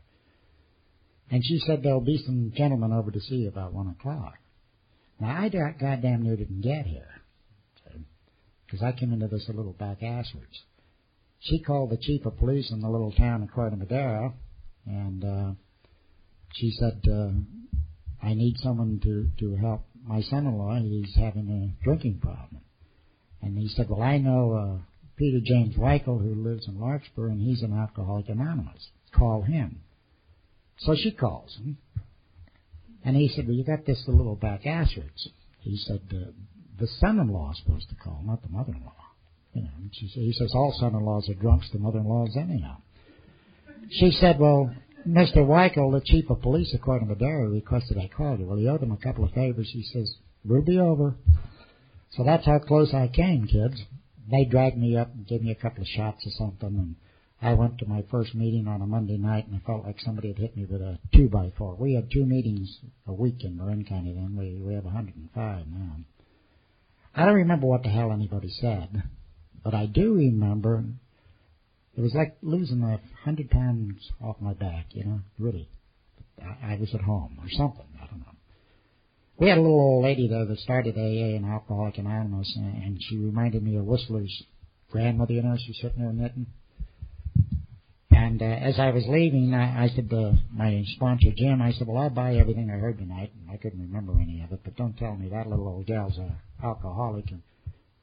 And 1.31 1.43
she 1.43 1.59
said 1.59 1.83
there'll 1.83 2.01
be 2.01 2.21
some 2.25 2.51
gentlemen 2.55 2.91
over 2.91 3.11
to 3.11 3.19
see 3.19 3.35
you 3.35 3.49
about 3.49 3.73
one 3.73 3.87
o'clock. 3.87 4.35
Now 5.19 5.41
I 5.41 5.49
goddamn 5.49 6.23
near 6.23 6.35
didn't 6.35 6.61
get 6.61 6.85
here. 6.85 7.07
Because 8.65 8.83
I 8.83 8.91
came 8.91 9.13
into 9.13 9.27
this 9.27 9.47
a 9.49 9.53
little 9.53 9.73
back 9.73 10.01
asswards. 10.01 10.63
She 11.39 11.59
called 11.59 11.89
the 11.89 11.97
chief 11.97 12.25
of 12.25 12.37
police 12.37 12.71
in 12.71 12.81
the 12.81 12.89
little 12.89 13.11
town 13.11 13.43
of 13.43 13.51
Corte 13.51 13.77
Madera 13.77 14.33
and, 14.85 15.23
uh, 15.23 15.51
she 16.53 16.71
said, 16.71 17.01
uh, 17.09 17.29
I 18.21 18.33
need 18.33 18.57
someone 18.57 18.99
to, 19.03 19.29
to 19.39 19.55
help 19.55 19.85
my 20.03 20.21
son-in-law. 20.21 20.79
He's 20.81 21.15
having 21.15 21.47
a 21.49 21.83
drinking 21.83 22.19
problem. 22.21 22.61
And 23.41 23.57
he 23.57 23.67
said, 23.69 23.87
well, 23.89 24.01
I 24.01 24.17
know, 24.17 24.53
uh, 24.53 24.81
Peter 25.15 25.39
James 25.43 25.75
Weichel 25.75 26.21
who 26.21 26.33
lives 26.43 26.67
in 26.67 26.79
Larkspur 26.79 27.27
and 27.27 27.41
he's 27.41 27.61
an 27.61 27.77
Alcoholic 27.77 28.29
Anonymous. 28.29 28.89
Call 29.13 29.41
him. 29.41 29.81
So 30.79 30.95
she 30.95 31.11
calls 31.11 31.55
him. 31.57 31.77
And 33.03 33.15
he 33.15 33.29
said, 33.29 33.47
well, 33.47 33.55
you 33.55 33.63
got 33.63 33.85
this 33.85 34.03
little 34.07 34.35
back 34.35 34.63
asswards. 34.63 35.27
He 35.61 35.77
said, 35.77 36.01
the 36.09 36.87
son-in-law 36.99 37.51
is 37.51 37.57
supposed 37.63 37.89
to 37.89 37.95
call, 37.95 38.21
not 38.25 38.41
the 38.41 38.49
mother-in-law. 38.49 38.93
You 39.53 39.63
know, 39.63 39.69
she 39.91 40.07
said, 40.13 40.23
he 40.23 40.33
says 40.33 40.51
all 40.53 40.75
son-in-laws 40.79 41.29
are 41.29 41.33
drunks, 41.33 41.69
the 41.71 41.79
mother-in-laws 41.79 42.37
anyhow. 42.37 42.77
She 43.89 44.11
said, 44.11 44.39
well, 44.39 44.73
Mr. 45.07 45.37
Weichel, 45.37 45.91
the 45.91 46.01
chief 46.05 46.29
of 46.29 46.41
police 46.41 46.73
of 46.73 46.81
Corte 46.81 47.07
Madera, 47.07 47.49
requested 47.49 47.97
I 47.97 48.09
call 48.15 48.37
you. 48.37 48.45
Well, 48.45 48.57
he 48.57 48.67
owed 48.67 48.83
him 48.83 48.91
a 48.91 48.97
couple 48.97 49.23
of 49.23 49.31
favors. 49.31 49.69
He 49.73 49.83
says, 49.93 50.13
we'll 50.45 50.61
be 50.61 50.77
over. 50.77 51.15
So 52.11 52.23
that's 52.23 52.45
how 52.45 52.59
close 52.59 52.93
I 52.93 53.07
came, 53.07 53.47
kids. 53.47 53.81
They 54.29 54.45
dragged 54.45 54.77
me 54.77 54.97
up 54.97 55.13
and 55.13 55.25
gave 55.25 55.41
me 55.41 55.51
a 55.51 55.55
couple 55.55 55.81
of 55.81 55.87
shots 55.87 56.25
or 56.25 56.31
something, 56.37 56.67
and 56.67 56.95
I 57.41 57.53
went 57.53 57.77
to 57.77 57.85
my 57.85 58.03
first 58.11 58.35
meeting 58.35 58.67
on 58.67 58.81
a 58.81 58.85
Monday 58.85 59.17
night, 59.17 59.47
and 59.47 59.55
I 59.55 59.65
felt 59.65 59.85
like 59.85 59.99
somebody 59.99 60.27
had 60.27 60.37
hit 60.37 60.57
me 60.57 60.65
with 60.65 60.81
a 60.81 60.99
two 61.15 61.29
by 61.29 61.51
four. 61.57 61.75
We 61.75 61.93
had 61.93 62.11
two 62.11 62.25
meetings 62.25 62.79
a 63.07 63.13
week 63.13 63.43
in 63.43 63.57
Marin 63.57 63.85
County 63.85 64.13
then. 64.13 64.35
We 64.37 64.61
we 64.61 64.73
have 64.73 64.83
105 64.83 65.67
now. 65.67 65.95
I 67.15 67.25
don't 67.25 67.35
remember 67.35 67.65
what 67.65 67.83
the 67.83 67.89
hell 67.89 68.11
anybody 68.11 68.49
said, 68.49 69.03
but 69.63 69.73
I 69.73 69.85
do 69.85 70.15
remember 70.15 70.83
it 71.95 72.01
was 72.01 72.13
like 72.13 72.37
losing 72.41 72.83
a 72.83 72.99
hundred 73.23 73.49
pounds 73.49 74.11
off 74.21 74.37
my 74.39 74.53
back, 74.53 74.87
you 74.91 75.05
know, 75.05 75.19
really. 75.37 75.69
I, 76.41 76.73
I 76.73 76.75
was 76.75 76.93
at 76.93 77.01
home 77.01 77.37
or 77.41 77.49
something. 77.49 77.87
I 78.01 78.05
don't 78.07 78.19
know. 78.19 78.35
We 79.37 79.47
had 79.47 79.57
a 79.57 79.61
little 79.61 79.79
old 79.79 80.03
lady 80.03 80.27
there 80.27 80.45
that 80.45 80.59
started 80.59 80.97
AA 80.97 81.35
and 81.35 81.45
Alcoholic 81.45 81.97
Anonymous, 81.97 82.53
and, 82.57 82.83
and 82.83 83.01
she 83.01 83.17
reminded 83.17 83.63
me 83.63 83.77
of 83.77 83.85
Whistler's 83.85 84.43
grandmother. 84.91 85.33
You 85.33 85.43
know, 85.43 85.57
she's 85.57 85.77
sitting 85.81 86.01
there 86.01 86.13
knitting. 86.13 86.47
And 88.29 88.43
uh, 88.43 88.45
as 88.45 88.77
I 88.77 88.91
was 88.91 89.05
leaving, 89.07 89.55
I, 89.55 89.85
I 89.85 89.89
said 89.95 90.07
to 90.11 90.37
my 90.53 90.83
sponsor 90.95 91.31
Jim, 91.35 91.63
I 91.63 91.71
said, 91.71 91.87
"Well, 91.87 91.97
I'll 91.97 92.11
buy 92.11 92.35
everything 92.35 92.69
I 92.69 92.77
heard 92.77 92.99
tonight." 92.99 93.31
And 93.33 93.49
I 93.49 93.57
couldn't 93.57 93.81
remember 93.81 94.21
any 94.21 94.43
of 94.43 94.51
it, 94.51 94.59
but 94.63 94.75
don't 94.75 94.95
tell 94.97 95.15
me 95.15 95.29
that 95.29 95.47
little 95.47 95.67
old 95.67 95.87
gal's 95.87 96.15
a 96.19 96.37
alcoholic. 96.63 97.31
And 97.31 97.41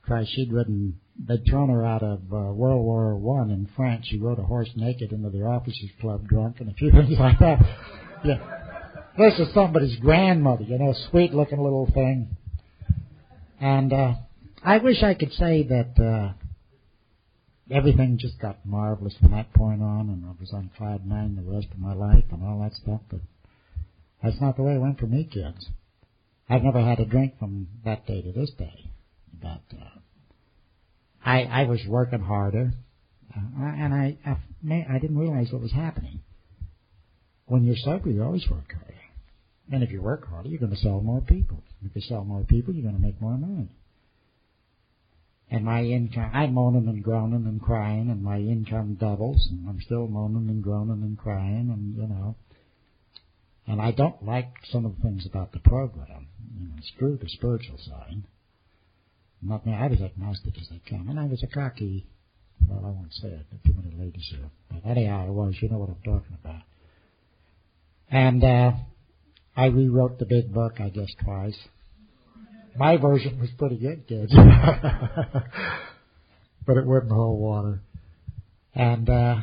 Christ, 0.02 0.32
she'd 0.34 0.52
ridden 0.52 0.98
they'd 1.16 1.46
thrown 1.48 1.68
her 1.68 1.86
out 1.86 2.02
of 2.02 2.22
uh, 2.32 2.52
World 2.52 2.84
War 2.84 3.14
One 3.14 3.50
in 3.50 3.68
France. 3.76 4.06
She 4.08 4.18
rode 4.18 4.40
a 4.40 4.42
horse 4.42 4.68
naked 4.74 5.12
into 5.12 5.30
the 5.30 5.44
officers' 5.44 5.90
club 6.00 6.26
drunk 6.26 6.56
and 6.58 6.70
a 6.70 6.74
few 6.74 6.90
things 6.90 7.16
like 7.20 7.38
that. 7.38 7.60
Yeah. 8.24 8.38
This 9.16 9.38
is 9.38 9.54
somebody's 9.54 9.96
grandmother, 10.00 10.64
you 10.64 10.76
know, 10.76 10.92
sweet 11.12 11.34
looking 11.34 11.62
little 11.62 11.88
thing. 11.94 12.36
And 13.60 13.92
uh 13.92 14.14
I 14.64 14.78
wish 14.78 15.04
I 15.04 15.14
could 15.14 15.32
say 15.34 15.62
that 15.68 16.02
uh 16.02 16.45
everything 17.70 18.18
just 18.18 18.38
got 18.40 18.64
marvelous 18.64 19.14
from 19.20 19.33
that 19.33 19.52
point 19.55 19.83
on 19.83 20.09
and 20.09 20.24
I 20.24 20.33
was 20.40 20.52
on 20.52 20.70
cloud 20.76 21.07
nine 21.07 21.37
the 21.37 21.50
rest 21.50 21.68
of 21.72 21.79
my 21.79 21.94
life 21.94 22.24
and 22.31 22.42
all 22.42 22.61
that 22.61 22.74
stuff, 22.74 23.00
but 23.11 23.20
that's 24.22 24.40
not 24.40 24.57
the 24.57 24.62
way 24.62 24.74
it 24.74 24.81
went 24.81 24.98
for 24.98 25.07
me, 25.07 25.24
kids. 25.24 25.68
I've 26.48 26.62
never 26.62 26.81
had 26.81 27.00
a 27.00 27.05
drink 27.05 27.38
from 27.38 27.68
that 27.85 28.07
day 28.07 28.22
to 28.22 28.33
this 28.33 28.50
day. 28.59 28.90
But 29.40 29.62
uh 29.72 29.98
I 31.24 31.42
I 31.42 31.64
was 31.64 31.81
working 31.88 32.20
harder, 32.20 32.72
uh, 33.37 33.40
and 33.61 33.92
I 33.92 34.16
I, 34.24 34.87
I 34.88 34.98
didn't 34.98 35.18
realize 35.18 35.52
what 35.52 35.61
was 35.61 35.72
happening. 35.72 36.20
When 37.46 37.64
you're 37.64 37.76
sober, 37.76 38.11
you 38.11 38.22
always 38.22 38.46
work 38.48 38.72
harder, 38.72 38.94
and 39.72 39.83
if 39.83 39.90
you 39.90 40.00
work 40.00 40.29
harder, 40.29 40.48
you're 40.48 40.61
going 40.61 40.74
to 40.74 40.79
sell 40.79 41.00
more 41.00 41.20
people. 41.20 41.62
If 41.85 41.94
you 41.94 42.02
sell 42.02 42.24
more 42.24 42.42
people, 42.44 42.74
you're 42.74 42.83
going 42.83 42.96
to 42.96 43.02
make 43.02 43.20
more 43.20 43.37
money. 43.37 43.68
And 45.50 45.64
my 45.64 45.82
income, 45.82 46.30
I'm 46.35 46.54
moaning 46.54 46.88
and 46.88 47.02
groaning 47.04 47.46
and 47.46 47.62
crying, 47.62 48.11
and 48.11 48.22
my 48.22 48.38
income 48.38 48.97
doubles, 48.99 49.47
and 49.51 49.68
I'm 49.68 49.80
still 49.80 50.09
moaning 50.09 50.49
and 50.49 50.62
groaning 50.62 51.03
and 51.03 51.16
crying, 51.16 51.70
and 51.72 51.97
you 51.97 52.09
know. 52.09 52.34
And 53.68 53.80
I 53.80 53.92
don't 53.92 54.24
like 54.24 54.51
some 54.70 54.84
of 54.84 54.97
the 54.97 55.03
things 55.03 55.26
about 55.26 55.53
the 55.53 55.61
program. 55.61 56.28
You 56.59 56.68
know, 56.68 56.74
screw 56.94 57.16
the 57.16 57.28
spiritual 57.28 57.78
side. 57.78 58.22
Not 59.40 59.66
me. 59.66 59.72
I 59.72 59.86
was 59.86 60.01
agnostic 60.01 60.55
as 60.61 60.68
they 60.68 60.80
come, 60.88 61.09
and 61.09 61.20
I 61.20 61.26
was 61.26 61.42
a 61.42 61.47
cocky. 61.47 62.07
Well, 62.68 62.84
I 62.84 62.90
won't 62.90 63.12
say 63.12 63.28
it. 63.28 63.47
Too 63.64 63.74
many 63.74 63.94
ladies 63.97 64.26
here, 64.30 64.51
but 64.70 64.88
anyhow, 64.88 65.26
I 65.26 65.30
was. 65.30 65.55
You 65.61 65.68
know 65.68 65.78
what 65.78 65.90
I'm 65.90 66.03
talking 66.03 66.36
about. 66.42 66.62
And 68.11 68.42
uh, 68.42 68.72
I 69.57 69.66
rewrote 69.66 70.18
the 70.18 70.26
big 70.26 70.53
book, 70.53 70.80
I 70.80 70.88
guess, 70.88 71.12
twice. 71.22 71.59
My 72.79 72.97
version 72.97 73.41
was 73.41 73.51
pretty 73.59 73.77
good, 73.77 74.07
kids, 74.07 74.33
but 76.66 76.77
it 76.77 76.87
wouldn't 76.87 77.12
hold 77.12 77.41
water. 77.41 77.81
And 78.74 79.09
uh, 79.09 79.37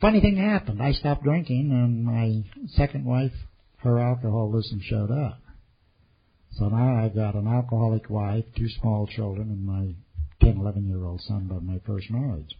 funny 0.00 0.20
thing 0.20 0.36
happened. 0.36 0.82
I 0.82 0.92
stopped 0.92 1.22
drinking, 1.22 1.70
and 1.70 2.04
my 2.04 2.42
second 2.76 3.04
wife, 3.04 3.32
her 3.78 4.00
alcoholism 4.00 4.80
showed 4.82 5.10
up. 5.10 5.40
So 6.52 6.68
now 6.68 7.04
I've 7.04 7.14
got 7.14 7.34
an 7.34 7.46
alcoholic 7.46 8.10
wife, 8.10 8.44
two 8.56 8.68
small 8.80 9.06
children, 9.06 9.50
and 9.50 9.64
my 9.64 9.94
10, 10.40 10.58
11 10.58 10.88
year 10.88 11.04
old 11.04 11.20
son 11.22 11.48
by 11.48 11.58
my 11.58 11.80
first 11.86 12.10
marriage. 12.10 12.56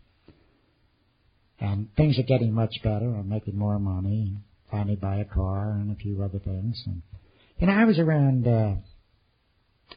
And 1.61 1.89
things 1.97 2.19
are 2.19 2.25
getting 2.25 2.53
much 2.53 2.75
better. 2.83 3.15
I'm 3.15 3.29
making 3.29 3.57
more 3.57 3.79
money. 3.79 4.37
Finally 4.71 4.97
buy 4.97 5.17
a 5.17 5.25
car 5.25 5.73
and 5.73 5.93
a 5.93 5.95
few 5.95 6.23
other 6.23 6.39
things. 6.39 6.83
And 6.87 7.03
you 7.59 7.69
know, 7.69 7.73
I 7.73 7.85
was 7.85 7.99
around 7.99 8.47
uh, 8.47 8.75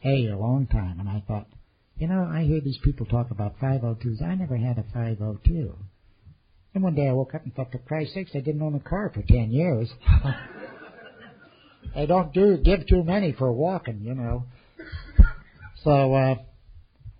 A 0.04 0.28
a 0.28 0.38
long 0.38 0.66
time, 0.66 1.00
and 1.00 1.08
I 1.08 1.22
thought, 1.26 1.46
you 1.98 2.06
know, 2.06 2.28
I 2.30 2.44
hear 2.44 2.60
these 2.60 2.78
people 2.84 3.06
talk 3.06 3.30
about 3.30 3.58
502s. 3.58 4.22
I 4.22 4.34
never 4.36 4.56
had 4.56 4.78
a 4.78 4.84
502. 4.94 5.74
And 6.74 6.84
one 6.84 6.94
day 6.94 7.08
I 7.08 7.12
woke 7.12 7.34
up 7.34 7.44
and 7.44 7.54
thought, 7.54 7.72
for 7.72 7.78
Christ's 7.78 8.14
sakes, 8.14 8.30
I 8.34 8.40
didn't 8.40 8.62
own 8.62 8.74
a 8.74 8.80
car 8.80 9.10
for 9.12 9.22
10 9.22 9.50
years. 9.50 9.90
I 11.96 12.06
don't 12.06 12.32
do 12.32 12.58
give 12.58 12.86
too 12.86 13.02
many 13.02 13.32
for 13.32 13.50
walking, 13.50 14.02
you 14.02 14.14
know. 14.14 14.44
So 15.82 16.14
uh, 16.14 16.34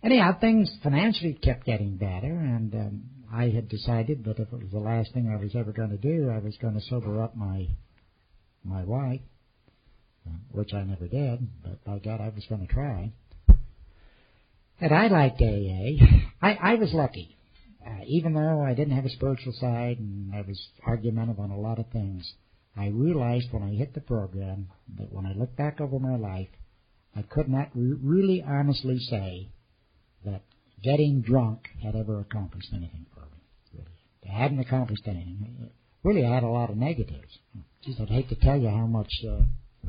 anyhow, 0.03 0.39
things 0.41 0.71
financially 0.83 1.35
kept 1.35 1.65
getting 1.65 1.97
better, 1.97 2.27
and 2.27 2.75
um, 2.75 3.03
I 3.33 3.49
had 3.49 3.69
decided 3.69 4.25
that 4.25 4.39
if 4.39 4.53
it 4.53 4.63
was 4.63 4.71
the 4.71 4.79
last 4.79 5.13
thing 5.13 5.29
I 5.29 5.43
was 5.43 5.55
ever 5.55 5.73
going 5.73 5.91
to 5.91 5.97
do, 5.97 6.31
I 6.31 6.39
was 6.39 6.57
going 6.61 6.75
to 6.75 6.81
sober 6.89 7.23
up 7.23 7.37
my 7.37 7.69
my 8.65 8.85
wife, 8.85 9.21
which 10.53 10.73
I 10.75 10.83
never 10.83 11.07
did. 11.07 11.47
But 11.63 11.85
by 11.85 11.99
God, 11.99 12.21
I 12.21 12.29
was 12.35 12.45
going 12.49 12.67
to 12.67 12.73
try. 12.73 13.13
And 14.81 14.93
I 14.93 15.09
liked 15.09 15.41
AA. 15.41 16.05
I, 16.41 16.53
I 16.55 16.75
was 16.77 16.93
lucky. 16.93 17.37
Uh, 17.85 18.05
even 18.07 18.35
though 18.35 18.61
I 18.61 18.75
didn't 18.75 18.95
have 18.95 19.07
a 19.07 19.11
spiritual 19.11 19.53
side 19.53 19.99
and 19.99 20.35
I 20.35 20.43
was 20.43 20.61
argumentative 20.87 21.41
on 21.41 21.51
a 21.51 21.59
lot 21.59 21.79
of 21.79 21.89
things, 21.91 22.33
I 22.77 22.89
realized 22.89 23.49
when 23.51 23.63
I 23.63 23.71
hit 23.71 23.95
the 23.95 24.01
program 24.01 24.69
that 24.99 25.13
when 25.13 25.27
I 25.27 25.33
look 25.33 25.57
back 25.57 25.81
over 25.81 25.99
my 25.99 26.17
life, 26.17 26.49
I 27.17 27.23
could 27.23 27.49
not 27.49 27.71
re- 27.75 27.97
really 28.01 28.45
honestly 28.47 28.99
say 28.99 29.49
that 30.25 30.43
getting 30.83 31.23
drunk 31.23 31.69
had 31.83 31.97
ever 31.97 32.21
accomplished 32.21 32.69
anything 32.73 33.07
for 33.13 33.21
me. 33.21 33.43
Really. 33.73 33.87
It 34.23 34.29
hadn't 34.29 34.61
accomplished 34.61 35.07
anything. 35.07 35.71
Really, 36.05 36.25
I 36.25 36.33
had 36.33 36.45
a 36.45 36.49
lot 36.49 36.71
of 36.71 36.77
negatives. 36.77 37.39
Geez, 37.83 37.97
I'd 38.01 38.09
hate 38.09 38.29
to 38.29 38.37
tell 38.37 38.57
you 38.57 38.69
how 38.69 38.87
much, 38.87 39.13
uh, 39.29 39.43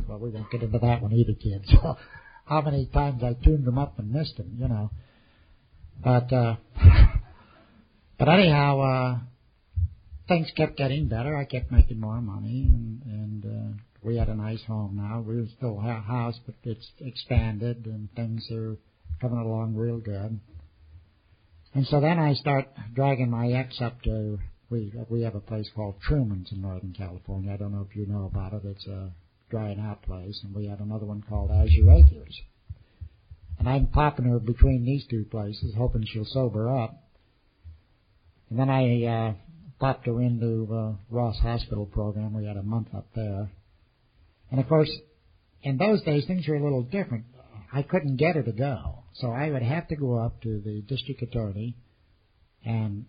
well, 0.08 0.20
we 0.20 0.30
won't 0.30 0.50
get 0.52 0.64
into 0.64 0.80
that 0.80 1.02
one 1.02 1.14
either, 1.14 1.34
kids. 1.34 1.72
how 2.46 2.62
many 2.62 2.88
times 2.88 3.24
I 3.24 3.34
tuned 3.34 3.66
them 3.66 3.78
up 3.78 4.00
and 4.00 4.12
missed 4.12 4.38
them, 4.38 4.58
you 4.60 4.68
know. 4.68 4.90
But, 6.04 6.34
uh, 6.34 6.56
but 8.18 8.30
anyhow, 8.30 8.80
uh, 8.80 9.20
things 10.28 10.52
kept 10.56 10.78
getting 10.78 11.08
better. 11.08 11.36
I 11.36 11.46
kept 11.46 11.72
making 11.72 12.00
more 12.00 12.22
money, 12.22 12.70
and 12.72 13.02
and 13.06 13.46
uh, 13.46 13.78
we 14.02 14.16
had 14.16 14.30
a 14.30 14.36
nice 14.36 14.64
home 14.66 14.96
now. 14.96 15.22
We 15.22 15.52
still 15.58 15.80
have 15.80 15.98
a 15.98 16.02
house, 16.02 16.40
but 16.46 16.56
it's 16.64 16.88
expanded, 17.00 17.86
and 17.86 18.10
things 18.16 18.48
are 18.52 18.78
coming 19.20 19.40
along 19.40 19.76
real 19.76 20.00
good. 20.00 20.40
And 21.74 21.86
so 21.88 22.00
then 22.00 22.18
I 22.18 22.34
start 22.34 22.70
dragging 22.96 23.30
my 23.30 23.52
ex 23.52 23.82
up 23.82 24.02
to 24.04 24.40
we 24.70 24.94
we 25.10 25.22
have 25.24 25.36
a 25.36 25.40
place 25.40 25.70
called 25.76 25.96
Truman's 26.02 26.52
in 26.52 26.62
Northern 26.62 26.94
California. 26.98 27.54
I 27.54 27.58
don't 27.58 27.74
know 27.74 27.86
if 27.90 27.96
you 27.96 28.06
know 28.06 28.26
about 28.26 28.54
it. 28.54 28.62
It's 28.66 28.88
a 28.88 29.12
drying 29.50 29.80
out 29.80 30.04
place, 30.04 30.40
and 30.44 30.54
we 30.54 30.68
had 30.68 30.80
another 30.80 31.06
one 31.06 31.24
called 31.28 31.52
Azure 31.52 31.92
Acres. 31.92 32.42
And 33.58 33.68
I'm 33.68 33.88
popping 33.88 34.26
her 34.26 34.40
between 34.40 34.86
these 34.86 35.06
two 35.10 35.26
places, 35.26 35.74
hoping 35.78 36.06
she'll 36.06 36.26
sober 36.26 36.70
up. 36.70 37.04
And 38.50 38.58
then 38.58 38.70
I 38.70 39.04
uh, 39.06 39.34
popped 39.80 40.08
her 40.08 40.22
into 40.22 40.68
uh, 40.74 40.94
Ross 41.10 41.38
Hospital 41.40 41.86
program. 41.86 42.34
We 42.34 42.46
had 42.46 42.58
a 42.58 42.64
month 42.64 42.88
up 42.96 43.08
there. 43.16 43.52
And 44.50 44.60
of 44.60 44.68
course, 44.68 44.92
in 45.62 45.78
those 45.78 46.02
days, 46.04 46.26
things 46.26 46.48
were 46.48 46.56
a 46.56 46.64
little 46.64 46.84
different. 46.84 47.26
I 47.72 47.84
couldn't 47.84 48.18
get 48.18 48.36
her 48.36 48.44
to 48.44 48.52
go. 48.52 49.04
So 49.16 49.32
I 49.32 49.50
would 49.50 49.62
have 49.62 49.88
to 49.90 49.96
go 49.96 50.18
up 50.18 50.42
to 50.44 50.62
the 50.62 50.82
district 50.88 51.22
attorney 51.22 51.76
and 52.64 53.06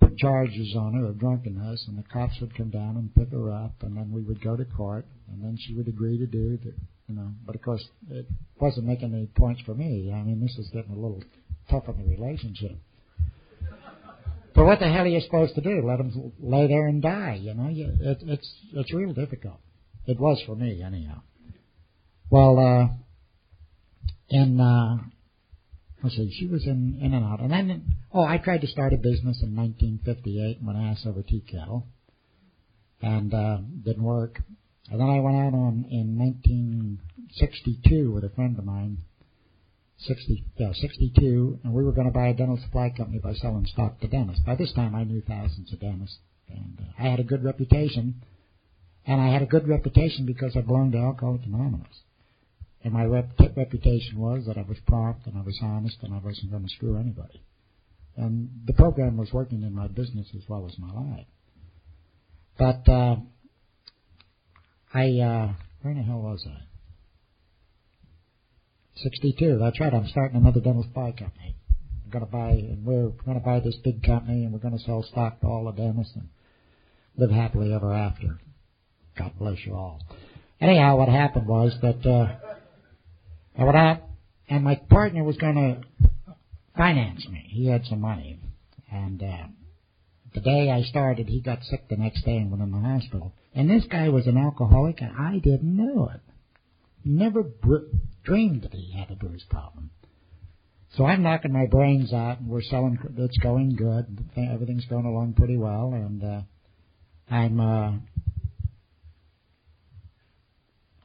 put 0.00 0.16
charges 0.18 0.74
on 0.76 0.94
her 0.94 1.06
of 1.06 1.18
drunkenness, 1.18 1.84
and 1.88 1.98
the 1.98 2.02
cops 2.02 2.34
would 2.40 2.56
come 2.56 2.70
down 2.70 2.96
and 2.96 3.14
pick 3.14 3.30
her 3.30 3.52
up, 3.52 3.82
and 3.82 3.96
then 3.96 4.10
we 4.12 4.22
would 4.22 4.42
go 4.42 4.56
to 4.56 4.64
court, 4.64 5.06
and 5.32 5.42
then 5.42 5.58
she 5.58 5.74
would 5.74 5.88
agree 5.88 6.18
to 6.18 6.26
do 6.26 6.58
the, 6.58 6.72
you 7.08 7.14
know. 7.14 7.30
But 7.44 7.54
of 7.54 7.62
course, 7.62 7.84
it 8.10 8.26
wasn't 8.60 8.86
making 8.86 9.12
any 9.14 9.26
points 9.26 9.60
for 9.64 9.74
me. 9.74 10.12
I 10.14 10.22
mean, 10.22 10.40
this 10.40 10.54
was 10.56 10.68
getting 10.68 10.92
a 10.92 10.98
little 10.98 11.22
tough 11.70 11.88
in 11.88 11.98
the 11.98 12.10
relationship. 12.10 12.78
But 14.54 14.64
what 14.64 14.80
the 14.80 14.88
hell 14.88 15.04
are 15.04 15.06
you 15.06 15.20
supposed 15.20 15.54
to 15.54 15.60
do? 15.60 15.82
Let 15.86 15.98
them 15.98 16.32
lay 16.40 16.66
there 16.66 16.88
and 16.88 17.00
die? 17.00 17.38
You 17.40 17.54
know, 17.54 17.68
it, 17.70 18.18
it's 18.22 18.54
it's 18.72 18.92
real 18.92 19.12
difficult. 19.12 19.60
It 20.06 20.18
was 20.18 20.42
for 20.46 20.56
me, 20.56 20.82
anyhow. 20.82 21.20
Well, 22.30 22.58
uh, 22.58 22.88
in 24.30 24.60
uh, 24.60 24.96
let's 26.02 26.16
see, 26.16 26.34
she 26.38 26.46
was 26.46 26.64
in 26.66 26.98
in 27.00 27.14
and 27.14 27.24
out, 27.24 27.40
and 27.40 27.52
then 27.52 27.94
oh, 28.12 28.24
I 28.24 28.38
tried 28.38 28.62
to 28.62 28.66
start 28.66 28.92
a 28.92 28.96
business 28.96 29.42
in 29.42 29.54
1958 29.54 30.58
when 30.62 30.76
I 30.76 30.90
asked 30.90 31.06
over 31.06 31.22
tea 31.22 31.44
kettle, 31.48 31.86
and 33.00 33.32
uh, 33.32 33.58
didn't 33.84 34.02
work. 34.02 34.40
And 34.90 35.00
then 35.00 35.08
I 35.08 35.20
went 35.20 35.36
out 35.36 35.54
on 35.54 35.86
in 35.90 36.18
1962 36.18 38.10
with 38.10 38.24
a 38.24 38.30
friend 38.30 38.58
of 38.58 38.64
mine 38.64 38.98
60, 40.00 40.44
yeah, 40.56 40.72
62, 40.72 41.58
and 41.64 41.72
we 41.72 41.84
were 41.84 41.92
going 41.92 42.06
to 42.06 42.12
buy 42.12 42.28
a 42.28 42.34
dental 42.34 42.58
supply 42.62 42.90
company 42.96 43.18
by 43.18 43.34
selling 43.34 43.66
stock 43.66 44.00
to 44.00 44.06
dentists. 44.06 44.44
By 44.46 44.54
this 44.54 44.72
time, 44.72 44.94
I 44.94 45.02
knew 45.04 45.20
thousands 45.20 45.72
of 45.72 45.80
dentists, 45.80 46.18
and 46.48 46.78
uh, 46.80 47.02
I 47.02 47.10
had 47.10 47.18
a 47.18 47.24
good 47.24 47.42
reputation, 47.42 48.22
and 49.04 49.20
I 49.20 49.32
had 49.32 49.42
a 49.42 49.46
good 49.46 49.66
reputation 49.66 50.24
because 50.24 50.56
I 50.56 50.60
belonged 50.60 50.92
to 50.92 50.98
Alcoholics 50.98 51.46
Anonymous. 51.46 52.02
And 52.84 52.92
my 52.92 53.04
rep- 53.04 53.32
reputation 53.56 54.18
was 54.18 54.44
that 54.46 54.56
I 54.56 54.62
was 54.62 54.78
prompt 54.86 55.26
and 55.26 55.36
I 55.36 55.42
was 55.42 55.58
honest 55.60 55.96
and 56.02 56.14
I 56.14 56.18
wasn't 56.18 56.52
going 56.52 56.62
to 56.62 56.68
screw 56.68 56.96
anybody. 56.96 57.42
And 58.16 58.50
the 58.66 58.72
program 58.72 59.16
was 59.16 59.32
working 59.32 59.62
in 59.62 59.74
my 59.74 59.88
business 59.88 60.28
as 60.36 60.42
well 60.48 60.64
as 60.66 60.78
my 60.78 60.92
life. 60.92 61.26
But 62.56 62.88
uh, 62.88 63.16
I, 64.92 65.20
uh, 65.20 65.52
where 65.82 65.92
in 65.92 65.98
the 65.98 66.02
hell 66.02 66.20
was 66.20 66.44
I? 66.46 66.62
62. 69.02 69.58
That's 69.58 69.78
right. 69.80 69.94
I'm 69.94 70.08
starting 70.08 70.36
another 70.36 70.60
dental 70.60 70.82
supply 70.82 71.12
company. 71.12 71.54
I'm 72.04 72.10
going 72.10 72.24
to 72.24 72.30
buy, 72.30 72.50
and 72.50 72.84
we're 72.84 73.10
going 73.24 73.38
to 73.38 73.44
buy 73.44 73.60
this 73.60 73.76
big 73.84 74.02
company, 74.02 74.44
and 74.44 74.52
we're 74.52 74.58
going 74.58 74.76
to 74.76 74.84
sell 74.84 75.02
stock 75.02 75.40
to 75.40 75.46
all 75.46 75.64
the 75.66 75.72
dentists 75.72 76.14
and 76.16 76.28
live 77.16 77.30
happily 77.30 77.72
ever 77.72 77.92
after. 77.92 78.38
God 79.16 79.32
bless 79.38 79.58
you 79.64 79.74
all. 79.74 80.00
Anyhow, 80.60 80.96
what 80.96 81.08
happened 81.08 81.46
was 81.46 81.74
that 81.82 82.04
uh, 82.06 82.34
I 83.58 83.64
went 83.64 83.76
out, 83.76 84.00
and 84.48 84.64
my 84.64 84.76
partner 84.76 85.22
was 85.22 85.36
going 85.36 85.54
to 85.54 86.08
finance 86.76 87.26
me. 87.28 87.46
He 87.50 87.66
had 87.66 87.84
some 87.84 88.00
money, 88.00 88.40
and 88.90 89.22
uh, 89.22 89.46
the 90.34 90.40
day 90.40 90.70
I 90.70 90.82
started, 90.82 91.28
he 91.28 91.40
got 91.40 91.62
sick 91.64 91.88
the 91.88 91.96
next 91.96 92.24
day 92.24 92.36
and 92.36 92.50
went 92.50 92.62
in 92.62 92.70
the 92.70 92.78
hospital. 92.78 93.32
And 93.54 93.68
this 93.68 93.84
guy 93.90 94.08
was 94.08 94.26
an 94.26 94.36
alcoholic, 94.36 95.00
and 95.00 95.16
I 95.16 95.38
didn't 95.38 95.76
know 95.76 96.10
it. 96.14 96.20
Never 97.04 97.42
br- 97.42 97.88
dreamed 98.22 98.62
that 98.62 98.74
he 98.74 98.92
had 98.92 99.10
a 99.10 99.16
booze 99.16 99.44
problem. 99.48 99.90
So 100.96 101.04
I'm 101.04 101.22
knocking 101.22 101.52
my 101.52 101.66
brains 101.66 102.12
out, 102.12 102.40
and 102.40 102.48
we're 102.48 102.62
selling. 102.62 102.98
It's 103.16 103.38
going 103.38 103.76
good. 103.76 104.24
Everything's 104.36 104.86
going 104.86 105.04
along 105.04 105.34
pretty 105.34 105.56
well, 105.56 105.92
and 105.92 106.22
uh, 106.22 106.40
I'm. 107.30 107.60
Uh, 107.60 107.92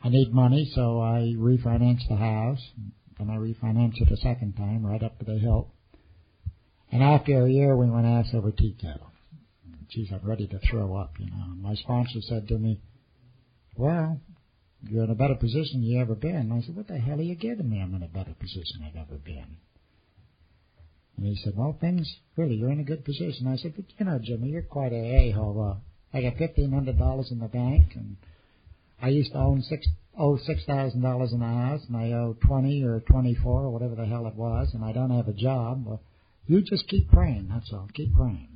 I 0.05 0.09
need 0.09 0.33
money, 0.33 0.69
so 0.75 0.99
I 0.99 1.33
refinance 1.37 2.07
the 2.09 2.17
house, 2.17 2.61
and 3.19 3.31
I 3.31 3.35
refinance 3.35 4.01
it 4.01 4.11
a 4.11 4.17
second 4.17 4.57
time, 4.57 4.85
right 4.85 5.01
up 5.01 5.17
to 5.19 5.25
the 5.25 5.39
hilt. 5.39 5.69
And 6.91 7.01
after 7.01 7.45
a 7.45 7.49
year, 7.49 7.77
we 7.77 7.89
went 7.89 8.05
ass 8.05 8.27
over 8.33 8.51
tea 8.51 8.75
kettle. 8.79 9.12
Geez, 9.93 10.09
I'm 10.11 10.27
ready 10.27 10.47
to 10.47 10.59
throw 10.69 10.95
up, 10.95 11.13
you 11.19 11.27
know. 11.27 11.53
My 11.57 11.75
sponsor 11.75 12.19
said 12.21 12.47
to 12.47 12.57
me, 12.57 12.81
"Well, 13.77 14.19
you're 14.89 15.05
in 15.05 15.11
a 15.11 15.15
better 15.15 15.35
position 15.35 15.81
than 15.81 15.83
you 15.83 16.01
ever 16.01 16.15
been. 16.15 16.51
I 16.51 16.61
said, 16.65 16.75
what 16.75 16.87
the 16.87 16.97
hell 16.97 17.19
are 17.19 17.23
you 17.23 17.35
giving 17.35 17.69
me? 17.69 17.81
I'm 17.81 17.95
in 17.95 18.03
a 18.03 18.07
better 18.07 18.33
position 18.39 18.83
I've 18.85 18.95
ever 18.95 19.17
been. 19.17 19.57
And 21.15 21.25
he 21.25 21.35
said, 21.43 21.53
well, 21.55 21.77
things, 21.79 22.11
really, 22.35 22.55
you're 22.55 22.71
in 22.71 22.79
a 22.79 22.83
good 22.83 23.05
position. 23.05 23.47
I 23.47 23.55
said, 23.55 23.73
but 23.75 23.85
you 23.97 24.05
know, 24.05 24.19
Jimmy, 24.21 24.49
you're 24.49 24.63
quite 24.63 24.91
a 24.91 25.29
a-hole. 25.29 25.79
Uh, 26.13 26.17
I 26.17 26.21
got 26.21 26.35
$1,500 26.35 27.31
in 27.31 27.39
the 27.39 27.47
bank, 27.47 27.93
and 27.95 28.17
I 29.01 29.09
used 29.09 29.31
to 29.31 29.37
own 29.37 29.61
six, 29.61 29.87
owe 30.17 30.37
$6,000 30.37 31.33
in 31.33 31.39
the 31.39 31.45
house, 31.45 31.81
and 31.87 31.95
I 31.95 32.11
owe 32.11 32.35
20 32.45 32.83
or 32.83 32.99
24 33.01 33.61
or 33.61 33.69
whatever 33.69 33.95
the 33.95 34.05
hell 34.05 34.27
it 34.27 34.35
was, 34.35 34.71
and 34.73 34.83
I 34.83 34.91
don't 34.91 35.11
have 35.11 35.27
a 35.27 35.33
job. 35.33 35.85
Well, 35.85 36.01
you 36.45 36.61
just 36.61 36.87
keep 36.87 37.09
praying, 37.09 37.49
that's 37.51 37.71
all. 37.71 37.87
Keep 37.93 38.15
praying. 38.15 38.52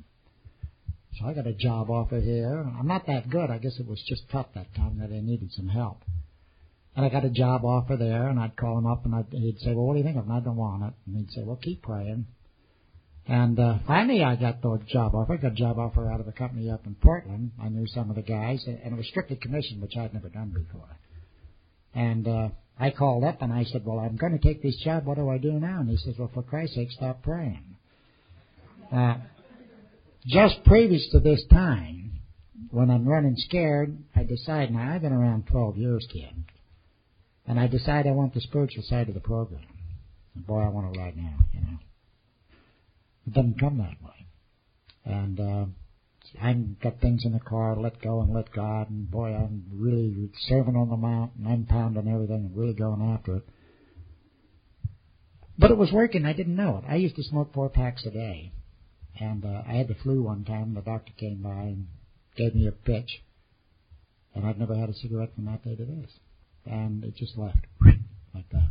So 1.18 1.26
I 1.26 1.34
got 1.34 1.46
a 1.46 1.52
job 1.52 1.90
offer 1.90 2.20
here. 2.20 2.70
I'm 2.78 2.86
not 2.86 3.06
that 3.06 3.28
good. 3.28 3.50
I 3.50 3.58
guess 3.58 3.78
it 3.78 3.86
was 3.86 4.02
just 4.08 4.28
tough 4.30 4.46
that 4.54 4.74
time 4.74 4.98
that 5.00 5.10
I 5.10 5.20
needed 5.20 5.50
some 5.52 5.68
help. 5.68 6.02
And 6.94 7.04
I 7.04 7.08
got 7.08 7.24
a 7.24 7.30
job 7.30 7.64
offer 7.64 7.96
there, 7.96 8.28
and 8.28 8.38
I'd 8.38 8.56
call 8.56 8.78
him 8.78 8.86
up, 8.86 9.04
and 9.04 9.14
I'd, 9.14 9.26
he'd 9.30 9.58
say, 9.60 9.72
"Well, 9.72 9.86
what 9.86 9.94
do 9.94 9.98
you 9.98 10.04
think 10.04 10.16
of 10.16 10.24
it?" 10.24 10.28
And 10.28 10.36
I 10.36 10.40
don't 10.40 10.56
want 10.56 10.82
it. 10.84 10.92
And 11.06 11.16
he'd 11.16 11.30
say, 11.30 11.42
"Well, 11.42 11.56
keep 11.56 11.82
praying." 11.82 12.26
And 13.26 13.58
uh, 13.58 13.78
finally, 13.86 14.24
I 14.24 14.36
got 14.36 14.62
the 14.62 14.80
job 14.88 15.14
offer. 15.14 15.34
I 15.34 15.36
got 15.36 15.52
a 15.52 15.54
job 15.54 15.78
offer 15.78 16.10
out 16.10 16.20
of 16.20 16.28
a 16.28 16.32
company 16.32 16.70
up 16.70 16.86
in 16.86 16.94
Portland. 16.94 17.52
I 17.60 17.68
knew 17.68 17.86
some 17.86 18.10
of 18.10 18.16
the 18.16 18.22
guys, 18.22 18.64
and 18.66 18.92
it 18.92 18.96
was 18.96 19.06
strictly 19.08 19.36
commission, 19.36 19.80
which 19.80 19.96
I'd 19.96 20.14
never 20.14 20.28
done 20.28 20.50
before. 20.50 20.96
And 21.94 22.26
uh, 22.26 22.48
I 22.80 22.90
called 22.90 23.24
up 23.24 23.42
and 23.42 23.52
I 23.52 23.64
said, 23.64 23.84
"Well, 23.84 23.98
I'm 23.98 24.16
going 24.16 24.38
to 24.38 24.38
take 24.38 24.62
this 24.62 24.76
job. 24.84 25.06
What 25.06 25.16
do 25.16 25.28
I 25.28 25.38
do 25.38 25.52
now?" 25.52 25.80
And 25.80 25.88
he 25.88 25.96
says, 25.96 26.14
"Well, 26.18 26.30
for 26.32 26.42
Christ's 26.42 26.76
sake, 26.76 26.90
stop 26.92 27.22
praying." 27.22 27.76
Uh, 28.92 29.16
just 30.28 30.62
previous 30.64 31.08
to 31.12 31.20
this 31.20 31.42
time, 31.50 32.20
when 32.70 32.90
I'm 32.90 33.08
running 33.08 33.34
scared, 33.36 33.96
I 34.14 34.24
decide, 34.24 34.70
now 34.70 34.94
I've 34.94 35.00
been 35.00 35.12
around 35.12 35.46
12 35.46 35.78
years, 35.78 36.06
kid, 36.12 36.44
and 37.46 37.58
I 37.58 37.66
decide 37.66 38.06
I 38.06 38.10
want 38.10 38.34
the 38.34 38.42
spiritual 38.42 38.82
side 38.82 39.08
of 39.08 39.14
the 39.14 39.20
program. 39.20 39.64
And 40.34 40.46
boy, 40.46 40.60
I 40.60 40.68
want 40.68 40.94
it 40.94 40.98
right 41.00 41.16
now, 41.16 41.38
you 41.52 41.60
know. 41.62 41.78
It 43.26 43.32
doesn't 43.32 43.58
come 43.58 43.78
that 43.78 44.02
way. 44.02 44.26
And, 45.04 45.40
uh, 45.40 45.64
I've 46.42 46.78
got 46.80 47.00
things 47.00 47.24
in 47.24 47.32
the 47.32 47.40
car, 47.40 47.74
let 47.74 48.02
go 48.02 48.20
and 48.20 48.34
let 48.34 48.52
God, 48.52 48.90
and 48.90 49.10
boy, 49.10 49.34
I'm 49.34 49.64
really 49.72 50.28
serving 50.46 50.76
on 50.76 50.90
the 50.90 50.96
mountain, 50.98 51.46
I'm 51.46 51.64
pounding 51.64 52.06
everything 52.06 52.50
and 52.52 52.56
really 52.56 52.74
going 52.74 53.00
after 53.00 53.36
it. 53.36 53.48
But 55.58 55.70
it 55.70 55.78
was 55.78 55.90
working, 55.90 56.26
I 56.26 56.34
didn't 56.34 56.54
know 56.54 56.76
it. 56.76 56.84
I 56.86 56.96
used 56.96 57.16
to 57.16 57.22
smoke 57.22 57.54
four 57.54 57.70
packs 57.70 58.04
a 58.04 58.10
day. 58.10 58.52
And 59.20 59.44
uh, 59.44 59.62
I 59.66 59.72
had 59.74 59.88
the 59.88 59.96
flu 59.96 60.22
one 60.22 60.44
time, 60.44 60.74
the 60.74 60.80
doctor 60.80 61.12
came 61.16 61.42
by 61.42 61.50
and 61.50 61.88
gave 62.36 62.54
me 62.54 62.66
a 62.66 62.72
pitch. 62.72 63.22
And 64.34 64.46
I've 64.46 64.58
never 64.58 64.76
had 64.76 64.88
a 64.88 64.94
cigarette 64.94 65.34
from 65.34 65.46
that 65.46 65.64
day 65.64 65.74
to 65.74 65.84
this. 65.84 66.10
And 66.64 67.02
it 67.04 67.16
just 67.16 67.36
left 67.36 67.66
like 68.34 68.48
that. 68.52 68.70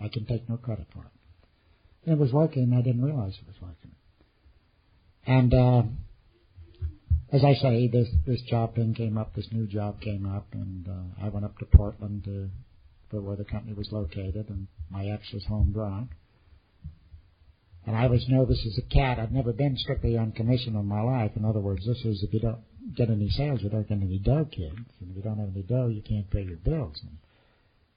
I 0.00 0.08
can 0.08 0.26
take 0.26 0.48
no 0.48 0.56
credit 0.56 0.86
for 0.92 1.04
it. 1.04 2.10
It 2.10 2.18
was 2.18 2.32
working, 2.32 2.72
I 2.72 2.82
didn't 2.82 3.02
realize 3.02 3.34
it 3.34 3.46
was 3.46 3.56
working. 3.60 3.92
And 5.26 5.52
uh, 5.52 5.82
as 7.30 7.44
I 7.44 7.54
say, 7.54 7.88
this 7.88 8.08
this 8.26 8.40
job 8.48 8.74
thing 8.74 8.94
came 8.94 9.18
up, 9.18 9.34
this 9.34 9.48
new 9.52 9.66
job 9.66 10.00
came 10.00 10.24
up, 10.26 10.46
and 10.52 10.88
uh, 10.88 11.24
I 11.24 11.28
went 11.28 11.44
up 11.44 11.58
to 11.58 11.66
Portland 11.66 12.24
to 12.24 12.48
for 13.10 13.20
where 13.20 13.36
the 13.36 13.44
company 13.44 13.74
was 13.74 13.92
located, 13.92 14.48
and 14.48 14.68
my 14.90 15.06
ex 15.06 15.30
was 15.32 15.44
home 15.44 15.72
drunk. 15.72 16.10
And 17.88 17.96
I 17.96 18.06
was 18.06 18.22
nervous 18.28 18.62
as 18.66 18.76
a 18.76 18.94
cat. 18.94 19.18
I'd 19.18 19.32
never 19.32 19.54
been 19.54 19.74
strictly 19.78 20.18
on 20.18 20.32
commission 20.32 20.76
in 20.76 20.84
my 20.84 21.00
life. 21.00 21.30
In 21.36 21.46
other 21.46 21.60
words, 21.60 21.86
this 21.86 22.04
is 22.04 22.22
if 22.22 22.34
you 22.34 22.40
don't 22.40 22.60
get 22.94 23.08
any 23.08 23.30
sales, 23.30 23.62
you 23.62 23.70
don't 23.70 23.88
get 23.88 24.02
any 24.02 24.18
dough, 24.18 24.44
kids. 24.44 24.76
And 25.00 25.10
if 25.10 25.16
you 25.16 25.22
don't 25.22 25.38
have 25.38 25.48
any 25.54 25.62
dough, 25.62 25.86
you 25.86 26.02
can't 26.02 26.30
pay 26.30 26.42
your 26.42 26.58
bills. 26.58 27.00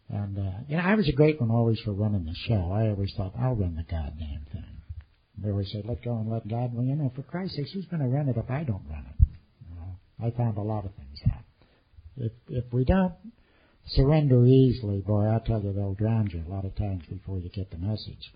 And, 0.10 0.38
and 0.38 0.48
uh, 0.48 0.60
you 0.70 0.78
know, 0.78 0.84
I 0.84 0.96
was 0.96 1.10
a 1.10 1.12
great 1.12 1.42
one 1.42 1.52
always 1.52 1.78
for 1.82 1.92
running 1.92 2.24
the 2.24 2.34
show. 2.48 2.72
I 2.72 2.88
always 2.88 3.14
thought, 3.18 3.34
I'll 3.38 3.56
run 3.56 3.76
the 3.76 3.84
goddamn 3.84 4.46
thing. 4.54 4.82
They 5.40 5.50
always 5.50 5.70
said, 5.74 5.84
let 5.86 6.02
go 6.06 6.16
and 6.16 6.32
let 6.32 6.48
God. 6.48 6.74
Well, 6.74 6.86
you 6.86 6.96
know, 6.96 7.12
for 7.14 7.24
Christ's 7.24 7.58
sake, 7.58 7.68
who's 7.74 7.86
going 7.88 8.02
to 8.02 8.08
run 8.08 8.30
it 8.30 8.38
if 8.38 8.50
I 8.50 8.64
don't 8.64 8.88
run 8.90 9.06
it? 9.10 9.26
You 9.68 9.76
know, 9.76 10.26
I 10.26 10.32
found 10.38 10.58
a 10.58 10.62
lot 10.62 10.86
of 10.86 10.96
things 10.96 11.20
out. 11.34 11.44
If 12.16 12.32
if 12.48 12.64
we 12.72 12.86
don't 12.86 13.16
surrender 13.88 14.46
easily, 14.46 15.02
boy, 15.02 15.28
I 15.28 15.40
tell 15.46 15.62
you, 15.62 15.74
they'll 15.74 15.96
drown 15.96 16.30
you 16.32 16.46
a 16.48 16.50
lot 16.50 16.64
of 16.64 16.76
times 16.76 17.04
before 17.10 17.40
you 17.40 17.50
get 17.50 17.72
the 17.72 17.78
message. 17.78 18.32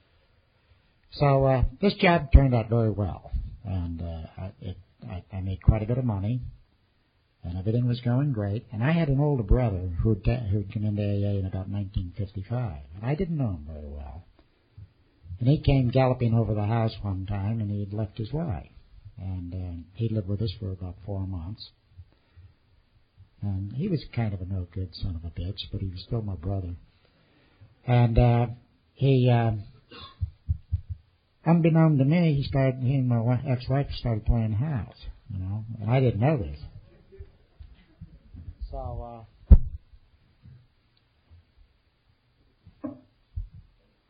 So 1.19 1.45
uh, 1.45 1.63
this 1.81 1.93
job 1.95 2.33
turned 2.33 2.53
out 2.53 2.69
very 2.69 2.91
well, 2.91 3.31
and 3.63 4.01
uh, 4.01 4.27
I, 4.37 4.51
it, 4.59 4.77
I, 5.09 5.23
I 5.31 5.41
made 5.41 5.63
quite 5.63 5.81
a 5.81 5.85
bit 5.85 5.97
of 5.97 6.03
money, 6.03 6.41
and 7.41 7.57
everything 7.57 7.87
was 7.87 8.01
going 8.01 8.33
great. 8.33 8.65
And 8.73 8.83
I 8.83 8.91
had 8.91 9.07
an 9.07 9.21
older 9.21 9.43
brother 9.43 9.93
who'd, 10.03 10.25
who'd 10.25 10.73
come 10.73 10.83
into 10.83 11.01
AA 11.01 11.39
in 11.39 11.45
about 11.45 11.69
1955, 11.69 12.79
and 12.95 13.05
I 13.05 13.15
didn't 13.15 13.37
know 13.37 13.51
him 13.51 13.65
very 13.65 13.87
well. 13.87 14.25
And 15.39 15.47
he 15.47 15.61
came 15.61 15.89
galloping 15.89 16.33
over 16.33 16.53
the 16.53 16.65
house 16.65 16.95
one 17.01 17.25
time, 17.25 17.61
and 17.61 17.71
he 17.71 17.79
had 17.79 17.93
left 17.93 18.17
his 18.17 18.33
wife, 18.33 18.67
and 19.17 19.53
uh, 19.53 19.83
he 19.93 20.09
lived 20.09 20.27
with 20.27 20.41
us 20.41 20.53
for 20.59 20.73
about 20.73 20.95
four 21.05 21.25
months. 21.25 21.69
And 23.41 23.71
he 23.71 23.87
was 23.87 24.03
kind 24.13 24.33
of 24.33 24.41
a 24.41 24.45
no 24.45 24.67
good 24.73 24.89
son 24.95 25.15
of 25.15 25.23
a 25.23 25.39
bitch, 25.39 25.71
but 25.71 25.79
he 25.79 25.87
was 25.87 26.03
still 26.05 26.21
my 26.21 26.35
brother. 26.35 26.75
And 27.87 28.19
uh, 28.19 28.47
he. 28.95 29.31
Uh, 29.31 29.61
unbeknown 31.45 31.97
to 31.97 32.05
me, 32.05 32.35
he 32.35 32.43
started, 32.43 32.81
he 32.81 32.95
and 32.95 33.07
my 33.07 33.39
ex-wife 33.47 33.87
started 33.99 34.25
playing 34.25 34.53
house, 34.53 34.97
you 35.31 35.39
know, 35.39 35.65
and 35.79 35.89
I 35.89 35.99
didn't 35.99 36.19
know 36.19 36.37
this. 36.37 36.59
So, 38.71 39.25
uh, 42.77 42.89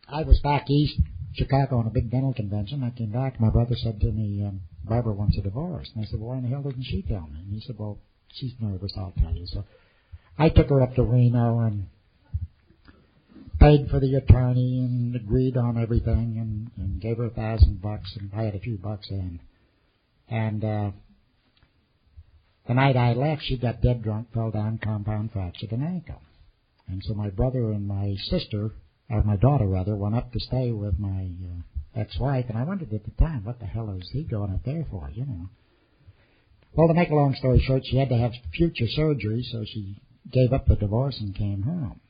I 0.08 0.24
was 0.24 0.40
back 0.40 0.70
east, 0.70 1.00
Chicago, 1.34 1.80
on 1.80 1.88
a 1.88 1.90
big 1.90 2.10
dental 2.12 2.34
convention. 2.34 2.84
I 2.84 2.92
came 2.92 3.12
back. 3.12 3.40
My 3.40 3.50
brother 3.50 3.76
said 3.76 4.00
to 4.02 4.12
me, 4.12 4.44
um, 4.44 4.62
"Barbara 4.84 5.14
wants 5.14 5.38
a 5.38 5.42
divorce," 5.42 5.92
and 5.94 6.04
I 6.04 6.08
said, 6.08 6.20
"Well, 6.20 6.30
why 6.30 6.38
in 6.38 6.44
the 6.44 6.50
hell 6.50 6.62
doesn't 6.62 6.84
she 6.84 7.02
tell 7.02 7.28
me?" 7.28 7.40
And 7.40 7.54
he 7.54 7.60
said, 7.60 7.78
"Well, 7.78 7.98
she's 8.30 8.54
nervous. 8.60 8.94
I'll 8.98 9.14
tell 9.20 9.36
you." 9.36 9.46
So, 9.48 9.66
I 10.38 10.50
took 10.50 10.70
her 10.70 10.82
up 10.82 10.96
to 10.96 11.04
Reno 11.04 11.60
and 11.60 11.88
paid 13.66 13.90
for 13.90 14.00
the 14.00 14.14
attorney 14.14 14.80
and 14.80 15.16
agreed 15.16 15.58
on 15.58 15.82
everything 15.82 16.38
and, 16.38 16.70
and 16.78 17.02
gave 17.02 17.18
her 17.18 17.26
a 17.26 17.30
thousand 17.32 17.82
bucks 17.82 18.16
and 18.16 18.30
I 18.38 18.44
had 18.44 18.54
a 18.54 18.60
few 18.60 18.78
bucks 18.78 19.08
in. 19.10 19.40
And 20.30 20.64
uh 20.64 20.92
the 22.68 22.76
night 22.76 22.96
I 22.96 23.14
left 23.14 23.42
she 23.44 23.58
got 23.58 23.82
dead 23.82 24.04
drunk, 24.04 24.28
fell 24.34 24.52
down, 24.52 24.80
compound 24.84 25.32
fractured 25.32 25.72
an 25.72 25.84
ankle. 25.84 26.22
And 26.88 27.02
so 27.08 27.16
my 27.16 27.30
brother 27.32 27.72
and 27.72 27.88
my 27.88 28.16
sister, 28.30 28.72
or 29.10 29.24
my 29.24 29.36
daughter 29.36 29.68
rather, 29.68 29.96
went 29.96 30.16
up 30.16 30.32
to 30.34 30.40
stay 30.40 30.72
with 30.72 31.00
my 31.00 31.30
uh, 31.30 32.00
ex-wife, 32.00 32.46
and 32.50 32.58
I 32.58 32.64
wondered 32.64 32.94
at 32.94 33.04
the 33.04 33.24
time, 33.24 33.46
what 33.46 33.60
the 33.60 33.66
hell 33.66 33.96
is 34.00 34.08
he 34.12 34.24
going 34.24 34.52
up 34.52 34.64
there 34.64 34.86
for, 34.90 35.10
you 35.12 35.26
know? 35.26 35.50
Well, 36.74 36.88
to 36.88 36.94
make 36.94 37.10
a 37.10 37.16
long 37.16 37.36
story 37.36 37.64
short, 37.66 37.84
she 37.86 37.98
had 37.98 38.10
to 38.10 38.18
have 38.18 38.32
future 38.56 38.88
surgery, 38.88 39.44
so 39.52 39.64
she 39.66 40.02
gave 40.32 40.54
up 40.54 40.68
the 40.68 40.76
divorce 40.76 41.18
and 41.20 41.36
came 41.36 41.64
home. 41.64 42.02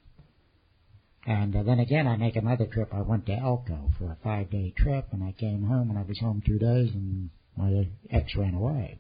And 1.26 1.56
uh, 1.56 1.64
then 1.64 1.80
again, 1.80 2.08
I 2.08 2.18
make 2.18 2.36
another 2.36 2.68
trip. 2.68 2.90
I 2.94 3.02
went 3.02 3.26
to 3.26 3.34
Elko 3.34 3.92
for 3.98 4.06
a 4.06 4.18
five 4.24 4.52
day 4.52 4.74
trip, 4.78 5.08
and 5.12 5.24
I 5.24 5.32
came 5.32 5.64
home, 5.64 5.90
and 5.90 5.98
I 5.98 6.04
was 6.04 6.20
home 6.20 6.44
two 6.46 6.60
days, 6.60 6.92
and 6.94 7.30
my 7.58 7.88
ex 8.12 8.36
ran 8.36 8.54
away. 8.54 9.00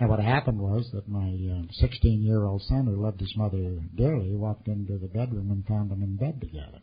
Now, 0.00 0.08
what 0.08 0.20
happened 0.20 0.60
was 0.60 0.88
that 0.92 1.08
my 1.08 1.36
16 1.70 2.20
uh, 2.20 2.24
year 2.24 2.44
old 2.44 2.62
son, 2.62 2.86
who 2.86 3.02
loved 3.02 3.20
his 3.20 3.34
mother 3.36 3.80
dearly, 3.96 4.34
walked 4.34 4.68
into 4.68 4.96
the 4.96 5.08
bedroom 5.08 5.50
and 5.50 5.66
found 5.66 5.90
them 5.90 6.02
in 6.02 6.16
bed 6.16 6.40
together. 6.40 6.80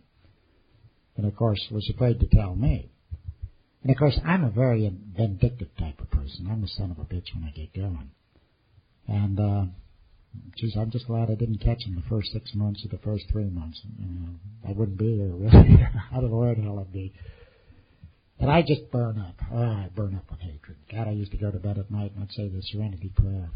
And 1.17 1.25
of 1.25 1.35
course, 1.35 1.65
was 1.71 1.89
afraid 1.93 2.19
to 2.19 2.27
tell 2.27 2.55
me. 2.55 2.89
And 3.83 3.91
of 3.91 3.97
course, 3.97 4.19
I'm 4.25 4.43
a 4.43 4.49
very 4.49 4.91
vindictive 5.15 5.69
type 5.77 5.99
of 6.01 6.11
person. 6.11 6.47
I'm 6.49 6.63
a 6.63 6.67
son 6.67 6.91
of 6.91 6.99
a 6.99 7.05
bitch 7.05 7.33
when 7.33 7.45
I 7.45 7.51
get 7.51 7.73
going. 7.73 8.11
And 9.07 9.39
uh, 9.39 9.65
geez, 10.55 10.75
I'm 10.77 10.91
just 10.91 11.07
glad 11.07 11.29
I 11.29 11.35
didn't 11.35 11.59
catch 11.59 11.83
him 11.83 11.95
the 11.95 12.09
first 12.09 12.31
six 12.31 12.53
months 12.55 12.83
or 12.85 12.89
the 12.89 13.03
first 13.03 13.25
three 13.31 13.49
months. 13.49 13.81
I 14.67 14.71
wouldn't 14.71 14.97
be 14.97 15.17
there 15.17 15.27
really. 15.27 15.77
I 16.11 16.15
don't 16.15 16.31
know 16.31 16.37
where 16.37 16.55
the 16.55 16.61
hell 16.61 16.79
I'd 16.79 16.93
be. 16.93 17.13
And 18.39 18.51
I 18.51 18.61
just 18.61 18.91
burn 18.91 19.17
up. 19.19 19.35
Oh, 19.53 19.57
I 19.57 19.89
burn 19.95 20.15
up 20.15 20.29
with 20.29 20.41
hatred. 20.41 20.77
God, 20.91 21.07
I 21.07 21.11
used 21.11 21.31
to 21.31 21.37
go 21.37 21.51
to 21.51 21.59
bed 21.59 21.77
at 21.77 21.89
night 21.89 22.11
and 22.15 22.23
I'd 22.23 22.31
say 22.31 22.49
the 22.49 22.61
Serenity 22.61 23.11
Prayer, 23.15 23.49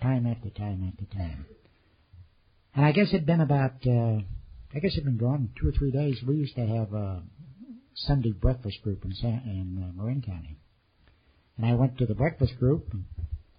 time 0.00 0.26
after 0.26 0.50
time 0.50 0.92
after 0.92 1.06
time. 1.14 1.46
And 2.74 2.84
I 2.84 2.92
guess 2.92 3.08
it'd 3.08 3.26
been 3.26 3.40
about, 3.40 3.86
uh, 3.86 4.18
I 4.74 4.78
guess 4.80 4.92
it'd 4.92 5.04
been 5.04 5.18
gone 5.18 5.50
two 5.60 5.68
or 5.68 5.72
three 5.72 5.90
days. 5.90 6.18
We 6.26 6.36
used 6.36 6.56
to 6.56 6.66
have 6.66 6.92
a 6.92 7.22
Sunday 7.94 8.32
breakfast 8.32 8.82
group 8.82 9.04
in, 9.04 9.12
San, 9.14 9.42
in 9.44 9.82
uh, 9.82 10.02
Marin 10.02 10.22
County. 10.22 10.56
And 11.56 11.66
I 11.66 11.74
went 11.74 11.98
to 11.98 12.06
the 12.06 12.14
breakfast 12.14 12.58
group 12.58 12.88
and 12.92 13.04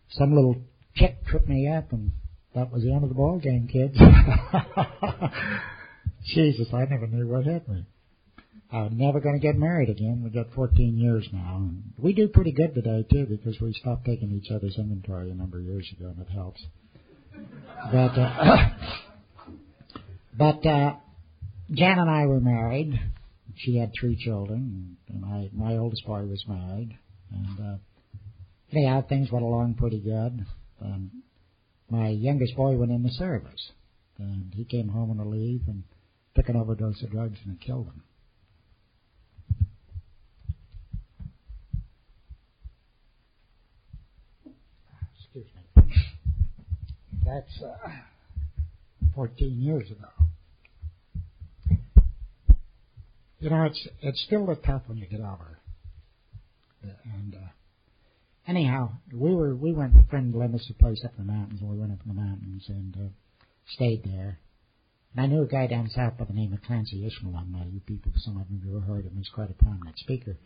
some 0.10 0.36
little 0.36 0.58
chick 0.96 1.26
tripped 1.26 1.48
me 1.48 1.68
up 1.68 1.92
and 1.94 2.12
that 2.56 2.72
was 2.72 2.84
the 2.84 2.92
end 2.92 3.04
of 3.04 3.10
the 3.10 3.16
ball 3.16 3.40
game, 3.40 3.68
kids. 3.68 3.98
Jesus, 6.26 6.68
I 6.74 6.86
never 6.86 7.08
knew 7.08 7.28
what 7.28 7.46
hit 7.46 7.68
me. 7.68 7.86
I'm 8.72 8.98
never 8.98 9.20
going 9.20 9.40
to 9.40 9.42
get 9.46 9.56
married 9.56 9.90
again. 9.90 10.22
We've 10.24 10.34
got 10.34 10.54
14 10.56 10.98
years 10.98 11.28
now. 11.32 11.58
And 11.58 11.94
we 11.98 12.14
do 12.14 12.28
pretty 12.28 12.52
good 12.52 12.74
today, 12.74 13.06
too, 13.10 13.28
because 13.30 13.60
we 13.62 13.74
stopped 13.74 14.06
taking 14.06 14.32
each 14.32 14.52
other's 14.52 14.78
inventory 14.78 15.30
a 15.30 15.36
number 15.36 15.60
of 15.60 15.66
years 15.66 15.88
ago, 15.96 16.10
and 16.10 16.20
it 16.20 16.32
helps. 16.32 16.64
But, 17.92 18.18
uh, 18.20 18.70
but, 20.38 20.66
uh, 20.66 20.96
Jan 21.72 22.00
and 22.00 22.10
I 22.10 22.26
were 22.26 22.40
married. 22.40 23.00
She 23.58 23.78
had 23.78 23.92
three 24.00 24.16
children, 24.16 24.98
and 25.08 25.26
I, 25.26 25.50
my 25.54 25.78
oldest 25.78 26.06
boy 26.06 26.24
was 26.24 26.44
married. 26.48 26.98
And, 27.32 27.60
uh, 27.60 27.78
anyhow, 28.72 29.04
things 29.08 29.32
went 29.32 29.46
along 29.46 29.76
pretty 29.76 30.00
good. 30.00 30.46
Um, 30.82 31.23
my 31.94 32.10
youngest 32.10 32.56
boy 32.56 32.76
went 32.76 32.92
in 32.92 33.04
the 33.04 33.12
service, 33.12 33.72
and 34.18 34.52
he 34.56 34.66
came 34.66 34.88
home 34.88 35.12
on 35.12 35.20
a 35.20 35.30
leave 35.30 35.62
and 35.68 35.84
took 36.36 36.50
an 36.50 36.56
overdose 36.56 37.04
of 37.04 37.12
drugs 37.12 37.38
and 37.46 37.62
killed 37.62 37.86
him. 37.86 38.04
Excuse 45.20 45.46
me. 45.56 45.84
That's 47.24 47.62
uh, 47.62 47.90
14 49.14 49.62
years 49.62 49.92
ago. 49.92 50.08
You 53.40 53.52
know, 53.52 53.66
it's 53.66 53.88
it's 54.02 54.24
still 54.26 54.50
a 54.50 54.56
tough 54.56 54.82
when 54.88 54.98
you 54.98 55.06
get 55.06 55.20
over. 55.20 55.60
And 56.82 57.36
uh, 57.36 57.50
anyhow, 58.48 58.92
we 59.12 59.34
were 59.34 59.56
we 59.56 59.74
went. 59.74 59.96
A 59.96 60.08
friend 60.10 60.34
lent 60.34 60.56
us 60.56 60.70
a 60.70 60.74
place 60.74 61.04
up 61.04 61.14
in 61.18 61.26
the 61.26 61.32
mountains, 61.32 61.62
and 61.62 61.70
we 61.70 61.78
went 61.78 61.92
up 61.92 62.00
in 62.06 62.16
the 62.16 62.22
mountains 62.22 62.66
and 62.68 62.96
uh, 62.96 63.10
stayed 63.76 64.04
there. 64.04 64.40
And 65.16 65.24
I 65.24 65.28
knew 65.28 65.44
a 65.44 65.48
guy 65.48 65.68
down 65.68 65.90
south 65.90 66.18
by 66.18 66.26
the 66.26 66.34
name 66.34 66.54
of 66.54 66.62
Clancy 66.64 67.02
Imislund. 67.02 67.38
I 67.38 67.44
know 67.46 67.66
you 67.72 67.80
people, 67.82 68.12
some 68.16 68.38
of 68.38 68.48
you 68.50 68.74
have 68.76 68.84
heard 68.84 69.06
of 69.06 69.12
him. 69.12 69.18
He's 69.18 69.30
quite 69.30 69.52
a 69.52 69.64
prominent 69.64 69.98
speaker. 70.00 70.38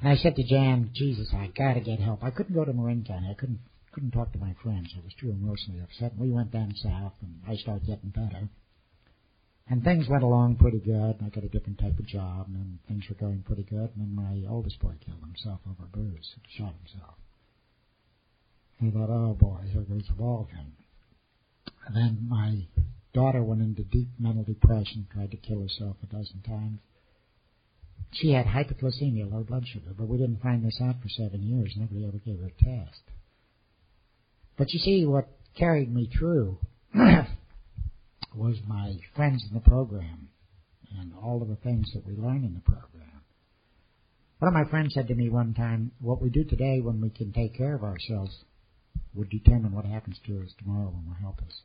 And 0.00 0.10
I 0.10 0.16
said 0.16 0.36
to 0.36 0.44
Jan, 0.44 0.90
Jesus, 0.92 1.28
I 1.32 1.50
gotta 1.56 1.80
get 1.80 1.98
help. 1.98 2.22
I 2.22 2.30
couldn't 2.30 2.54
go 2.54 2.64
to 2.64 2.72
Marin 2.72 3.04
County. 3.04 3.28
I 3.30 3.34
couldn't 3.34 3.60
couldn't 3.92 4.10
talk 4.10 4.32
to 4.32 4.38
my 4.38 4.54
friends. 4.62 4.92
I 4.96 5.04
was 5.04 5.14
too 5.20 5.30
emotionally 5.30 5.80
upset. 5.80 6.12
And 6.12 6.20
we 6.20 6.30
went 6.30 6.50
down 6.50 6.74
south, 6.74 7.12
and 7.22 7.40
I 7.48 7.56
started 7.56 7.86
getting 7.86 8.10
better. 8.10 8.48
And 9.68 9.82
things 9.82 10.08
went 10.08 10.22
along 10.22 10.56
pretty 10.56 10.78
good. 10.78 11.16
I 11.24 11.28
got 11.30 11.44
a 11.44 11.48
different 11.48 11.78
type 11.78 11.98
of 11.98 12.06
job, 12.06 12.48
and 12.48 12.78
things 12.86 13.04
were 13.08 13.14
going 13.14 13.42
pretty 13.46 13.62
good. 13.62 13.90
And 13.96 13.98
then 13.98 14.14
my 14.14 14.48
oldest 14.48 14.78
boy 14.78 14.92
killed 15.04 15.20
himself 15.20 15.60
over 15.68 15.84
a 15.84 15.96
bruise, 15.96 16.34
shot 16.56 16.74
himself. 16.86 17.14
And 18.78 18.90
I 18.90 18.94
thought, 18.94 19.10
oh 19.10 19.34
boy, 19.34 19.60
here 19.72 19.82
goes 19.82 20.04
the 20.06 20.14
ball 20.14 20.48
again. 20.50 20.72
And 21.86 21.96
then 21.96 22.26
my 22.28 22.66
daughter 23.14 23.42
went 23.42 23.62
into 23.62 23.84
deep 23.84 24.08
mental 24.18 24.44
depression, 24.44 25.06
tried 25.12 25.30
to 25.30 25.36
kill 25.38 25.62
herself 25.62 25.96
a 26.02 26.06
dozen 26.06 26.42
times. 26.46 26.80
She 28.12 28.32
had 28.32 28.46
hypoglycemia, 28.46 29.32
low 29.32 29.44
blood 29.44 29.66
sugar, 29.66 29.92
but 29.96 30.08
we 30.08 30.18
didn't 30.18 30.42
find 30.42 30.64
this 30.64 30.78
out 30.82 30.96
for 31.02 31.08
seven 31.08 31.42
years. 31.42 31.74
Nobody 31.76 32.06
ever 32.06 32.18
gave 32.18 32.38
her 32.40 32.46
a 32.46 32.64
test. 32.64 33.00
But 34.56 34.72
you 34.72 34.78
see, 34.78 35.04
what 35.04 35.28
carried 35.56 35.92
me 35.92 36.08
through 36.16 36.58
was 38.36 38.56
my 38.66 38.96
friends 39.14 39.44
in 39.48 39.54
the 39.54 39.60
program 39.60 40.28
and 40.98 41.12
all 41.22 41.42
of 41.42 41.48
the 41.48 41.56
things 41.56 41.90
that 41.94 42.06
we 42.06 42.14
learned 42.14 42.44
in 42.44 42.54
the 42.54 42.60
program. 42.60 43.22
One 44.38 44.48
of 44.48 44.54
my 44.54 44.70
friends 44.70 44.94
said 44.94 45.08
to 45.08 45.14
me 45.14 45.28
one 45.28 45.54
time, 45.54 45.92
what 46.00 46.20
we 46.20 46.28
do 46.30 46.44
today 46.44 46.80
when 46.80 47.00
we 47.00 47.10
can 47.10 47.32
take 47.32 47.56
care 47.56 47.74
of 47.74 47.82
ourselves 47.82 48.44
would 49.14 49.30
determine 49.30 49.72
what 49.72 49.84
happens 49.84 50.18
to 50.26 50.42
us 50.42 50.50
tomorrow 50.58 50.90
when 50.90 51.04
we're 51.08 51.20
helpless. 51.20 51.62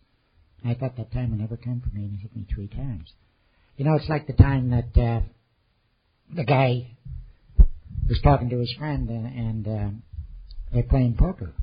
And 0.64 0.72
I 0.72 0.76
thought 0.76 0.98
that 0.98 1.12
time 1.12 1.32
would 1.32 1.40
never 1.40 1.58
come 1.58 1.82
for 1.82 1.96
me, 1.96 2.06
and 2.06 2.16
it 2.16 2.22
hit 2.22 2.36
me 2.36 2.46
three 2.54 2.68
times. 2.68 3.12
You 3.78 3.86
know, 3.86 3.96
it's 3.96 4.10
like 4.10 4.28
the 4.28 4.34
time 4.34 4.70
that 4.70 5.02
uh, 5.02 5.22
the 6.36 6.44
guy 6.44 6.96
was 8.08 8.20
talking 8.24 8.50
to 8.50 8.60
his 8.60 8.74
friend, 8.78 9.10
and, 9.10 9.26
and 9.26 9.68
uh, 9.68 9.90
they're 10.74 10.84
playing 10.84 11.16
poker. 11.18 11.54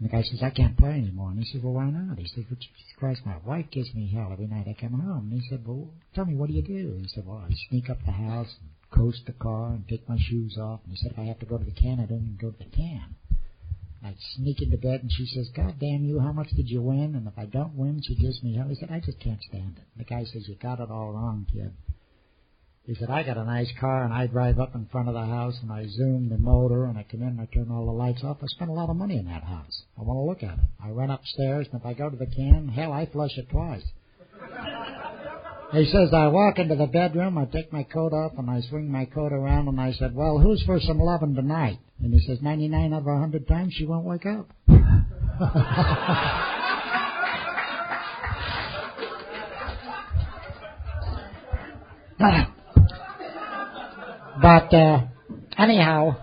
And 0.00 0.08
the 0.08 0.12
guy 0.16 0.22
says, 0.22 0.42
I 0.42 0.48
can't 0.48 0.78
play 0.78 0.92
anymore. 0.92 1.30
And 1.30 1.38
he 1.38 1.44
said, 1.44 1.62
well, 1.62 1.74
why 1.74 1.90
not? 1.90 2.18
He 2.18 2.26
said, 2.26 2.46
well, 2.48 2.58
Jesus 2.58 2.96
Christ, 2.98 3.20
my 3.26 3.36
wife 3.44 3.66
gives 3.70 3.94
me 3.94 4.10
hell 4.10 4.30
every 4.32 4.46
night 4.46 4.66
I 4.66 4.72
come 4.80 4.98
home. 4.98 5.28
And 5.30 5.42
he 5.42 5.46
said, 5.50 5.62
well, 5.66 5.90
tell 6.14 6.24
me, 6.24 6.34
what 6.34 6.48
do 6.48 6.54
you 6.54 6.62
do? 6.62 6.96
And 6.96 7.02
he 7.02 7.08
said, 7.08 7.26
well, 7.26 7.44
I 7.46 7.52
sneak 7.68 7.90
up 7.90 7.98
the 8.06 8.12
house 8.12 8.48
and 8.60 8.70
coast 8.90 9.20
the 9.26 9.34
car 9.34 9.72
and 9.74 9.86
take 9.86 10.08
my 10.08 10.16
shoes 10.18 10.56
off. 10.58 10.80
And 10.84 10.96
he 10.96 11.02
said, 11.02 11.12
if 11.12 11.18
I 11.18 11.24
have 11.24 11.38
to 11.40 11.46
go 11.46 11.58
to 11.58 11.64
the 11.64 11.70
can, 11.70 12.00
I 12.00 12.06
don't 12.06 12.24
even 12.24 12.38
go 12.40 12.50
to 12.50 12.58
the 12.58 12.74
can. 12.74 13.14
I 14.02 14.14
sneak 14.36 14.62
into 14.62 14.78
bed 14.78 15.02
and 15.02 15.12
she 15.12 15.26
says, 15.26 15.50
God 15.54 15.74
damn 15.78 16.04
you, 16.04 16.20
how 16.20 16.32
much 16.32 16.48
did 16.56 16.70
you 16.70 16.80
win? 16.80 17.14
And 17.14 17.28
if 17.28 17.34
I 17.36 17.44
don't 17.44 17.76
win, 17.76 18.00
she 18.02 18.14
gives 18.14 18.42
me 18.42 18.56
hell. 18.56 18.68
He 18.68 18.76
said, 18.76 18.90
I 18.90 19.00
just 19.00 19.20
can't 19.20 19.42
stand 19.42 19.76
it. 19.76 19.84
The 19.98 20.04
guy 20.04 20.24
says, 20.24 20.48
you 20.48 20.54
got 20.54 20.80
it 20.80 20.90
all 20.90 21.12
wrong, 21.12 21.46
kid. 21.52 21.72
He 22.90 22.96
said, 22.96 23.08
I 23.08 23.22
got 23.22 23.36
a 23.36 23.44
nice 23.44 23.70
car 23.78 24.02
and 24.02 24.12
I 24.12 24.26
drive 24.26 24.58
up 24.58 24.74
in 24.74 24.84
front 24.90 25.06
of 25.06 25.14
the 25.14 25.24
house 25.24 25.56
and 25.62 25.70
I 25.70 25.86
zoom 25.86 26.28
the 26.28 26.38
motor 26.38 26.86
and 26.86 26.98
I 26.98 27.04
come 27.08 27.22
in 27.22 27.28
and 27.28 27.40
I 27.40 27.46
turn 27.54 27.70
all 27.70 27.86
the 27.86 27.92
lights 27.92 28.24
off. 28.24 28.38
I 28.42 28.46
spend 28.48 28.68
a 28.68 28.74
lot 28.74 28.90
of 28.90 28.96
money 28.96 29.16
in 29.16 29.26
that 29.26 29.44
house. 29.44 29.84
I 29.96 30.02
want 30.02 30.16
to 30.16 30.28
look 30.28 30.42
at 30.42 30.58
it. 30.58 30.64
I 30.82 30.90
run 30.90 31.12
upstairs 31.12 31.68
and 31.70 31.80
if 31.80 31.86
I 31.86 31.92
go 31.92 32.10
to 32.10 32.16
the 32.16 32.26
can, 32.26 32.66
hell, 32.66 32.92
I 32.92 33.06
flush 33.06 33.30
it 33.36 33.48
twice. 33.48 33.84
He 35.72 35.84
says, 35.84 36.12
I 36.12 36.26
walk 36.26 36.58
into 36.58 36.74
the 36.74 36.88
bedroom, 36.88 37.38
I 37.38 37.44
take 37.44 37.72
my 37.72 37.84
coat 37.84 38.12
off 38.12 38.32
and 38.36 38.50
I 38.50 38.60
swing 38.60 38.90
my 38.90 39.04
coat 39.04 39.32
around 39.32 39.68
and 39.68 39.80
I 39.80 39.92
said, 39.92 40.16
well, 40.16 40.40
who's 40.40 40.60
for 40.64 40.80
some 40.80 40.98
loving 40.98 41.36
tonight? 41.36 41.78
And 42.02 42.12
he 42.12 42.18
says, 42.26 42.42
99 42.42 42.92
out 42.92 42.98
of 42.98 43.04
100 43.04 43.46
times 43.46 43.74
she 43.74 43.86
won't 43.86 44.04
wake 44.04 44.26
up. 44.26 44.50
But 54.40 54.72
uh, 54.72 55.06
anyhow, 55.58 56.16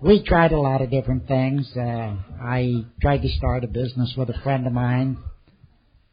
we 0.00 0.24
tried 0.24 0.50
a 0.50 0.58
lot 0.58 0.82
of 0.82 0.90
different 0.90 1.28
things. 1.28 1.70
Uh, 1.76 2.16
I 2.42 2.84
tried 3.00 3.22
to 3.22 3.28
start 3.28 3.62
a 3.62 3.68
business 3.68 4.14
with 4.16 4.30
a 4.30 4.40
friend 4.42 4.66
of 4.66 4.72
mine, 4.72 5.16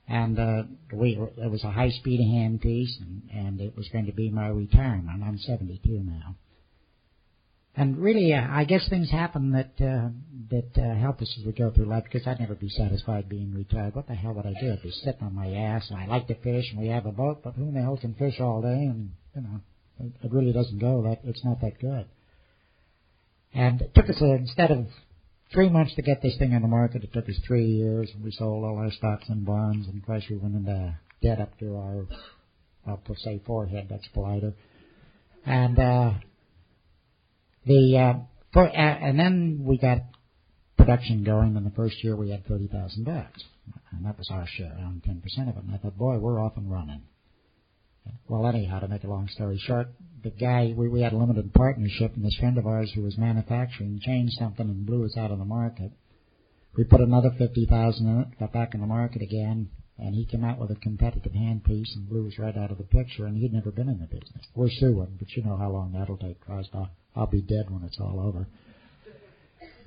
and 0.08 0.38
uh, 0.38 0.64
we 0.94 1.18
it 1.38 1.50
was 1.50 1.64
a 1.64 1.72
high-speed 1.72 2.20
handpiece, 2.20 3.02
and, 3.02 3.22
and 3.34 3.62
it 3.62 3.76
was 3.76 3.88
going 3.90 4.06
to 4.06 4.12
be 4.12 4.30
my 4.30 4.48
retirement. 4.50 5.24
I'm 5.24 5.40
72 5.40 5.80
now. 5.90 6.36
And 7.76 7.98
really, 7.98 8.34
uh, 8.34 8.46
I 8.48 8.66
guess 8.66 8.88
things 8.90 9.10
happen 9.10 9.54
that 9.54 9.72
uh, 9.84 10.10
that 10.52 10.80
uh, 10.80 11.00
help 11.00 11.20
us 11.22 11.36
as 11.40 11.46
we 11.48 11.54
go 11.54 11.72
through 11.72 11.86
life. 11.86 12.04
Because 12.04 12.28
I'd 12.28 12.40
never 12.40 12.54
be 12.54 12.70
satisfied 12.70 13.28
being 13.28 13.56
retired. 13.56 13.96
What 13.96 14.08
the 14.08 14.14
hell 14.14 14.34
would 14.34 14.46
I 14.46 14.54
do? 14.62 14.72
I'd 14.72 14.84
be 14.84 14.92
sitting 14.92 15.24
on 15.24 15.34
my 15.34 15.52
ass. 15.52 15.90
And 15.90 16.00
I 16.00 16.06
like 16.06 16.28
to 16.28 16.36
fish, 16.36 16.66
and 16.72 16.80
we 16.80 16.90
have 16.90 17.08
a 17.08 17.12
boat, 17.12 17.42
but 17.44 17.56
who 17.56 17.64
in 17.64 17.74
the 17.74 17.82
hell 17.82 17.98
can 17.98 18.14
fish 18.14 18.40
all 18.40 18.62
day? 18.62 18.68
And 18.68 19.12
you 19.36 19.42
know, 19.42 19.62
it, 20.00 20.12
it 20.24 20.32
really 20.32 20.54
doesn't 20.54 20.80
go. 20.80 21.04
That 21.04 21.22
it's 21.24 21.44
not 21.46 21.62
that 21.62 21.80
good. 21.80 22.06
And 23.54 23.82
it 23.82 23.94
took 23.94 24.10
us 24.10 24.22
uh, 24.22 24.36
instead 24.36 24.72
of 24.72 24.88
three 25.54 25.70
months 25.70 25.96
to 25.96 26.02
get 26.02 26.22
this 26.22 26.38
thing 26.38 26.54
on 26.54 26.62
the 26.62 26.68
market, 26.68 27.04
it 27.04 27.14
took 27.14 27.28
us 27.28 27.40
three 27.46 27.66
years. 27.66 28.10
And 28.14 28.24
we 28.24 28.32
sold 28.32 28.64
all 28.64 28.78
our 28.78 28.92
stocks 28.92 29.26
and 29.28 29.46
bonds, 29.46 29.88
and 29.88 30.02
of 30.02 30.06
course 30.06 30.24
we 30.30 30.38
went 30.38 30.56
into 30.56 30.96
debt 31.22 31.42
up 31.42 31.58
to 31.60 31.76
our, 31.76 32.08
I'll 32.88 33.02
say 33.18 33.42
forehead. 33.46 33.88
That's 33.90 34.08
politer. 34.16 34.54
And 35.46 35.78
uh, 35.78 36.12
the 37.66 37.98
uh, 37.98 38.20
for, 38.54 38.68
uh, 38.68 38.72
and 38.72 39.20
then 39.20 39.62
we 39.64 39.78
got 39.78 40.00
production 40.78 41.24
going. 41.24 41.56
In 41.56 41.64
the 41.64 41.72
first 41.72 42.04
year, 42.04 42.16
we 42.16 42.32
had 42.32 42.46
thirty 42.48 42.68
thousand 42.68 43.06
bucks, 43.06 43.44
and 43.92 44.06
that 44.06 44.18
was 44.18 44.30
our 44.32 44.46
share, 44.48 44.74
around 44.78 45.04
ten 45.04 45.22
percent 45.22 45.50
of 45.50 45.58
it. 45.58 45.64
And 45.64 45.74
I 45.74 45.78
thought, 45.78 45.98
boy, 45.98 46.18
we're 46.18 46.40
off 46.40 46.58
and 46.58 46.72
running. 46.72 47.02
Well, 48.28 48.48
anyhow, 48.48 48.80
to 48.80 48.88
make 48.88 49.04
a 49.04 49.08
long 49.10 49.28
story 49.28 49.60
short, 49.66 49.88
the 50.24 50.30
guy 50.30 50.74
we, 50.76 50.88
we 50.88 51.02
had 51.02 51.14
a 51.14 51.18
limited 51.18 51.54
partnership, 51.54 52.16
and 52.16 52.24
this 52.24 52.38
friend 52.40 52.58
of 52.58 52.68
ours 52.68 52.92
who 52.96 53.02
was 53.02 53.18
manufacturing 53.18 54.00
changed 54.02 54.38
something 54.38 54.68
and 54.68 54.86
blew 54.86 55.06
us 55.06 55.18
out 55.18 55.32
of 55.32 55.40
the 55.40 55.46
market. 55.46 55.92
We 56.78 56.84
put 56.86 57.02
another 57.02 57.32
fifty 57.38 57.66
thousand 57.66 58.08
in 58.08 58.20
it, 58.22 58.40
got 58.40 58.54
back 58.54 58.74
in 58.74 58.82
the 58.82 58.88
market 58.88 59.22
again, 59.22 59.70
and 59.98 60.16
he 60.16 60.26
came 60.26 60.44
out 60.44 60.60
with 60.60 60.72
a 60.72 60.76
competitive 60.76 61.34
handpiece 61.34 61.94
and 61.96 62.08
blew 62.08 62.28
us 62.28 62.40
right 62.40 62.56
out 62.56 62.72
of 62.72 62.78
the 62.78 62.86
picture. 62.86 63.26
And 63.26 63.38
he'd 63.38 63.54
never 63.54 63.72
been 63.72 63.90
in 63.90 64.00
the 64.00 64.06
business. 64.06 64.46
We're 64.56 64.70
suing, 64.70 65.18
but 65.20 65.30
you 65.36 65.44
know 65.44 65.58
how 65.58 65.70
long 65.70 65.92
that'll 65.92 66.18
take, 66.18 66.40
Christ. 66.40 66.70
I'll, 66.74 66.90
I'll 67.16 67.28
be 67.28 67.42
dead 67.42 67.70
when 67.70 67.84
it's 67.84 68.00
all 68.00 68.20
over. 68.20 68.48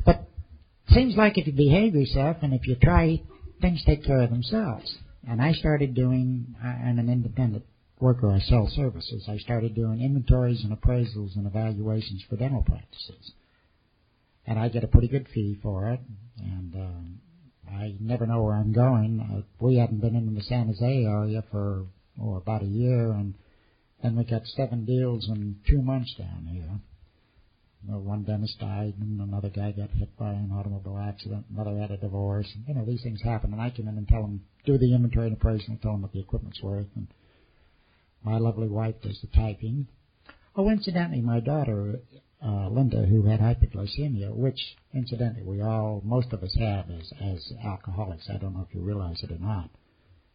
But 0.04 0.28
seems 0.88 1.16
like 1.16 1.38
if 1.38 1.46
you 1.46 1.52
behave 1.52 1.94
yourself 1.94 2.36
and 2.42 2.52
if 2.52 2.66
you 2.66 2.76
try, 2.76 3.22
things 3.60 3.82
take 3.86 4.04
care 4.04 4.20
of 4.20 4.30
themselves. 4.30 4.94
And 5.26 5.40
I 5.40 5.52
started 5.52 5.94
doing, 5.94 6.54
I'm 6.62 6.98
an 6.98 7.08
independent 7.08 7.64
worker. 8.04 8.30
I 8.30 8.38
sell 8.40 8.68
services. 8.68 9.24
I 9.28 9.38
started 9.38 9.74
doing 9.74 10.02
inventories 10.02 10.62
and 10.62 10.76
appraisals 10.76 11.36
and 11.36 11.46
evaluations 11.46 12.22
for 12.28 12.36
dental 12.36 12.62
practices. 12.62 13.32
And 14.46 14.58
I 14.58 14.68
get 14.68 14.84
a 14.84 14.88
pretty 14.88 15.08
good 15.08 15.26
fee 15.32 15.58
for 15.62 15.90
it. 15.90 16.00
And 16.38 16.74
um, 16.74 17.20
I 17.66 17.94
never 18.00 18.26
know 18.26 18.42
where 18.42 18.56
I'm 18.56 18.74
going. 18.74 19.20
Uh, 19.20 19.42
we 19.58 19.76
hadn't 19.76 20.02
been 20.02 20.14
in 20.14 20.34
the 20.34 20.42
San 20.42 20.66
Jose 20.66 21.04
area 21.04 21.42
for 21.50 21.86
oh, 22.20 22.36
about 22.36 22.62
a 22.62 22.66
year, 22.66 23.12
and 23.12 23.34
then 24.02 24.16
we 24.16 24.24
got 24.24 24.42
seven 24.48 24.84
deals 24.84 25.26
in 25.28 25.56
two 25.66 25.80
months 25.80 26.14
down 26.18 26.46
here. 26.52 26.78
You 27.82 27.92
know, 27.92 27.98
one 28.00 28.24
dentist 28.24 28.60
died, 28.60 28.94
and 29.00 29.18
another 29.20 29.48
guy 29.48 29.72
got 29.72 29.90
hit 29.90 30.14
by 30.18 30.32
an 30.32 30.52
automobile 30.54 30.98
accident. 30.98 31.46
Another 31.50 31.78
had 31.78 31.90
a 31.90 31.96
divorce. 31.96 32.50
And, 32.54 32.64
you 32.68 32.74
know, 32.74 32.84
these 32.84 33.02
things 33.02 33.22
happen, 33.22 33.52
and 33.52 33.62
I 33.62 33.70
come 33.70 33.88
in 33.88 33.96
and 33.96 34.08
tell 34.08 34.22
them, 34.22 34.42
do 34.66 34.76
the 34.76 34.94
inventory 34.94 35.28
and 35.28 35.36
appraisal, 35.36 35.70
and 35.70 35.80
tell 35.82 35.92
them 35.92 36.02
what 36.02 36.12
the 36.12 36.20
equipment's 36.20 36.62
worth. 36.62 36.86
And 36.96 37.08
my 38.24 38.38
lovely 38.38 38.68
wife 38.68 38.94
does 39.02 39.20
the 39.20 39.28
typing. 39.28 39.86
Oh, 40.56 40.68
incidentally, 40.70 41.20
my 41.20 41.40
daughter 41.40 42.00
uh, 42.44 42.68
Linda 42.68 43.06
who 43.06 43.22
had 43.22 43.40
hypoglycemia, 43.40 44.34
which 44.34 44.60
incidentally 44.92 45.42
we 45.42 45.62
all, 45.62 46.02
most 46.04 46.32
of 46.32 46.42
us 46.42 46.54
have 46.58 46.90
as, 46.90 47.12
as 47.20 47.52
alcoholics. 47.64 48.28
I 48.28 48.36
don't 48.36 48.54
know 48.54 48.66
if 48.68 48.74
you 48.74 48.82
realize 48.82 49.22
it 49.22 49.32
or 49.32 49.38
not. 49.38 49.70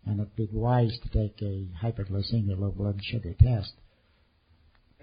And 0.05 0.19
it'd 0.19 0.35
be 0.35 0.49
wise 0.51 0.97
to 1.03 1.09
take 1.09 1.41
a 1.41 1.67
hypoglycemia 1.83 2.59
low 2.59 2.71
blood 2.71 2.99
sugar 3.03 3.35
test. 3.39 3.73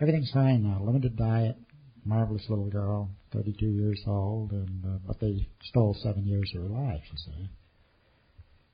Everything's 0.01 0.33
fine 0.33 0.65
now. 0.65 0.83
Limited 0.83 1.17
diet, 1.17 1.57
marvelous 2.05 2.45
little 2.49 2.71
girl, 2.71 3.11
32 3.33 3.67
years 3.67 4.01
old, 4.07 4.51
and 4.53 4.85
uh, 4.85 4.99
but 5.07 5.21
they 5.21 5.47
stole 5.65 5.97
seven 6.03 6.27
years 6.27 6.51
of 6.55 6.63
her 6.63 6.69
life, 6.69 7.03
you 7.13 7.19
see. 7.19 7.49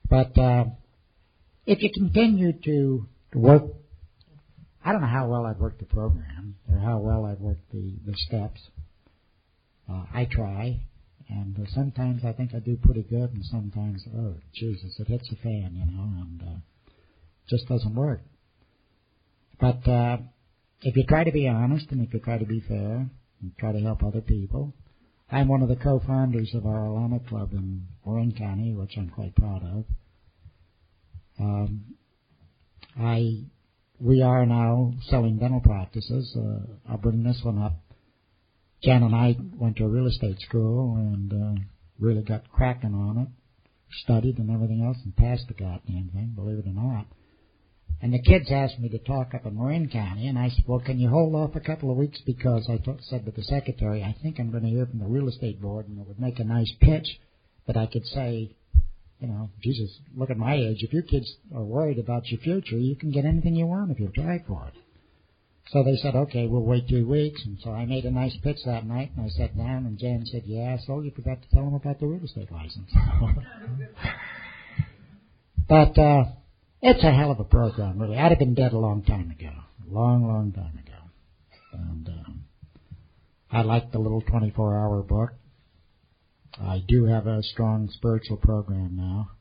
But 0.09 0.37
uh, 0.37 0.65
if 1.65 1.81
you 1.81 1.91
continue 1.93 2.53
to 2.63 3.07
work 3.35 3.63
I 4.85 4.91
don't 4.91 5.01
know 5.01 5.07
how 5.07 5.27
well 5.27 5.45
I've 5.45 5.59
worked 5.59 5.79
the 5.79 5.85
program 5.85 6.55
or 6.69 6.77
how 6.77 6.99
well 6.99 7.25
I've 7.25 7.39
worked 7.39 7.71
the, 7.71 7.95
the 8.05 8.13
steps. 8.27 8.59
Uh, 9.89 10.03
I 10.13 10.27
try, 10.29 10.81
and 11.29 11.57
uh, 11.57 11.69
sometimes 11.73 12.23
I 12.25 12.33
think 12.33 12.53
I 12.53 12.59
do 12.59 12.77
pretty 12.77 13.03
good, 13.03 13.31
and 13.33 13.43
sometimes, 13.45 14.03
oh, 14.17 14.35
Jesus, 14.53 14.99
it 14.99 15.07
hits 15.07 15.29
the 15.29 15.35
fan, 15.37 15.71
you 15.73 15.85
know, 15.85 16.03
and 16.03 16.41
uh, 16.41 16.59
just 17.49 17.67
doesn't 17.67 17.95
work. 17.95 18.21
But 19.59 19.87
uh, 19.87 20.17
if 20.81 20.97
you 20.97 21.05
try 21.07 21.23
to 21.23 21.31
be 21.31 21.47
honest 21.47 21.87
and 21.91 22.05
if 22.05 22.13
you 22.13 22.19
try 22.19 22.37
to 22.37 22.45
be 22.45 22.61
fair 22.67 23.09
and 23.41 23.57
try 23.57 23.71
to 23.71 23.79
help 23.79 24.03
other 24.03 24.21
people, 24.21 24.73
I'm 25.31 25.47
one 25.47 25.61
of 25.61 25.69
the 25.69 25.77
co-founders 25.77 26.51
of 26.53 26.65
our 26.65 26.81
Alano 26.81 27.25
Club 27.27 27.53
in 27.53 27.87
Marin 28.05 28.33
County, 28.33 28.73
which 28.73 28.97
I'm 28.97 29.09
quite 29.09 29.35
proud 29.35 29.63
of. 29.63 29.85
Um, 31.39 31.95
I 32.99 33.45
we 33.99 34.21
are 34.21 34.45
now 34.45 34.93
selling 35.09 35.37
dental 35.37 35.61
practices. 35.61 36.35
Uh, 36.37 36.91
I'll 36.91 36.97
bring 36.97 37.23
this 37.23 37.39
one 37.43 37.57
up. 37.57 37.73
Jan 38.83 39.03
and 39.03 39.15
I 39.15 39.37
went 39.57 39.77
to 39.77 39.85
a 39.85 39.89
real 39.89 40.07
estate 40.07 40.39
school 40.41 40.97
and 40.97 41.31
uh, 41.31 41.61
really 41.99 42.23
got 42.23 42.51
cracking 42.51 42.93
on 42.93 43.17
it, 43.17 43.27
studied 44.03 44.39
and 44.39 44.51
everything 44.51 44.83
else, 44.83 44.97
and 45.05 45.15
passed 45.15 45.47
the 45.47 45.53
goddamn 45.53 46.09
thing, 46.13 46.33
believe 46.35 46.59
it 46.59 46.67
or 46.67 46.73
not. 46.73 47.05
And 48.01 48.13
the 48.13 48.21
kids 48.21 48.51
asked 48.51 48.79
me 48.79 48.89
to 48.89 48.97
talk 48.97 49.33
up 49.33 49.45
in 49.45 49.57
Marin 49.57 49.87
County, 49.87 50.27
and 50.27 50.37
I 50.37 50.49
said, 50.49 50.65
well, 50.67 50.81
can 50.81 50.99
you 50.99 51.07
hold 51.09 51.35
off 51.35 51.55
a 51.55 51.61
couple 51.61 51.89
of 51.89 51.95
weeks 51.95 52.19
because 52.25 52.67
I 52.69 52.75
t- 52.75 52.91
said 53.03 53.23
to 53.25 53.31
the 53.31 53.43
secretary, 53.43 54.03
I 54.03 54.13
think 54.21 54.39
I'm 54.39 54.51
going 54.51 54.63
to 54.63 54.69
hear 54.69 54.85
from 54.85 54.99
the 54.99 55.05
real 55.05 55.29
estate 55.29 55.61
board, 55.61 55.87
and 55.87 55.97
it 55.97 56.05
would 56.05 56.19
make 56.19 56.39
a 56.39 56.43
nice 56.43 56.71
pitch 56.81 57.07
that 57.65 57.77
I 57.77 57.85
could 57.85 58.05
say, 58.07 58.57
you 59.23 59.29
know, 59.29 59.49
Jesus, 59.61 59.89
look 60.17 60.29
at 60.29 60.35
my 60.35 60.55
age. 60.55 60.83
If 60.83 60.91
your 60.91 61.03
kids 61.03 61.33
are 61.55 61.63
worried 61.63 61.97
about 61.97 62.29
your 62.29 62.41
future, 62.41 62.77
you 62.77 62.97
can 62.97 63.09
get 63.09 63.23
anything 63.23 63.55
you 63.55 63.65
want 63.65 63.89
if 63.89 63.97
you 63.97 64.11
try 64.13 64.43
for 64.45 64.67
it. 64.67 64.73
So 65.69 65.81
they 65.81 65.95
said, 65.95 66.13
okay, 66.13 66.45
we'll 66.45 66.65
wait 66.65 66.89
two 66.89 67.07
weeks. 67.07 67.41
And 67.45 67.57
so 67.63 67.71
I 67.71 67.85
made 67.85 68.03
a 68.03 68.11
nice 68.11 68.35
pitch 68.43 68.57
that 68.65 68.85
night, 68.85 69.11
and 69.15 69.25
I 69.25 69.29
sat 69.29 69.57
down, 69.57 69.85
and 69.85 69.97
Jan 69.97 70.25
said, 70.29 70.43
yeah, 70.45 70.75
so 70.85 70.99
you 70.99 71.11
forgot 71.11 71.41
to 71.41 71.47
tell 71.55 71.63
them 71.63 71.73
about 71.73 72.01
the 72.01 72.05
real 72.05 72.21
estate 72.21 72.51
license. 72.51 72.91
but, 75.69 75.97
uh, 75.97 76.25
it's 76.81 77.03
a 77.05 77.13
hell 77.13 77.31
of 77.31 77.39
a 77.39 77.45
program, 77.45 77.99
really. 77.99 78.17
I'd 78.17 78.31
have 78.31 78.39
been 78.39 78.55
dead 78.55 78.73
a 78.73 78.77
long 78.77 79.03
time 79.03 79.31
ago. 79.31 79.51
A 79.89 79.93
long, 79.93 80.27
long 80.27 80.51
time 80.51 80.77
ago. 80.85 80.99
And 81.71 82.09
um, 82.09 82.43
I 83.49 83.61
like 83.61 83.93
the 83.93 83.99
little 83.99 84.19
24 84.19 84.77
hour 84.77 85.01
book. 85.01 85.31
I 86.61 86.83
do 86.87 87.05
have 87.05 87.27
a 87.27 87.41
strong 87.43 87.89
spiritual 87.91 88.37
program 88.37 88.95
now. 88.95 89.31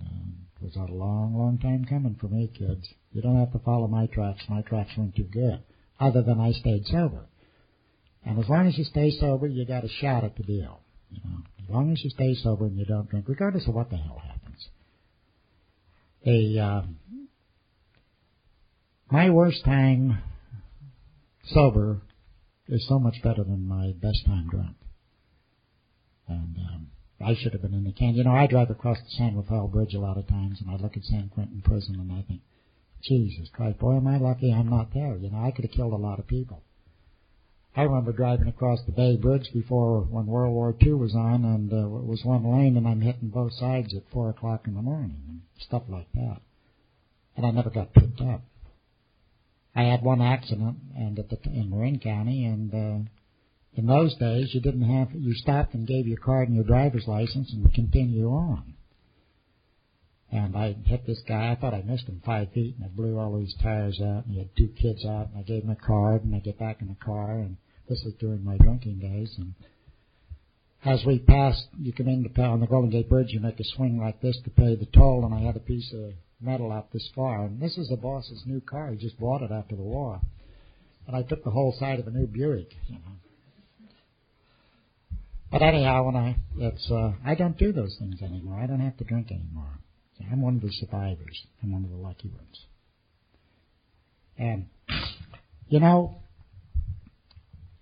Um, 0.00 0.34
it 0.60 0.64
was 0.64 0.76
a 0.76 0.92
long, 0.92 1.34
long 1.36 1.58
time 1.58 1.84
coming 1.84 2.16
for 2.20 2.28
me, 2.28 2.50
kids. 2.56 2.86
You 3.12 3.22
don't 3.22 3.38
have 3.38 3.52
to 3.52 3.58
follow 3.60 3.86
my 3.86 4.06
tracks. 4.06 4.42
My 4.48 4.62
tracks 4.62 4.90
weren't 4.96 5.16
too 5.16 5.24
good, 5.24 5.62
other 5.98 6.22
than 6.22 6.38
I 6.38 6.52
stayed 6.52 6.86
sober. 6.86 7.26
And 8.24 8.38
as 8.38 8.48
long 8.48 8.66
as 8.66 8.76
you 8.76 8.84
stay 8.84 9.10
sober, 9.10 9.46
you 9.46 9.64
got 9.64 9.84
a 9.84 9.88
shot 9.88 10.24
at 10.24 10.36
the 10.36 10.42
deal. 10.42 10.80
You 11.10 11.20
know, 11.24 11.38
as 11.62 11.70
long 11.70 11.92
as 11.92 12.04
you 12.04 12.10
stay 12.10 12.34
sober 12.34 12.66
and 12.66 12.76
you 12.76 12.84
don't 12.84 13.08
drink, 13.08 13.26
regardless 13.28 13.66
of 13.66 13.74
what 13.74 13.90
the 13.90 13.96
hell 13.96 14.20
happens 14.24 14.40
a 16.26 16.58
uh, 16.58 16.82
my 19.10 19.30
worst 19.30 19.64
time 19.64 20.22
sober 21.46 22.02
is 22.68 22.86
so 22.88 22.98
much 22.98 23.16
better 23.22 23.42
than 23.42 23.66
my 23.66 23.92
best 24.00 24.24
time 24.26 24.48
drunk. 24.48 24.76
And 26.30 26.56
um, 26.58 26.86
I 27.20 27.34
should 27.34 27.52
have 27.52 27.62
been 27.62 27.74
in 27.74 27.84
the 27.84 27.92
can. 27.92 28.14
You 28.14 28.24
know, 28.24 28.32
I 28.32 28.46
drive 28.46 28.70
across 28.70 28.98
the 28.98 29.10
San 29.10 29.36
Rafael 29.36 29.68
Bridge 29.68 29.94
a 29.94 29.98
lot 29.98 30.16
of 30.16 30.28
times, 30.28 30.60
and 30.60 30.70
I 30.70 30.76
look 30.76 30.96
at 30.96 31.04
San 31.04 31.28
Quentin 31.28 31.60
Prison, 31.62 31.96
and 31.96 32.12
I 32.12 32.22
think, 32.22 32.40
Jesus 33.02 33.48
Christ, 33.52 33.78
boy, 33.78 33.96
am 33.96 34.06
I 34.06 34.18
lucky 34.18 34.52
I'm 34.52 34.68
not 34.68 34.94
there. 34.94 35.16
You 35.16 35.30
know, 35.30 35.42
I 35.42 35.50
could 35.50 35.64
have 35.64 35.72
killed 35.72 35.92
a 35.92 35.96
lot 35.96 36.18
of 36.18 36.26
people. 36.26 36.62
I 37.76 37.82
remember 37.82 38.12
driving 38.12 38.48
across 38.48 38.80
the 38.84 38.92
Bay 38.92 39.16
Bridge 39.16 39.48
before 39.52 40.00
when 40.02 40.26
World 40.26 40.52
War 40.52 40.74
II 40.82 40.94
was 40.94 41.14
on, 41.14 41.44
and 41.44 41.72
uh, 41.72 41.98
it 41.98 42.04
was 42.04 42.24
one 42.24 42.44
lane, 42.44 42.76
and 42.76 42.86
I'm 42.86 43.00
hitting 43.00 43.28
both 43.28 43.52
sides 43.54 43.94
at 43.94 44.02
four 44.12 44.28
o'clock 44.30 44.66
in 44.66 44.74
the 44.74 44.82
morning, 44.82 45.22
and 45.28 45.40
stuff 45.58 45.82
like 45.88 46.12
that. 46.14 46.40
And 47.36 47.46
I 47.46 47.50
never 47.50 47.70
got 47.70 47.94
picked 47.94 48.20
up. 48.20 48.42
I 49.74 49.84
had 49.84 50.02
one 50.02 50.20
accident, 50.20 50.78
and 50.96 51.18
at 51.18 51.30
the 51.30 51.38
in 51.44 51.70
Marin 51.70 52.00
County, 52.00 52.44
and 52.44 52.74
uh, 52.74 53.08
in 53.74 53.86
those 53.86 54.14
days 54.16 54.52
you 54.52 54.60
didn't 54.60 54.82
have 54.82 55.08
you 55.12 55.34
stopped 55.34 55.74
and 55.74 55.86
gave 55.86 56.06
your 56.06 56.18
card 56.18 56.48
and 56.48 56.56
your 56.56 56.64
driver's 56.64 57.06
license 57.06 57.52
and 57.52 57.72
continue 57.72 58.28
on. 58.28 58.74
And 60.32 60.56
I 60.56 60.76
hit 60.84 61.06
this 61.06 61.22
guy. 61.26 61.50
I 61.50 61.60
thought 61.60 61.74
I 61.74 61.82
missed 61.82 62.06
him 62.06 62.22
five 62.24 62.52
feet, 62.52 62.76
and 62.76 62.84
I 62.84 62.88
blew 62.88 63.18
all 63.18 63.36
these 63.36 63.54
tires 63.60 64.00
out. 64.00 64.26
And 64.26 64.34
he 64.34 64.38
had 64.38 64.56
two 64.56 64.68
kids 64.80 65.04
out, 65.04 65.28
and 65.30 65.38
I 65.38 65.42
gave 65.42 65.64
him 65.64 65.70
a 65.70 65.76
card, 65.76 66.24
and 66.24 66.34
I 66.34 66.38
get 66.38 66.58
back 66.58 66.80
in 66.80 66.88
the 66.88 67.04
car, 67.04 67.40
and 67.40 67.56
this 67.88 68.02
was 68.04 68.14
during 68.20 68.44
my 68.44 68.56
drinking 68.58 69.00
days. 69.00 69.34
And 69.38 69.54
as 70.84 71.04
we 71.04 71.18
passed, 71.18 71.66
you 71.80 71.92
come 71.92 72.06
in 72.06 72.22
the 72.22 72.42
on 72.42 72.60
the 72.60 72.68
Golden 72.68 72.90
Gate 72.90 73.08
Bridge, 73.08 73.32
you 73.32 73.40
make 73.40 73.58
a 73.58 73.64
swing 73.64 73.98
like 73.98 74.20
this 74.20 74.38
to 74.44 74.50
pay 74.50 74.76
the 74.76 74.86
toll, 74.86 75.24
and 75.24 75.34
I 75.34 75.40
had 75.40 75.56
a 75.56 75.60
piece 75.60 75.92
of 75.92 76.12
metal 76.40 76.70
out 76.70 76.92
this 76.92 77.10
far. 77.14 77.44
And 77.44 77.60
this 77.60 77.76
is 77.76 77.88
the 77.88 77.96
boss's 77.96 78.44
new 78.46 78.60
car. 78.60 78.92
He 78.92 78.98
just 78.98 79.18
bought 79.18 79.42
it 79.42 79.50
after 79.50 79.74
the 79.74 79.82
war. 79.82 80.20
And 81.08 81.16
I 81.16 81.22
took 81.22 81.42
the 81.42 81.50
whole 81.50 81.74
side 81.78 81.98
of 81.98 82.06
a 82.06 82.10
new 82.10 82.28
Buick, 82.28 82.72
you 82.86 82.94
know. 82.94 83.19
But 85.50 85.62
anyhow, 85.62 86.04
when 86.04 86.16
I 86.16 86.36
it's 86.58 86.90
uh, 86.90 87.12
I 87.24 87.34
don't 87.34 87.58
do 87.58 87.72
those 87.72 87.96
things 87.98 88.22
anymore. 88.22 88.60
I 88.60 88.66
don't 88.66 88.80
have 88.80 88.96
to 88.98 89.04
drink 89.04 89.30
anymore. 89.30 89.80
I'm 90.30 90.42
one 90.42 90.56
of 90.56 90.62
the 90.62 90.72
survivors. 90.72 91.46
I'm 91.62 91.72
one 91.72 91.84
of 91.84 91.90
the 91.90 91.96
lucky 91.96 92.28
ones. 92.28 92.66
And, 94.38 94.66
you 95.68 95.80
know, 95.80 96.16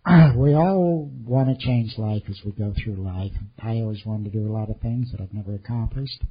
we 0.36 0.54
all 0.54 1.10
want 1.24 1.48
to 1.48 1.66
change 1.66 1.94
life 1.98 2.22
as 2.28 2.40
we 2.44 2.52
go 2.52 2.72
through 2.82 2.96
life. 2.96 3.32
I 3.62 3.76
always 3.80 4.04
wanted 4.04 4.32
to 4.32 4.38
do 4.38 4.48
a 4.48 4.52
lot 4.52 4.70
of 4.70 4.80
things 4.80 5.10
that 5.12 5.20
I've 5.20 5.34
never 5.34 5.54
accomplished. 5.54 6.22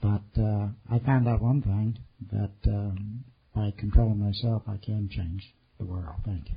But 0.00 0.40
uh, 0.40 0.68
I 0.90 0.98
found 1.04 1.28
out 1.28 1.42
one 1.42 1.62
thing 1.62 1.98
that 2.32 2.70
um, 2.70 3.24
by 3.54 3.72
controlling 3.78 4.18
myself, 4.18 4.62
I 4.66 4.76
can 4.76 5.08
change 5.10 5.42
the 5.78 5.86
world. 5.86 6.16
Thank 6.24 6.50
you. 6.50 6.56